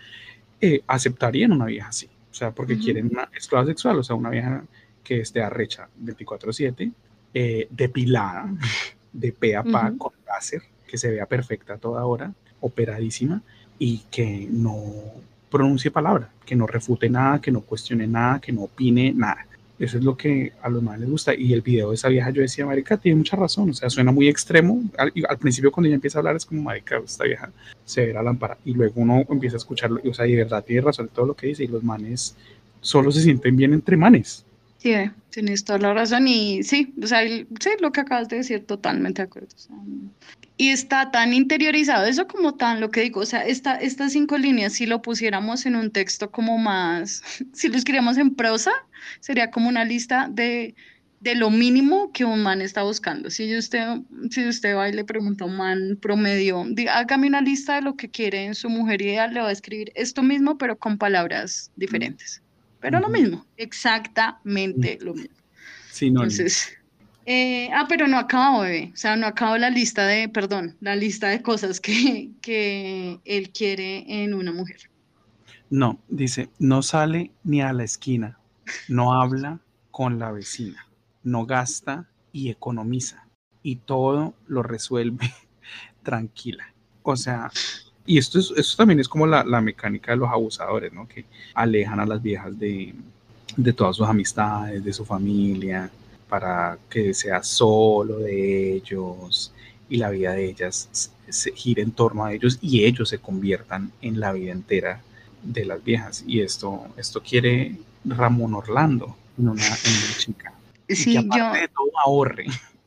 [0.62, 2.08] eh, aceptarían una vieja así.
[2.30, 4.64] O sea, porque quieren una esclava sexual, o sea, una vieja
[5.02, 6.92] que esté arrecha 24/7,
[7.34, 8.48] eh, depilada
[9.12, 13.42] de pe a pa con láser, que se vea perfecta a toda hora, operadísima
[13.78, 14.76] y que no
[15.50, 19.46] pronuncie palabra, que no refute nada, que no cuestione nada, que no opine nada.
[19.78, 21.34] Eso es lo que a los más les gusta.
[21.34, 23.70] Y el video de esa vieja, yo decía, Marica, tiene mucha razón.
[23.70, 24.80] O sea, suena muy extremo.
[24.96, 27.50] Al, al, principio, cuando ella empieza a hablar, es como, Marica, esta vieja
[27.84, 28.58] se ve la lámpara.
[28.64, 30.00] Y luego uno empieza a escucharlo.
[30.04, 31.64] Y, o sea, de verdad tiene razón todo lo que dice.
[31.64, 32.36] Y los manes
[32.80, 34.44] solo se sienten bien entre manes.
[34.82, 34.94] Sí,
[35.30, 39.22] tienes toda la razón y sí, o sea, sí, lo que acabas de decir, totalmente
[39.22, 39.54] de acuerdo.
[40.56, 44.36] y está tan interiorizado, eso como tan lo que digo, o sea, esta, estas cinco
[44.38, 47.22] líneas, si lo pusiéramos en un texto como más,
[47.52, 48.72] si lo escribiéramos en prosa,
[49.20, 50.74] sería como una lista de,
[51.20, 53.30] de lo mínimo que un man está buscando.
[53.30, 54.00] Si usted,
[54.30, 57.94] si usted va y le pregunta a un man promedio, hágame una lista de lo
[57.94, 61.70] que quiere en su mujer ideal, le va a escribir esto mismo, pero con palabras
[61.76, 62.42] diferentes
[62.82, 65.36] pero lo mismo, exactamente lo mismo.
[65.90, 66.22] Sí, no.
[66.22, 66.76] Entonces,
[67.24, 68.90] eh, ah, pero no acabo, bebé.
[68.92, 73.50] O sea, no acabo la lista de, perdón, la lista de cosas que, que él
[73.50, 74.90] quiere en una mujer.
[75.70, 78.38] No, dice, no sale ni a la esquina,
[78.88, 79.60] no habla
[79.90, 80.86] con la vecina,
[81.22, 83.28] no gasta y economiza,
[83.62, 85.32] y todo lo resuelve
[86.02, 86.74] tranquila.
[87.04, 87.50] O sea,
[88.04, 91.06] y esto, es, esto también es como la, la, mecánica de los abusadores, ¿no?
[91.06, 91.24] Que
[91.54, 92.94] alejan a las viejas de,
[93.56, 95.90] de todas sus amistades, de su familia,
[96.28, 99.52] para que sea solo de ellos
[99.88, 103.92] y la vida de ellas se gire en torno a ellos y ellos se conviertan
[104.00, 105.02] en la vida entera
[105.42, 106.24] de las viejas.
[106.26, 109.62] Y esto, esto quiere Ramón Orlando en una,
[110.18, 110.54] chica.
[110.88, 111.52] Sí, que aparte yo...
[111.52, 112.46] de todo ahorre,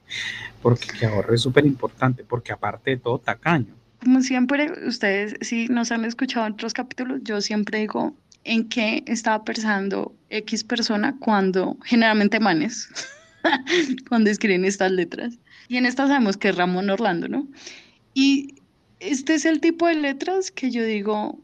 [0.61, 3.73] porque que ahorre es súper importante, porque aparte de todo tacaño
[4.05, 9.03] como siempre, ustedes si nos han escuchado en otros capítulos, yo siempre digo en qué
[9.07, 12.87] estaba pensando X persona cuando, generalmente manes,
[14.07, 15.39] cuando escriben estas letras.
[15.67, 17.47] Y en esta sabemos que es Ramón Orlando, ¿no?
[18.13, 18.53] Y
[18.99, 21.43] este es el tipo de letras que yo digo,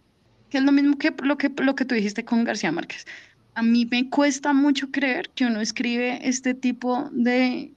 [0.51, 3.07] que es lo mismo que lo que, lo que tú dijiste con García Márquez.
[3.55, 7.73] A mí me cuesta mucho creer que uno escribe este tipo de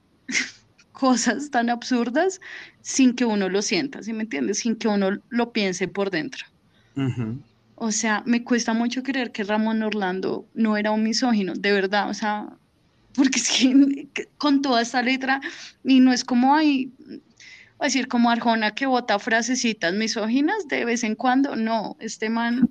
[0.94, 2.40] cosas tan absurdas
[2.80, 4.60] sin que uno lo sienta, ¿sí me entiendes?
[4.60, 6.46] Sin que uno lo piense por dentro.
[6.96, 7.38] Ujú.
[7.74, 12.08] O sea, me cuesta mucho creer que Ramón Orlando no era un misógino, de verdad,
[12.08, 12.48] o sea,
[13.14, 14.08] porque es que
[14.38, 15.40] con toda esta letra,
[15.82, 16.92] y no es como hay,
[17.80, 22.70] a decir como Arjona que bota frasecitas misóginas de vez en cuando, no, este man,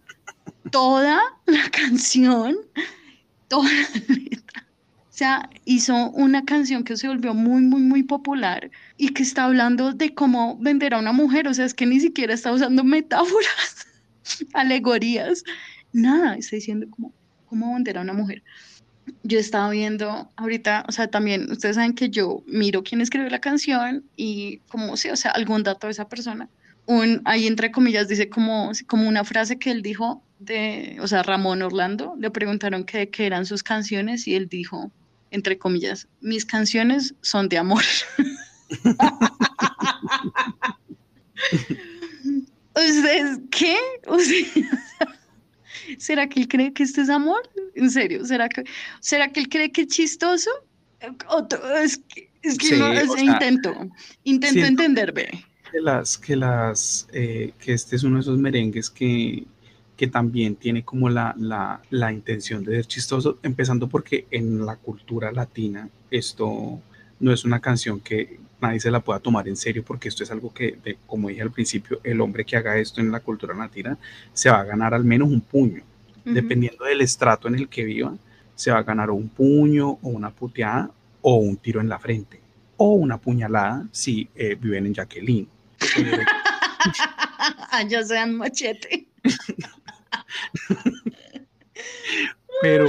[0.72, 2.56] toda la canción,
[3.50, 4.66] toda la letra,
[5.14, 9.44] o sea, hizo una canción que se volvió muy, muy, muy popular y que está
[9.44, 12.84] hablando de cómo vender a una mujer, o sea, es que ni siquiera está usando
[12.84, 13.86] metáforas
[14.54, 15.44] alegorías,
[15.92, 17.14] nada, está diciendo cómo,
[17.46, 18.42] cómo vender a una mujer.
[19.22, 23.40] Yo estaba viendo ahorita, o sea, también ustedes saben que yo miro quién escribió la
[23.40, 26.50] canción y como sí, o sea, algún dato de esa persona.
[26.88, 31.22] Un, ahí entre comillas dice como, como una frase que él dijo de, o sea,
[31.22, 34.92] Ramón Orlando, le preguntaron qué eran sus canciones y él dijo,
[35.34, 37.84] entre comillas, mis canciones son de amor.
[42.76, 43.76] ¿Ustedes qué?
[45.98, 47.42] ¿será que él cree que esto es amor?
[47.76, 48.26] ¿En serio?
[48.26, 48.64] ¿Será que,
[49.00, 50.50] ¿será que él cree que es chistoso?
[51.30, 53.74] O to- es que, es que Sí, no, es- sea, intento,
[54.24, 55.46] intento siento- entender, ve.
[55.72, 59.44] que las, que las, eh, que este es uno de esos merengues que,
[60.04, 64.76] que también tiene como la, la, la intención de ser chistoso, empezando porque en la
[64.76, 66.82] cultura latina esto
[67.22, 70.32] no es una canción que nadie se la pueda tomar en serio, porque esto es
[70.32, 73.54] algo que, de- como dije al principio, el hombre que haga esto en la cultura
[73.56, 73.98] latina
[74.34, 75.84] se va a ganar al menos un puño,
[76.26, 78.14] dependiendo del estrato en el que viva,
[78.56, 82.42] se va a ganar un puño o una puteada o un tiro en la frente
[82.76, 85.48] o una puñalada si eh, viven en Jacqueline.
[87.72, 89.08] Ah, ya sean machete.
[92.62, 92.88] pero,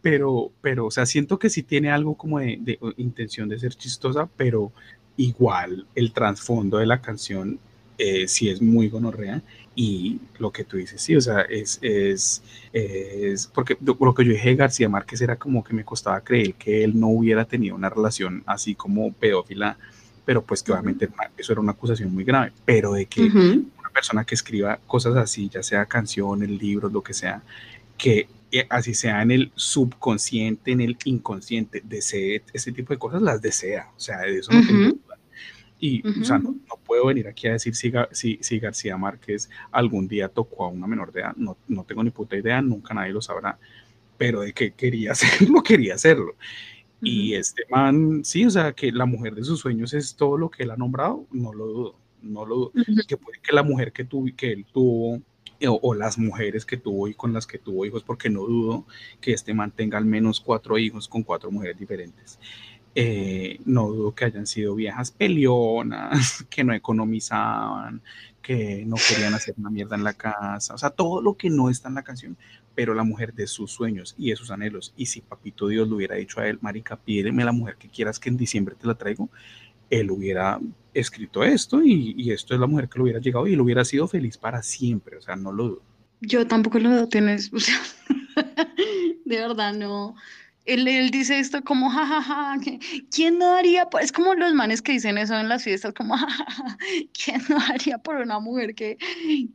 [0.00, 3.74] pero, pero, o sea, siento que sí tiene algo como de, de intención de ser
[3.74, 4.72] chistosa, pero
[5.16, 7.58] igual el trasfondo de la canción
[8.02, 9.42] eh, sí es muy gonorrea
[9.74, 12.42] y lo que tú dices, sí, o sea, es, es,
[12.72, 16.54] es porque lo que yo dije de García Márquez era como que me costaba creer
[16.54, 19.76] que él no hubiera tenido una relación así como pedófila,
[20.24, 23.30] pero pues que obviamente eso era una acusación muy grave, pero de que.
[23.90, 27.42] Una persona que escriba cosas así, ya sea canciones, libros, lo que sea,
[27.98, 33.20] que eh, así sea en el subconsciente, en el inconsciente, desee ese tipo de cosas,
[33.22, 33.90] las desea.
[33.96, 35.18] O sea, de eso no tengo duda.
[35.78, 39.48] Y, o sea, no, no puedo venir aquí a decir si, si, si García Márquez
[39.72, 41.34] algún día tocó a una menor de edad.
[41.36, 43.58] No, no tengo ni puta idea, nunca nadie lo sabrá.
[44.18, 46.36] Pero de que quería hacerlo, quería hacerlo.
[47.02, 50.50] Y este man, sí, o sea, que la mujer de sus sueños es todo lo
[50.50, 52.72] que él ha nombrado, no lo dudo, no lo dudo.
[53.06, 55.20] Que puede que la mujer que, tuvo, que él tuvo,
[55.58, 58.40] eh, o, o las mujeres que tuvo y con las que tuvo hijos, porque no
[58.40, 58.86] dudo
[59.20, 62.38] que este man tenga al menos cuatro hijos con cuatro mujeres diferentes.
[62.96, 68.02] Eh, no dudo que hayan sido viejas peleonas, que no economizaban,
[68.42, 71.70] que no querían hacer una mierda en la casa, o sea, todo lo que no
[71.70, 72.36] está en la canción,
[72.74, 74.92] pero la mujer de sus sueños y de sus anhelos.
[74.96, 78.18] Y si Papito Dios le hubiera dicho a él, Marica, pídeme la mujer que quieras
[78.18, 79.28] que en diciembre te la traigo,
[79.90, 80.58] él hubiera
[80.94, 83.84] escrito esto y, y esto es la mujer que le hubiera llegado y él hubiera
[83.84, 85.82] sido feliz para siempre, o sea, no lo dudo.
[86.20, 87.78] Yo tampoco lo veo, tienes, o sea,
[89.24, 90.14] de verdad no.
[90.66, 92.78] Él, él dice esto como, jajaja, que-
[93.10, 93.86] ¿quién no haría?
[93.86, 96.76] por-?" Es como los manes que dicen eso en las fiestas, como, jajaja,
[97.24, 98.98] ¿quién no haría por una mujer que,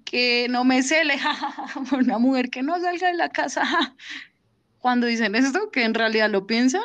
[0.04, 1.18] que no me cele?
[1.20, 3.66] jajaja, por una mujer que no salga de la casa.
[3.66, 3.96] ja?".
[4.80, 6.84] Cuando dicen esto, que en realidad lo piensan,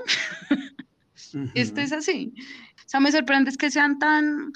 [1.55, 2.33] esto es así.
[2.91, 4.53] O sea, me sorprende es que sean tan,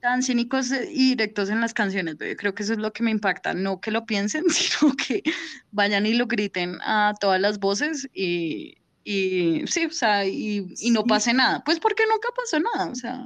[0.00, 2.16] tan cínicos y directos en las canciones.
[2.18, 5.22] Yo creo que eso es lo que me impacta, no que lo piensen, sino que
[5.70, 8.74] vayan y lo griten a todas las voces y,
[9.04, 11.06] y sí, o sea, y, y no Sí.
[11.08, 11.62] pase nada.
[11.64, 13.24] Pues porque nunca pasó nada, o sea.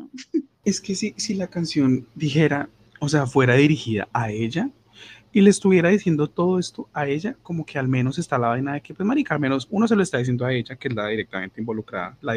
[0.67, 2.69] Es que si, si la canción dijera,
[3.01, 4.69] o sea, fuera dirigida a ella
[5.35, 8.75] y le estuviera diciendo todo esto a ella, como que al menos está la vaina
[8.75, 10.95] de que, pues, marica, al menos uno se lo está diciendo a ella, que es
[10.95, 12.35] la directamente involucrada, la,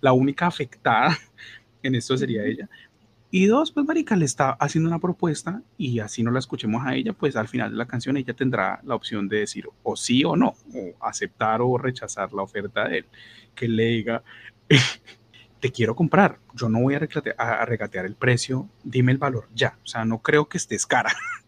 [0.00, 1.16] la única afectada
[1.82, 2.68] en esto sería ella.
[3.30, 6.94] Y dos, pues, marica, le está haciendo una propuesta y así no la escuchemos a
[6.94, 10.24] ella, pues al final de la canción ella tendrá la opción de decir o sí
[10.24, 13.06] o no, o aceptar o rechazar la oferta de él,
[13.54, 14.22] que le diga,
[15.60, 17.00] te quiero comprar, yo no voy a,
[17.38, 20.86] a- a regatear el precio, dime el valor ya, o sea, no creo que estés
[20.86, 21.12] cara.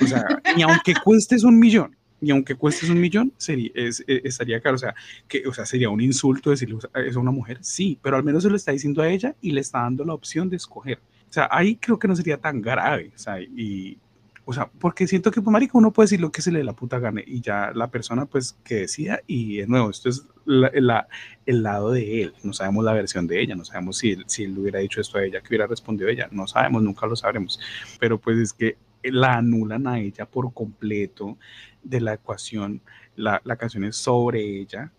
[0.00, 0.24] o sea,
[0.56, 4.76] ni aunque cuestes un millón, ni aunque cuestes un millón, sería, es- es- estaría caro,
[4.76, 4.94] o sea,
[5.28, 8.42] que, o sea, sería un insulto decirle eso a una mujer, sí, pero al menos
[8.42, 10.98] se lo está diciendo a ella y le está dando la opción de escoger.
[11.28, 13.98] O sea, ahí creo que no sería tan grave, o sea, y,
[14.46, 16.64] o sea, porque siento que, pues, marica, uno puede decir lo que se le dé
[16.64, 20.26] la puta gane y ya la persona, pues, que decida y, de nuevo, esto es
[20.46, 21.08] la- la-
[21.46, 24.44] el lado de él, no sabemos la versión de ella, no sabemos si, él- si
[24.44, 27.58] él hubiera dicho esto a ella, que hubiera respondido ella, no sabemos, nunca lo sabremos,
[27.98, 28.76] pero pues es que
[29.12, 31.38] la anulan a ella por completo
[31.82, 32.80] de la ecuación.
[33.16, 34.90] La, la canción es sobre ella,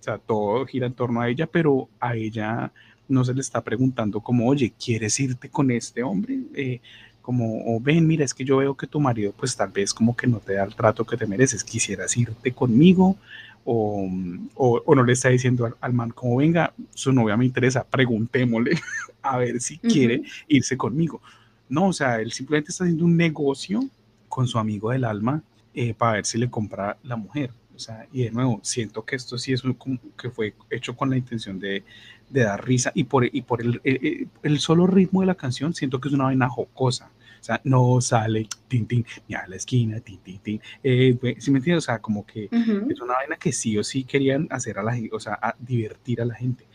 [0.00, 2.72] o sea, todo gira en torno a ella, pero a ella
[3.08, 6.38] no se le está preguntando como, oye, ¿quieres irte con este hombre?
[6.54, 6.80] Eh,
[7.22, 10.16] como, o ven, mira, es que yo veo que tu marido pues tal vez como
[10.16, 13.16] que no te da el trato que te mereces, quisieras irte conmigo,
[13.64, 14.08] o,
[14.54, 18.80] o, no le está diciendo al, man como, venga, su novia me interesa, preguntémosle
[19.22, 21.20] a ver si quiere irse conmigo.
[21.68, 23.80] No, o sea, él simplemente está haciendo un negocio
[24.28, 25.42] con su amigo del alma
[25.74, 27.50] eh, para ver si le compra la mujer.
[27.74, 29.78] O sea, y de nuevo, siento que esto sí es un,
[30.20, 31.84] que fue hecho con la intención de,
[32.28, 35.72] de dar risa y por, y por el, el, el, solo ritmo de la canción
[35.74, 37.12] siento que es una vaina jocosa.
[37.40, 40.60] O sea, no sale, tin, tin, ni a la esquina, tin, tin, tin.
[40.82, 41.84] Eh, ¿Sí me entiendes?
[41.84, 44.94] O sea, como que es una vaina que sí o sí querían hacer a la
[44.94, 46.66] gente, o sea, a divertir a la gente.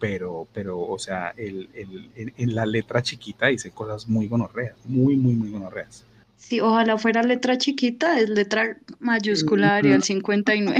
[0.00, 5.16] Pero, pero, o sea, el, el, en, la letra chiquita dice cosas muy gonorreas, muy,
[5.16, 6.04] muy, muy gonorreas.
[6.36, 10.78] Sí, ojalá fuera letra chiquita, es letra mayúscula, y el 59.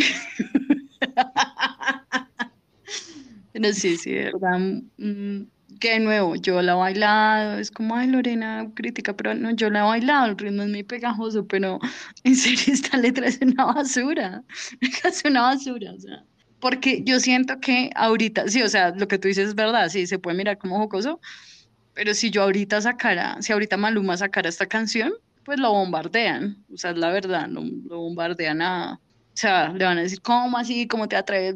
[3.53, 4.59] Pero sí, sí, de verdad.
[4.99, 5.43] Mm,
[5.79, 9.71] que de nuevo, yo la he bailado, es como, ay, Lorena, crítica, pero no, yo
[9.71, 11.79] la he bailado, el ritmo es muy pegajoso, pero
[12.25, 14.43] en serio esta letra es una basura,
[15.05, 16.25] es una basura, o sea,
[16.61, 20.07] porque yo siento que ahorita, sí, o sea, lo que tú dices es verdad, sí,
[20.07, 21.21] se puede mirar como jocoso,
[21.95, 25.13] pero si yo ahorita sacara, si ahorita Maluma sacara esta canción,
[25.45, 29.85] pues lo bombardean, o sea, es la verdad, lo, lo bombardean a, o sea, le
[29.85, 30.87] van a decir, ¿cómo así?
[30.87, 31.55] ¿Cómo te atreves?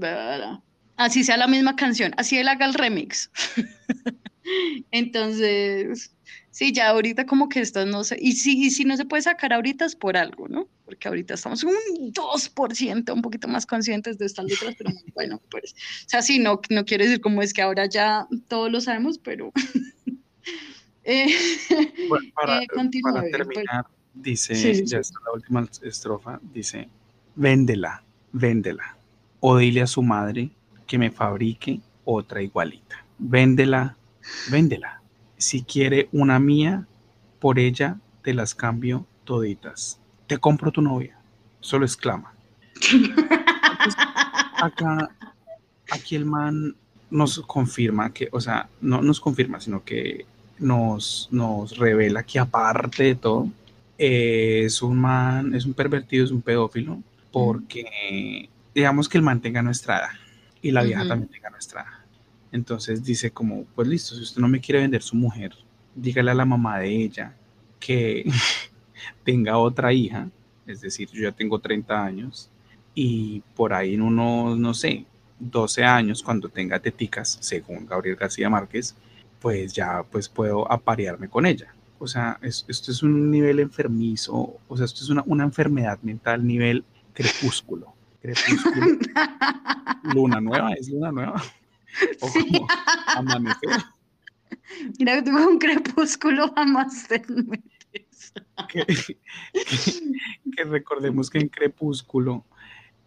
[0.96, 3.30] Así sea la misma canción, así él haga el remix.
[4.90, 6.14] Entonces,
[6.52, 9.22] sí, ya ahorita como que estas no sé, y si, y si no se puede
[9.22, 10.68] sacar ahorita es por algo, ¿no?
[10.84, 11.74] Porque ahorita estamos un
[12.12, 16.60] 2%, un poquito más conscientes de estas letras, pero bueno, pues, o sea, sí, no,
[16.70, 19.50] no quiere decir como es que ahora ya todos lo sabemos, pero...
[21.04, 21.34] eh,
[22.08, 22.66] bueno, para, eh,
[23.02, 26.88] para, terminar, dice, ya está la última estrofa, dice,
[27.34, 28.96] véndela, véndela,
[29.40, 30.50] o dile a su madre
[30.86, 33.04] que me fabrique otra igualita.
[33.18, 33.96] Véndela,
[34.50, 35.01] véndela.
[35.42, 36.86] Si quiere una mía,
[37.40, 39.98] por ella te las cambio toditas.
[40.28, 41.18] Te compro tu novia.
[41.58, 42.32] Solo exclama.
[44.62, 45.10] acá,
[45.90, 46.76] aquí el man
[47.10, 50.26] nos confirma que, o sea, no nos confirma, sino que
[50.60, 53.48] nos, nos revela que aparte de todo,
[53.98, 57.02] es un man, es un pervertido, es un pedófilo,
[57.32, 60.10] porque digamos que el man tenga nuestra edad
[60.62, 62.01] y la vieja también tenga nuestra.
[62.52, 65.52] Entonces dice como, pues listo, si usted no me quiere vender su mujer,
[65.94, 67.34] dígale a la mamá de ella
[67.80, 68.24] que
[69.24, 70.28] tenga otra hija,
[70.66, 72.50] es decir, yo ya tengo 30 años
[72.94, 75.06] y por ahí en unos, no sé,
[75.38, 78.94] 12 años, cuando tenga teticas, según Gabriel García Márquez,
[79.40, 81.74] pues ya pues puedo aparearme con ella.
[81.98, 86.46] O sea, esto es un nivel enfermizo, o sea, esto es una, una enfermedad mental
[86.46, 87.94] nivel crepúsculo.
[88.20, 88.98] Crepúsculo.
[90.14, 91.42] Luna nueva, es luna nueva.
[92.20, 92.66] O como
[93.06, 93.70] amanecer.
[94.98, 97.22] Mira tuve un crepúsculo jamás te
[98.68, 98.86] que,
[100.56, 102.44] que, recordemos que en Crepúsculo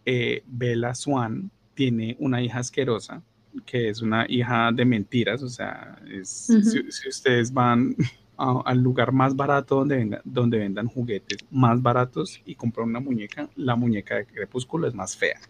[0.04, 3.22] eh, Bella Swan tiene una hija asquerosa
[3.64, 7.96] que es una hija de mentiras, o sea, si, ustedes van
[8.36, 13.76] al lugar más barato donde, donde vendan juguetes más baratos y compran una muñeca, la
[13.76, 15.40] muñeca de Crepúsculo es más fea.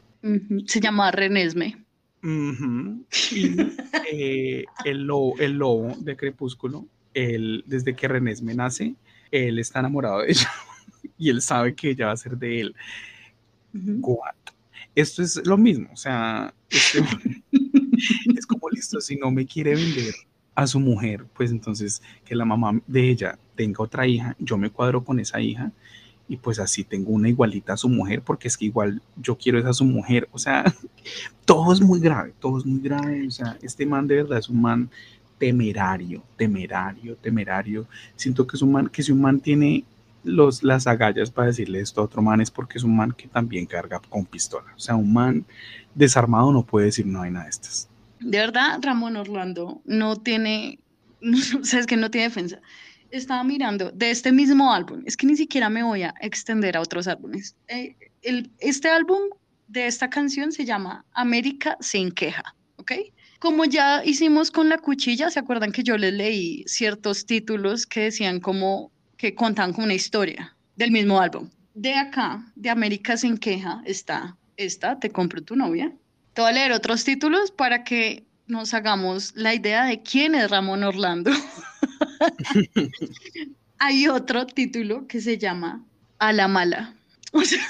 [0.66, 1.85] Se llama Renesme.
[2.26, 3.56] Y
[4.12, 8.96] eh, el, lobo, el lobo de Crepúsculo, él, desde que Renesme nace,
[9.30, 10.50] él está enamorado de ella
[11.18, 12.74] y él sabe que ella va a ser de él.
[14.94, 17.00] Esto es lo mismo, o sea, este
[18.36, 20.14] es como listo, si no me quiere vender
[20.54, 24.70] a su mujer, pues entonces que la mamá de ella tenga otra hija, yo me
[24.70, 25.70] cuadro con esa hija
[26.28, 29.58] y pues así tengo una igualita a su mujer, porque es que igual yo quiero
[29.58, 30.64] esa su mujer, o sea,
[31.44, 34.48] todo es muy grave, todo es muy grave, o sea, este man de verdad es
[34.48, 34.90] un man
[35.38, 37.86] temerario, temerario, temerario,
[38.16, 39.84] siento que es un man, que si un man tiene
[40.24, 43.28] los, las agallas para decirle esto a otro man es porque es un man que
[43.28, 45.44] también carga con pistola, o sea, un man
[45.94, 47.88] desarmado no puede decir no hay nada de estas.
[48.20, 50.80] De verdad, Ramón Orlando no tiene,
[51.60, 52.60] o sea, es que no tiene defensa.
[53.10, 56.80] Estaba mirando de este mismo álbum, es que ni siquiera me voy a extender a
[56.80, 57.56] otros álbumes.
[57.68, 57.96] Eh,
[58.58, 59.20] este álbum
[59.68, 62.92] de esta canción se llama América sin queja, ¿ok?
[63.38, 68.00] Como ya hicimos con la cuchilla, ¿se acuerdan que yo les leí ciertos títulos que
[68.00, 71.50] decían como que contan con una historia del mismo álbum?
[71.74, 75.92] De acá, de América sin queja, está esta, Te compro tu novia,
[76.32, 80.50] te voy a leer otros títulos para que nos hagamos la idea de quién es
[80.50, 81.30] Ramón Orlando.
[83.78, 85.84] hay otro título que se llama
[86.18, 86.94] A la mala.
[87.32, 87.60] O sea,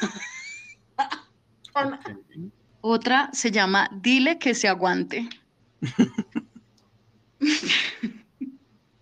[2.80, 5.28] otra se llama Dile que se aguante.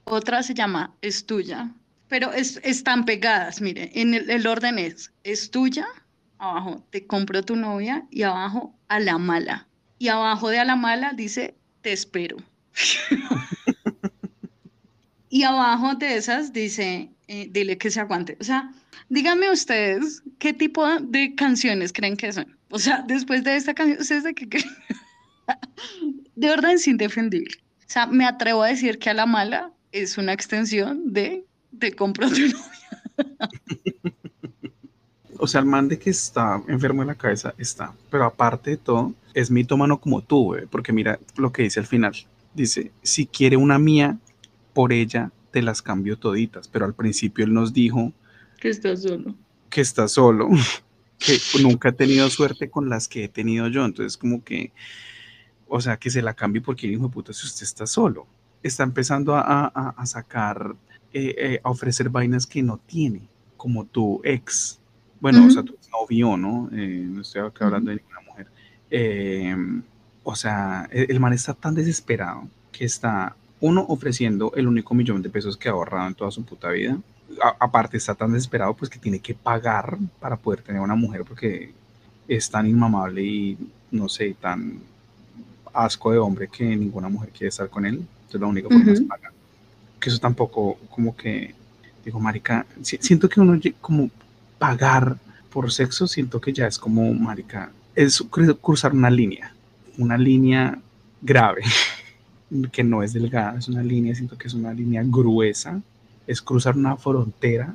[0.04, 1.70] otra se llama Es tuya.
[2.08, 5.86] Pero es, están pegadas, mire, en el, el orden es, es tuya,
[6.38, 9.66] abajo, te compro tu novia y abajo, a la mala.
[9.98, 12.36] Y abajo de a la mala dice, te espero.
[15.34, 18.36] y abajo de esas dice, eh, dile que se aguante.
[18.40, 18.70] O sea,
[19.08, 22.56] díganme ustedes qué tipo de canciones creen que son.
[22.70, 24.70] O sea, después de esta canción, ¿ustedes de qué creen?
[26.36, 27.56] de verdad es indefendible.
[27.80, 31.44] O sea, me atrevo a decir que a la mala es una extensión de
[31.80, 32.62] te compro tu novia.
[35.40, 38.76] o sea, el man de que está enfermo en la cabeza está, pero aparte de
[38.76, 42.14] todo, es mitómano como tú, güey, porque mira lo que dice al final.
[42.54, 44.16] Dice, si quiere una mía,
[44.74, 48.12] por ella te las cambio toditas, pero al principio él nos dijo
[48.60, 49.34] que está solo.
[49.70, 50.50] Que está solo,
[51.18, 54.72] que nunca he tenido suerte con las que he tenido yo, entonces como que,
[55.68, 58.26] o sea, que se la cambie porque el hijo de puta si usted está solo.
[58.62, 60.74] Está empezando a, a, sacar,
[61.12, 63.28] eh, eh, a ofrecer vainas que no tiene,
[63.58, 64.80] como tu ex,
[65.20, 66.70] bueno, o sea, tu novio, ¿no?
[66.72, 68.46] Eh, no estoy acá hablando de ninguna mujer.
[70.22, 75.22] o sea, el, el man está tan desesperado que está uno ofreciendo el único millón
[75.22, 76.98] de pesos que ha ahorrado en toda su puta vida.
[77.58, 81.72] aparte está tan desesperado pues que tiene que pagar para poder tener una mujer porque
[82.28, 83.58] es tan inmamable y
[83.90, 84.80] no sé, tan
[85.72, 87.94] asco de hombre que ninguna mujer quiere estar con él.
[87.94, 89.32] Entonces la única forma es pagar.
[89.98, 91.54] Que eso tampoco como que,
[92.04, 94.10] digo, marica, siento que uno como
[94.58, 95.16] pagar
[95.50, 98.22] por sexo, siento que ya es como, marica, es
[98.60, 99.54] cruzar una línea,
[99.96, 100.78] una línea
[101.22, 101.62] grave.
[102.70, 105.80] que no es delgada, es una línea, siento que es una línea gruesa,
[106.26, 107.74] es cruzar una frontera,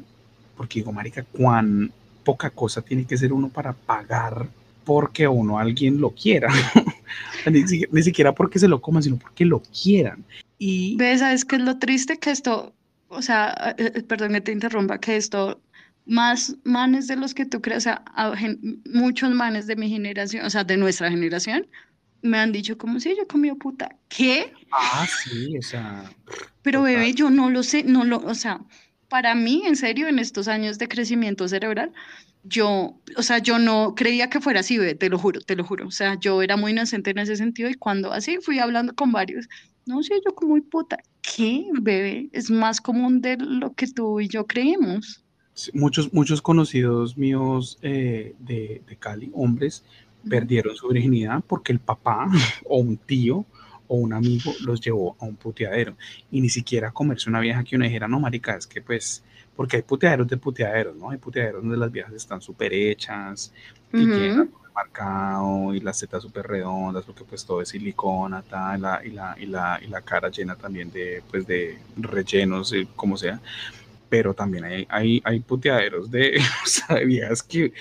[0.56, 1.92] porque digo, marica, cuán
[2.24, 4.48] poca cosa tiene que ser uno para pagar
[4.84, 6.50] porque uno alguien lo quiera,
[7.52, 10.24] ni, siquiera, porque se lo coman, sino porque lo quieran.
[10.58, 10.96] Y...
[10.98, 11.20] ¿Ves?
[11.20, 12.18] ¿Sabes qué es lo triste?
[12.18, 12.74] Que esto,
[13.08, 15.62] o sea, eh, eh, perdón que te interrumpa, que esto
[16.06, 18.04] más manes de los que tú crees, o sea,
[18.92, 21.68] muchos manes de mi generación, o sea, de nuestra generación,
[22.22, 23.96] me han dicho como si yo comí puta.
[24.10, 24.54] ¿Qué?
[24.72, 26.12] Ah, sí, o sea.
[26.62, 28.62] Pero bebé, yo no lo sé, no lo, o sea,
[29.10, 31.92] para mí, en serio, en estos años de crecimiento cerebral,
[32.44, 35.64] yo, o sea, yo no creía que fuera así, bebé, te lo juro, te lo
[35.64, 35.88] juro.
[35.88, 39.12] O sea, yo era muy inocente en ese sentido y cuando así fui hablando con
[39.12, 39.48] varios,
[39.86, 41.00] no sé, yo como puta.
[41.22, 42.30] ¿Qué, bebé?
[42.32, 45.24] Es más común de lo que tú y yo creemos.
[45.74, 49.84] muchos, muchos conocidos míos eh, de, de Cali, hombres,
[50.28, 52.28] perdieron su virginidad porque el papá
[52.66, 53.46] o un tío
[53.88, 55.96] o un amigo los llevó a un puteadero.
[56.32, 59.24] Y ni siquiera comerse una vieja que uno dijera, no, marica, es que pues,
[59.56, 61.10] porque hay puteaderos de puteaderos, ¿no?
[61.10, 63.52] Hay puteaderos donde las viejas están súper hechas
[63.92, 68.82] y tienen marcado y las tetas súper redondas porque pues todo es silicona, tal, y,
[68.82, 73.42] la, y, la, y, la, cara llena también de, pues, de rellenos, eh, como sea,
[74.08, 77.74] pero también hay, hay, hay puteaderos de, o sea, de viejas que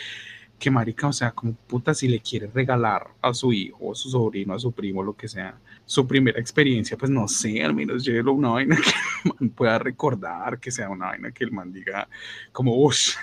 [0.59, 4.10] que marica, o sea, como puta, si le quiere regalar a su hijo, a su
[4.10, 5.56] sobrino, a su primo, lo que sea,
[5.86, 9.78] su primera experiencia, pues no sé, al menos llévelo una vaina que el man pueda
[9.78, 12.09] recordar, que sea una vaina que el man diga,
[12.52, 13.14] como, uff,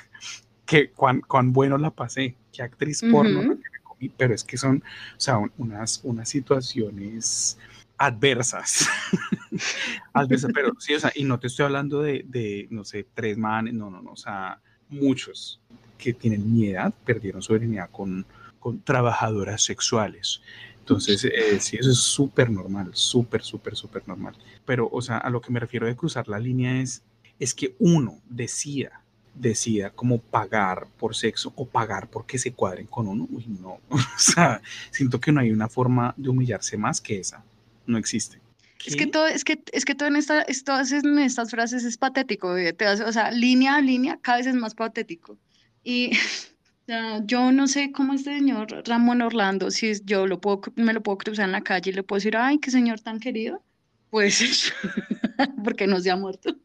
[0.65, 4.57] que cuán, cuán bueno la pasé, qué actriz porno que me comí, pero es que
[4.57, 7.57] son, o sea, unas, unas situaciones
[7.97, 8.87] adversas.
[10.13, 13.37] adversas, pero sí, o sea, y no te estoy hablando de, de, no sé, tres
[13.37, 15.59] manes, no, no, no, o sea, muchos
[15.97, 18.25] que tienen mi edad perdieron virginidad con,
[18.59, 20.41] con trabajadoras sexuales.
[20.79, 24.35] Entonces, eh, sí, eso es súper normal, súper, súper, súper normal.
[24.65, 27.01] Pero, o sea, a lo que me refiero de cruzar la línea es,
[27.39, 29.01] es que uno decida,
[29.33, 33.27] decida cómo pagar por sexo o pagar porque se cuadren con uno.
[33.31, 37.43] Uy, no, o sea, siento que no hay una forma de humillarse más que esa.
[37.87, 38.44] No existe.
[38.85, 41.97] Es que todo, es que, es que todo en, esta, todas en estas frases es
[41.97, 45.37] patético, o sea, línea a línea cada vez es más patético.
[45.83, 46.11] Y
[47.25, 51.17] yo no sé cómo este señor Ramón Orlando, si yo lo puedo, me lo puedo
[51.17, 53.63] cruzar en la calle y le puedo decir, ay, qué señor tan querido,
[54.09, 54.71] pues,
[55.63, 56.55] porque no se ha muerto.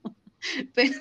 [0.75, 0.99] Pero,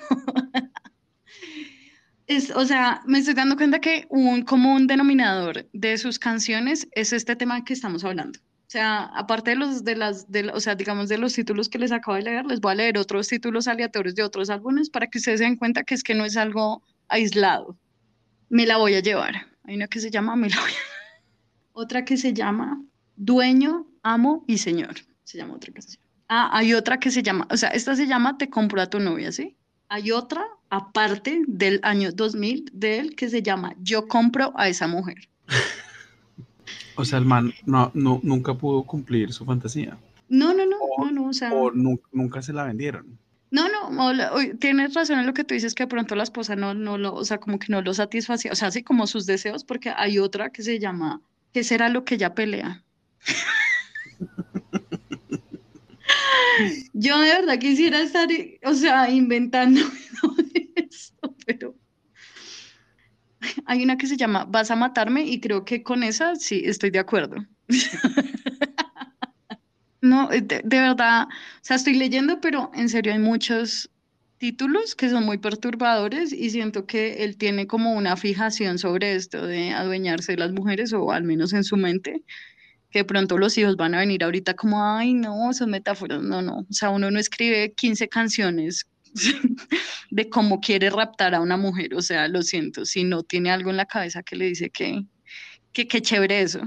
[2.26, 7.12] es, o sea, me estoy dando cuenta que un común denominador de sus canciones es
[7.12, 8.38] este tema que estamos hablando.
[8.70, 11.80] O sea, aparte de los, de las, de, o sea, digamos, de los títulos que
[11.80, 15.08] les acabo de leer, les voy a leer otros títulos aleatorios de otros álbumes para
[15.08, 17.76] que ustedes se den cuenta que es que no es algo aislado
[18.50, 19.46] me la voy a llevar.
[19.64, 20.48] Hay una que se llama Me.
[21.72, 22.82] Otra que se llama
[23.16, 24.96] Dueño, Amo y Señor.
[25.24, 26.02] Se llama otra canción.
[26.28, 28.98] Ah, hay otra que se llama, o sea, esta se llama Te compro a tu
[28.98, 29.56] novia, ¿sí?
[29.88, 34.86] hay otra aparte del año 2000 de él que se llama Yo compro a esa
[34.86, 35.28] mujer.
[37.00, 39.98] O sea, el man no, no, nunca pudo cumplir su fantasía.
[40.28, 43.18] No, no, no, no, no, o sea, O nu- nunca se la vendieron.
[43.50, 46.14] no, no, o la- o- tienes razón en lo que tú dices que de pronto
[46.14, 48.82] la esposa no, no lo, o sea, como que no lo satisfacía, o sea, así
[48.84, 51.20] como sus deseos, porque hay otra que se llama,
[51.52, 52.84] ¿qué será lo que ella pelea?
[56.92, 58.28] Yo de verdad quisiera estar,
[58.64, 59.80] o sea, inventando
[60.76, 61.74] esto, pero
[63.70, 66.90] hay una que se llama Vas a matarme y creo que con esa sí estoy
[66.90, 67.36] de acuerdo.
[70.02, 73.90] No, eh, de, de verdad, o sea, estoy leyendo, pero en serio hay muchos
[74.38, 79.46] títulos que son muy perturbadores y siento que él tiene como una fijación sobre esto
[79.46, 82.24] de adueñarse de las mujeres o al menos en su mente
[82.90, 86.22] que de pronto los hijos van a venir ahorita como, ay, no, son metáforas.
[86.22, 86.60] No, no.
[86.60, 88.86] O sea, uno no escribe 15 canciones
[90.10, 91.94] de cómo quiere raptar a una mujer.
[91.94, 95.04] O sea, lo siento, si no tiene algo en la cabeza que le dice que,
[95.72, 96.60] que, que chévere eso.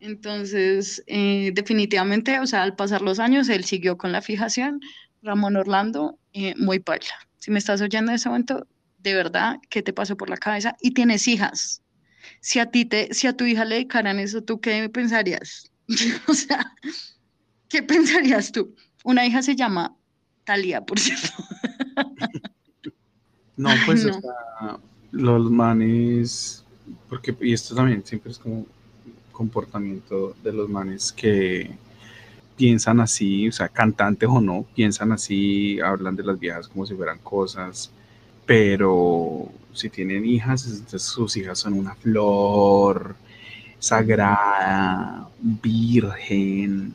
[0.00, 4.80] Entonces, eh, definitivamente, o sea, al pasar los años, él siguió con la fijación.
[5.22, 7.14] Ramón Orlando, eh, muy paila.
[7.38, 8.66] Si me estás oyendo en ese momento,
[8.98, 10.76] de verdad, ¿qué te pasó por la cabeza?
[10.80, 11.84] Y tienes hijas
[12.40, 15.72] si a ti te, si a tu hija le dedicaran eso, ¿tú qué pensarías?
[16.28, 16.72] o sea,
[17.68, 18.74] ¿qué pensarías tú?
[19.04, 19.96] Una hija se llama
[20.44, 21.28] Talía, por cierto.
[23.56, 24.80] No, pues, no.
[25.12, 26.64] los manes,
[27.08, 28.66] porque, y esto también siempre es como
[29.30, 31.70] comportamiento de los manes que
[32.56, 36.94] piensan así, o sea, cantantes o no, piensan así, hablan de las viejas como si
[36.94, 37.92] fueran cosas,
[38.46, 43.16] pero si tienen hijas, entonces sus hijas son una flor
[43.78, 46.94] sagrada, virgen,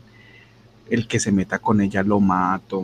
[0.90, 2.84] el que se meta con ella lo mato.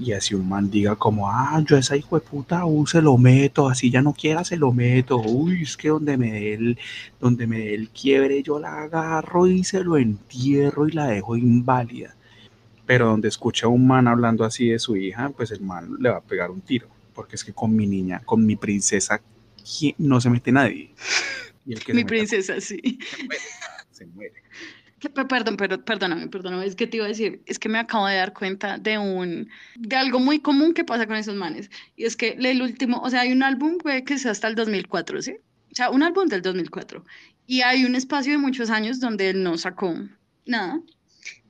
[0.00, 3.02] Y así un man diga como, ah, yo a esa hijo de puta, uh, se
[3.02, 5.18] lo meto, así ya no quiera, se lo meto.
[5.18, 6.78] Uy, es que donde me dé el,
[7.20, 11.36] donde me dé el quiebre, yo la agarro y se lo entierro y la dejo
[11.36, 12.16] inválida.
[12.86, 16.08] Pero donde escucha a un man hablando así de su hija, pues el man le
[16.08, 16.88] va a pegar un tiro.
[17.14, 19.20] Porque es que con mi niña, con mi princesa,
[19.78, 20.90] ¿quién- no se mete nadie.
[21.66, 22.80] Y el que se Mi meta princesa, sí.
[23.10, 23.42] se muere.
[23.92, 24.42] Se muere.
[25.08, 28.16] Perdón, pero perdóname, perdóname, es que te iba a decir, es que me acabo de
[28.16, 32.16] dar cuenta de un, de algo muy común que pasa con esos manes, y es
[32.16, 35.32] que el último, o sea, hay un álbum que sea hasta el 2004, ¿sí?
[35.72, 37.04] O sea, un álbum del 2004,
[37.46, 39.94] y hay un espacio de muchos años donde él no sacó
[40.46, 40.80] nada.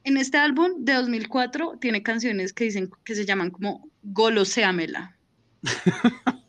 [0.04, 5.16] En este álbum de 2004 tiene canciones que dicen, que se llaman como Goloséamela.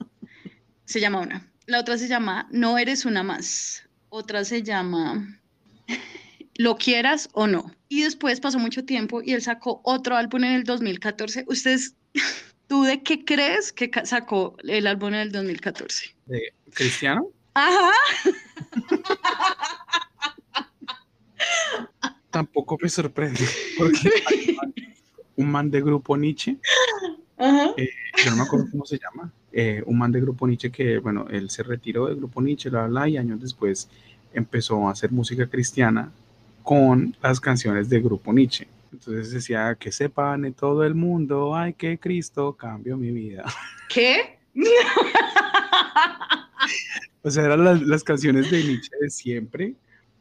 [0.85, 1.49] Se llama una.
[1.65, 3.87] La otra se llama No eres una más.
[4.09, 5.39] Otra se llama
[6.55, 7.71] Lo quieras o no.
[7.89, 11.45] Y después pasó mucho tiempo y él sacó otro álbum en el 2014.
[11.47, 11.95] ¿Ustedes,
[12.67, 16.15] tú de qué crees que sacó el álbum en el 2014?
[16.27, 17.27] ¿De ¿Cristiano?
[17.55, 17.91] Ajá.
[22.29, 23.39] Tampoco me sorprende.
[23.77, 24.57] Porque hay
[25.35, 26.57] un man- de grupo Nietzsche
[27.37, 27.73] Ajá.
[28.23, 31.25] yo no me acuerdo cómo se llama, eh, un man de Grupo Nietzsche que, bueno,
[31.29, 33.89] él se retiró del Grupo Nietzsche, bla, bla, y años después
[34.33, 36.11] empezó a hacer música cristiana
[36.63, 38.67] con las canciones de Grupo Nietzsche.
[38.91, 43.43] Entonces decía, que sepan en todo el mundo, ay, que Cristo cambió mi vida.
[43.89, 44.39] ¿Qué?
[47.21, 49.75] O sea, eran las, las canciones de Nietzsche de siempre,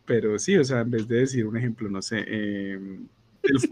[0.05, 2.79] pero sí, o sea, en vez de decir un ejemplo, no sé, eh,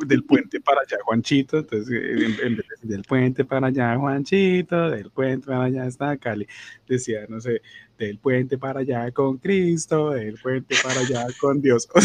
[0.07, 3.97] del, puente para allá, Juanchito, entonces eh, en, vez de decir del puente para allá,
[3.97, 6.47] Juanchito, del puente para allá está Cali,
[6.89, 7.63] decía, no sé,
[7.99, 11.89] del puente para allá con Cristo, del puente para allá con Dios.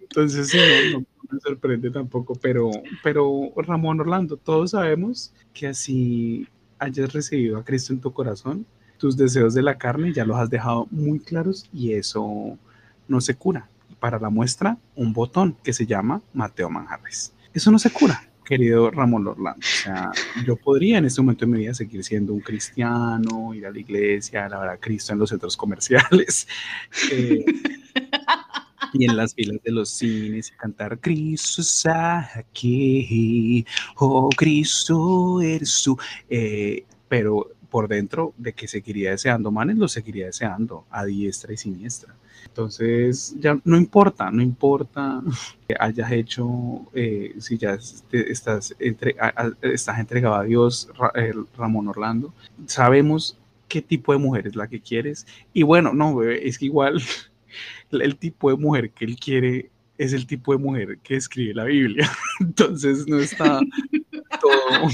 [0.00, 0.58] Entonces, sí,
[0.92, 2.70] no, no me sorprende tampoco, pero,
[3.02, 6.48] pero Ramón Orlando, todos sabemos que así
[6.78, 8.66] hayas recibido a Cristo en tu corazón,
[8.98, 12.58] tus deseos de la carne ya los has dejado muy claros y eso
[13.08, 13.68] no se cura.
[14.06, 17.34] Para la muestra, un botón que se llama Mateo Manjarres.
[17.52, 19.58] Eso no se cura, querido Ramón Orlando.
[19.58, 20.12] O sea,
[20.46, 23.80] yo podría en este momento de mi vida seguir siendo un cristiano, ir a la
[23.80, 26.46] iglesia, alabar a Cristo en los centros comerciales.
[27.10, 27.44] eh,
[28.92, 33.66] y en las filas de los cines y cantar Cristo está aquí,
[33.96, 35.98] oh Cristo eres tú.
[36.30, 41.56] Eh, pero por dentro de que seguiría deseando manes, lo seguiría deseando a diestra y
[41.56, 42.14] siniestra.
[42.60, 45.22] Entonces, ya no importa, no importa
[45.68, 47.76] que hayas hecho, eh, si ya
[48.10, 51.12] te- estás, entre, a- estás entregado a Dios, Ra-
[51.58, 52.32] Ramón Orlando,
[52.64, 53.36] sabemos
[53.68, 55.26] qué tipo de mujer es la que quieres.
[55.52, 56.98] Y bueno, no, bebé, es que igual
[57.90, 59.68] el tipo de mujer que él quiere
[59.98, 62.10] es el tipo de mujer que escribe la Biblia.
[62.40, 63.60] Entonces no está
[64.40, 64.88] todo,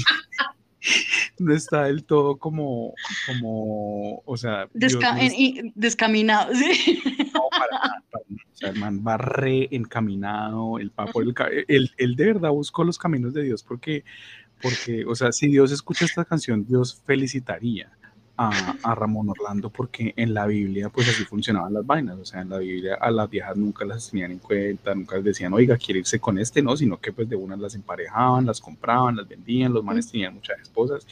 [1.39, 2.93] no está del todo como,
[3.27, 7.01] como, o sea, Desca- no descaminado, sí.
[7.33, 8.43] no, para nada, para nada.
[8.51, 11.33] O sea, el man va re encaminado, el papo, el,
[11.67, 14.03] él, él de verdad buscó los caminos de Dios porque,
[14.61, 17.91] porque, o sea, si Dios escucha esta canción, Dios felicitaría
[18.35, 22.41] a, a Ramón Orlando porque en la Biblia pues así funcionaban las vainas, o sea,
[22.41, 25.77] en la Biblia a las viejas nunca las tenían en cuenta, nunca les decían, oiga,
[25.77, 29.27] quiere irse con este, no, sino que pues de unas las emparejaban, las compraban, las
[29.27, 31.05] vendían, los manes tenían muchas esposas.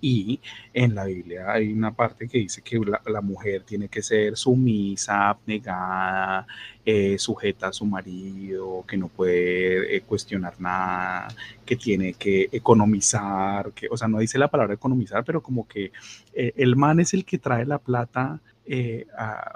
[0.00, 0.40] Y
[0.72, 4.36] en la Biblia hay una parte que dice que la, la mujer tiene que ser
[4.36, 6.46] sumisa, abnegada,
[6.86, 11.28] eh, sujeta a su marido, que no puede eh, cuestionar nada,
[11.64, 15.92] que tiene que economizar, que, o sea, no dice la palabra economizar, pero como que
[16.34, 19.06] eh, el man es el que trae la plata, eh,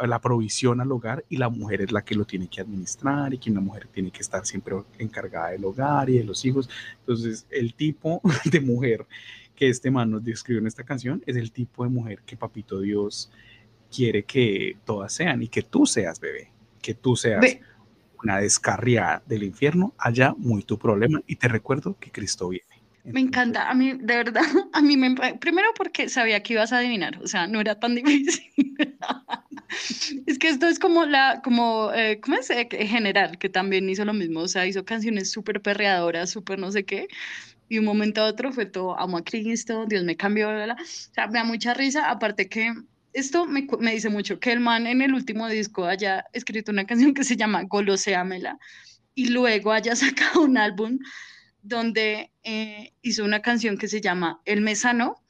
[0.06, 3.38] la provisión al hogar y la mujer es la que lo tiene que administrar y
[3.38, 6.68] que una mujer tiene que estar siempre encargada del hogar y de los hijos.
[7.00, 9.06] Entonces, el tipo de mujer
[9.54, 12.80] que este man nos describió en esta canción es el tipo de mujer que Papito
[12.80, 13.30] Dios
[13.94, 17.60] quiere que todas sean y que tú seas, bebé, que tú seas Ve-
[18.22, 22.66] una descarriada del infierno, allá muy tu problema y te recuerdo que Cristo viene.
[23.04, 24.42] Me encanta, a mí, de verdad,
[24.72, 25.14] a mí me...
[25.38, 28.74] Primero porque sabía que ibas a adivinar, o sea, no era tan difícil.
[30.26, 32.50] Es que esto es como la, como, eh, ¿cómo es?
[32.50, 36.70] Eh, general, que también hizo lo mismo, o sea, hizo canciones súper perreadoras, súper no
[36.70, 37.08] sé qué,
[37.68, 40.64] y de un momento a otro fue todo, amo a Cristo, Dios me cambió, bla,
[40.64, 40.74] bla.
[40.80, 42.74] O sea, me da mucha risa, aparte que
[43.12, 46.86] esto me, me dice mucho, que el man en el último disco haya escrito una
[46.86, 48.58] canción que se llama Goloseamela,
[49.14, 50.98] y luego haya sacado un álbum
[51.62, 55.22] donde eh, hizo una canción que se llama El me sanó.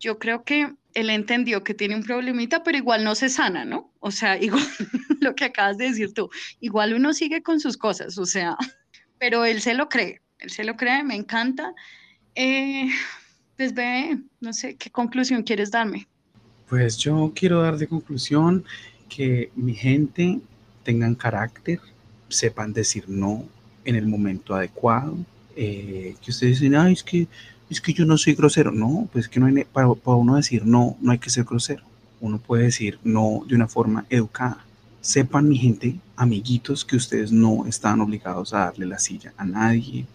[0.00, 3.92] Yo creo que él entendió que tiene un problemita, pero igual no se sana, ¿no?
[4.00, 4.64] O sea, igual
[5.20, 6.28] lo que acabas de decir tú,
[6.60, 8.56] igual uno sigue con sus cosas, o sea,
[9.18, 11.72] pero él se lo cree, él se lo cree, me encanta.
[12.34, 12.88] Eh,
[13.56, 16.08] pues ve, no sé, ¿qué conclusión quieres darme?
[16.70, 18.64] Pues yo quiero dar de conclusión
[19.08, 20.38] que mi gente
[20.84, 21.80] tengan carácter,
[22.28, 23.44] sepan decir no
[23.84, 25.18] en el momento adecuado,
[25.56, 27.26] eh, que ustedes dicen, ay, es que,
[27.68, 28.70] es que yo no soy grosero.
[28.70, 31.82] No, pues que no hay, para, para uno decir no, no hay que ser grosero.
[32.20, 34.64] Uno puede decir no de una forma educada.
[35.00, 40.06] Sepan, mi gente, amiguitos, que ustedes no están obligados a darle la silla a nadie,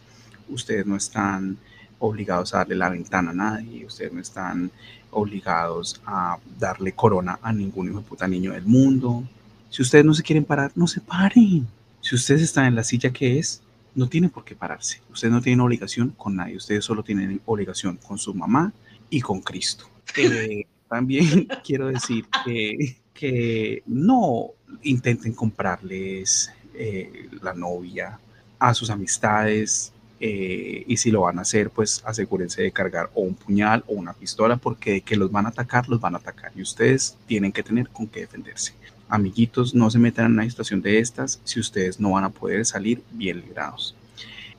[0.48, 1.58] ustedes no están
[2.06, 4.72] obligados a darle la ventana a nadie, ustedes no están
[5.12, 9.24] obligados a darle corona a ningún hijo de puta niño del mundo.
[9.70, 11.68] Si ustedes no se quieren parar, no se paren.
[12.02, 13.62] Si ustedes están en la silla que es,
[13.96, 15.02] no tienen por qué pararse.
[15.12, 18.74] Ustedes no tienen obligación con nadie, ustedes solo tienen obligación con su mamá
[19.10, 19.90] y con Cristo.
[20.18, 24.52] Eh, también quiero decir que, que no
[24.84, 28.20] intenten comprarles eh, la novia
[28.60, 33.22] a sus amistades, eh, y si lo van a hacer, pues asegúrense de cargar o
[33.22, 36.20] un puñal o una pistola, porque de que los van a atacar, los van a
[36.20, 38.74] atacar y ustedes tienen que tener con qué defenderse.
[39.10, 42.66] Amiguitos, no se metan en una situación de estas si ustedes no van a poder
[42.66, 43.96] salir bien librados.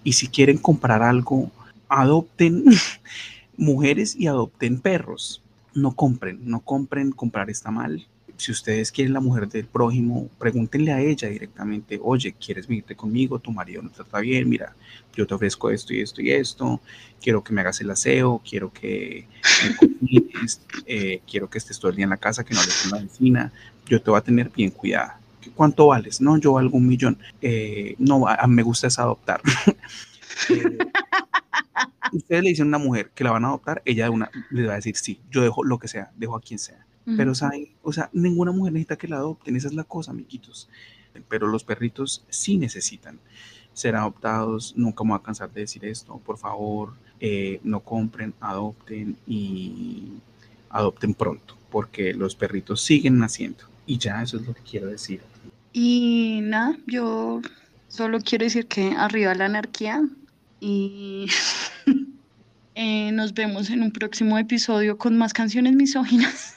[0.04, 1.50] Y si quieren comprar algo,
[1.88, 2.64] adopten
[3.56, 5.42] mujeres y adopten perros.
[5.74, 8.06] No compren, no compren, comprar está mal.
[8.36, 13.38] Si ustedes quieren la mujer del prójimo, pregúntenle a ella directamente, oye, ¿quieres venirte conmigo?
[13.38, 14.74] Tu marido no trata bien, mira,
[15.14, 16.80] yo te ofrezco esto y esto y esto,
[17.20, 19.26] quiero que me hagas el aseo, quiero que
[19.64, 22.82] me cocines, eh, quiero que estés todo el día en la casa, que no hables
[22.82, 23.52] con la vecina,
[23.86, 25.18] yo te voy a tener bien cuidada.
[25.54, 26.20] ¿Cuánto vales?
[26.20, 27.18] No, yo valgo un millón.
[27.40, 29.40] Eh, no, me gusta es adoptar.
[30.50, 30.78] Eh,
[32.12, 34.66] ustedes le dicen a una mujer que la van a adoptar, ella de una, le
[34.66, 36.84] va a decir sí, yo dejo lo que sea, dejo a quien sea.
[37.16, 37.68] Pero, ¿saben?
[37.82, 40.68] O sea, ninguna mujer necesita que la adopten, esa es la cosa, amiguitos.
[41.28, 43.20] Pero los perritos sí necesitan
[43.72, 48.34] ser adoptados, nunca me voy a cansar de decir esto, por favor, eh, no compren,
[48.40, 50.14] adopten y
[50.70, 53.64] adopten pronto, porque los perritos siguen naciendo.
[53.86, 55.20] Y ya eso es lo que quiero decir.
[55.72, 57.42] Y nada, yo
[57.88, 60.02] solo quiero decir que arriba la anarquía
[60.58, 61.26] y
[62.74, 66.55] eh, nos vemos en un próximo episodio con más canciones misóginas.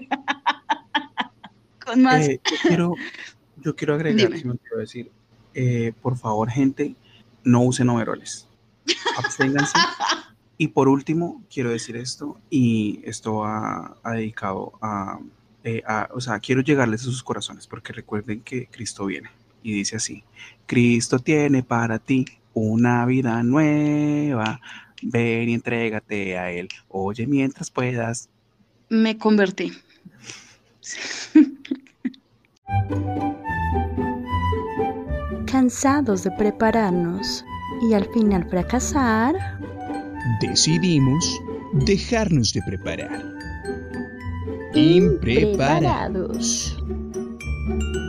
[1.84, 2.28] con más...
[2.28, 2.94] Eh, yo, quiero,
[3.56, 4.38] yo quiero agregar, Dime.
[4.38, 5.10] si me quiero decir,
[5.54, 6.94] eh, por favor, gente,
[7.44, 8.48] no usen overoles.
[9.16, 9.78] Absténganse.
[10.58, 15.18] Y por último, quiero decir esto, y esto va a dedicado a,
[15.62, 19.28] eh, a- o sea, quiero llegarles a sus corazones, porque recuerden que Cristo viene.
[19.62, 20.24] Y dice así,
[20.64, 22.24] Cristo tiene para ti
[22.54, 24.62] una vida nueva,
[25.02, 28.30] ven y entrégate a Él, oye mientras puedas.
[28.88, 29.74] Me convertí.
[35.46, 37.44] Cansados de prepararnos
[37.88, 39.34] y al final fracasar,
[40.40, 41.40] decidimos
[41.72, 43.24] dejarnos de preparar.
[44.74, 46.76] Impreparados.
[46.76, 48.05] Preparados.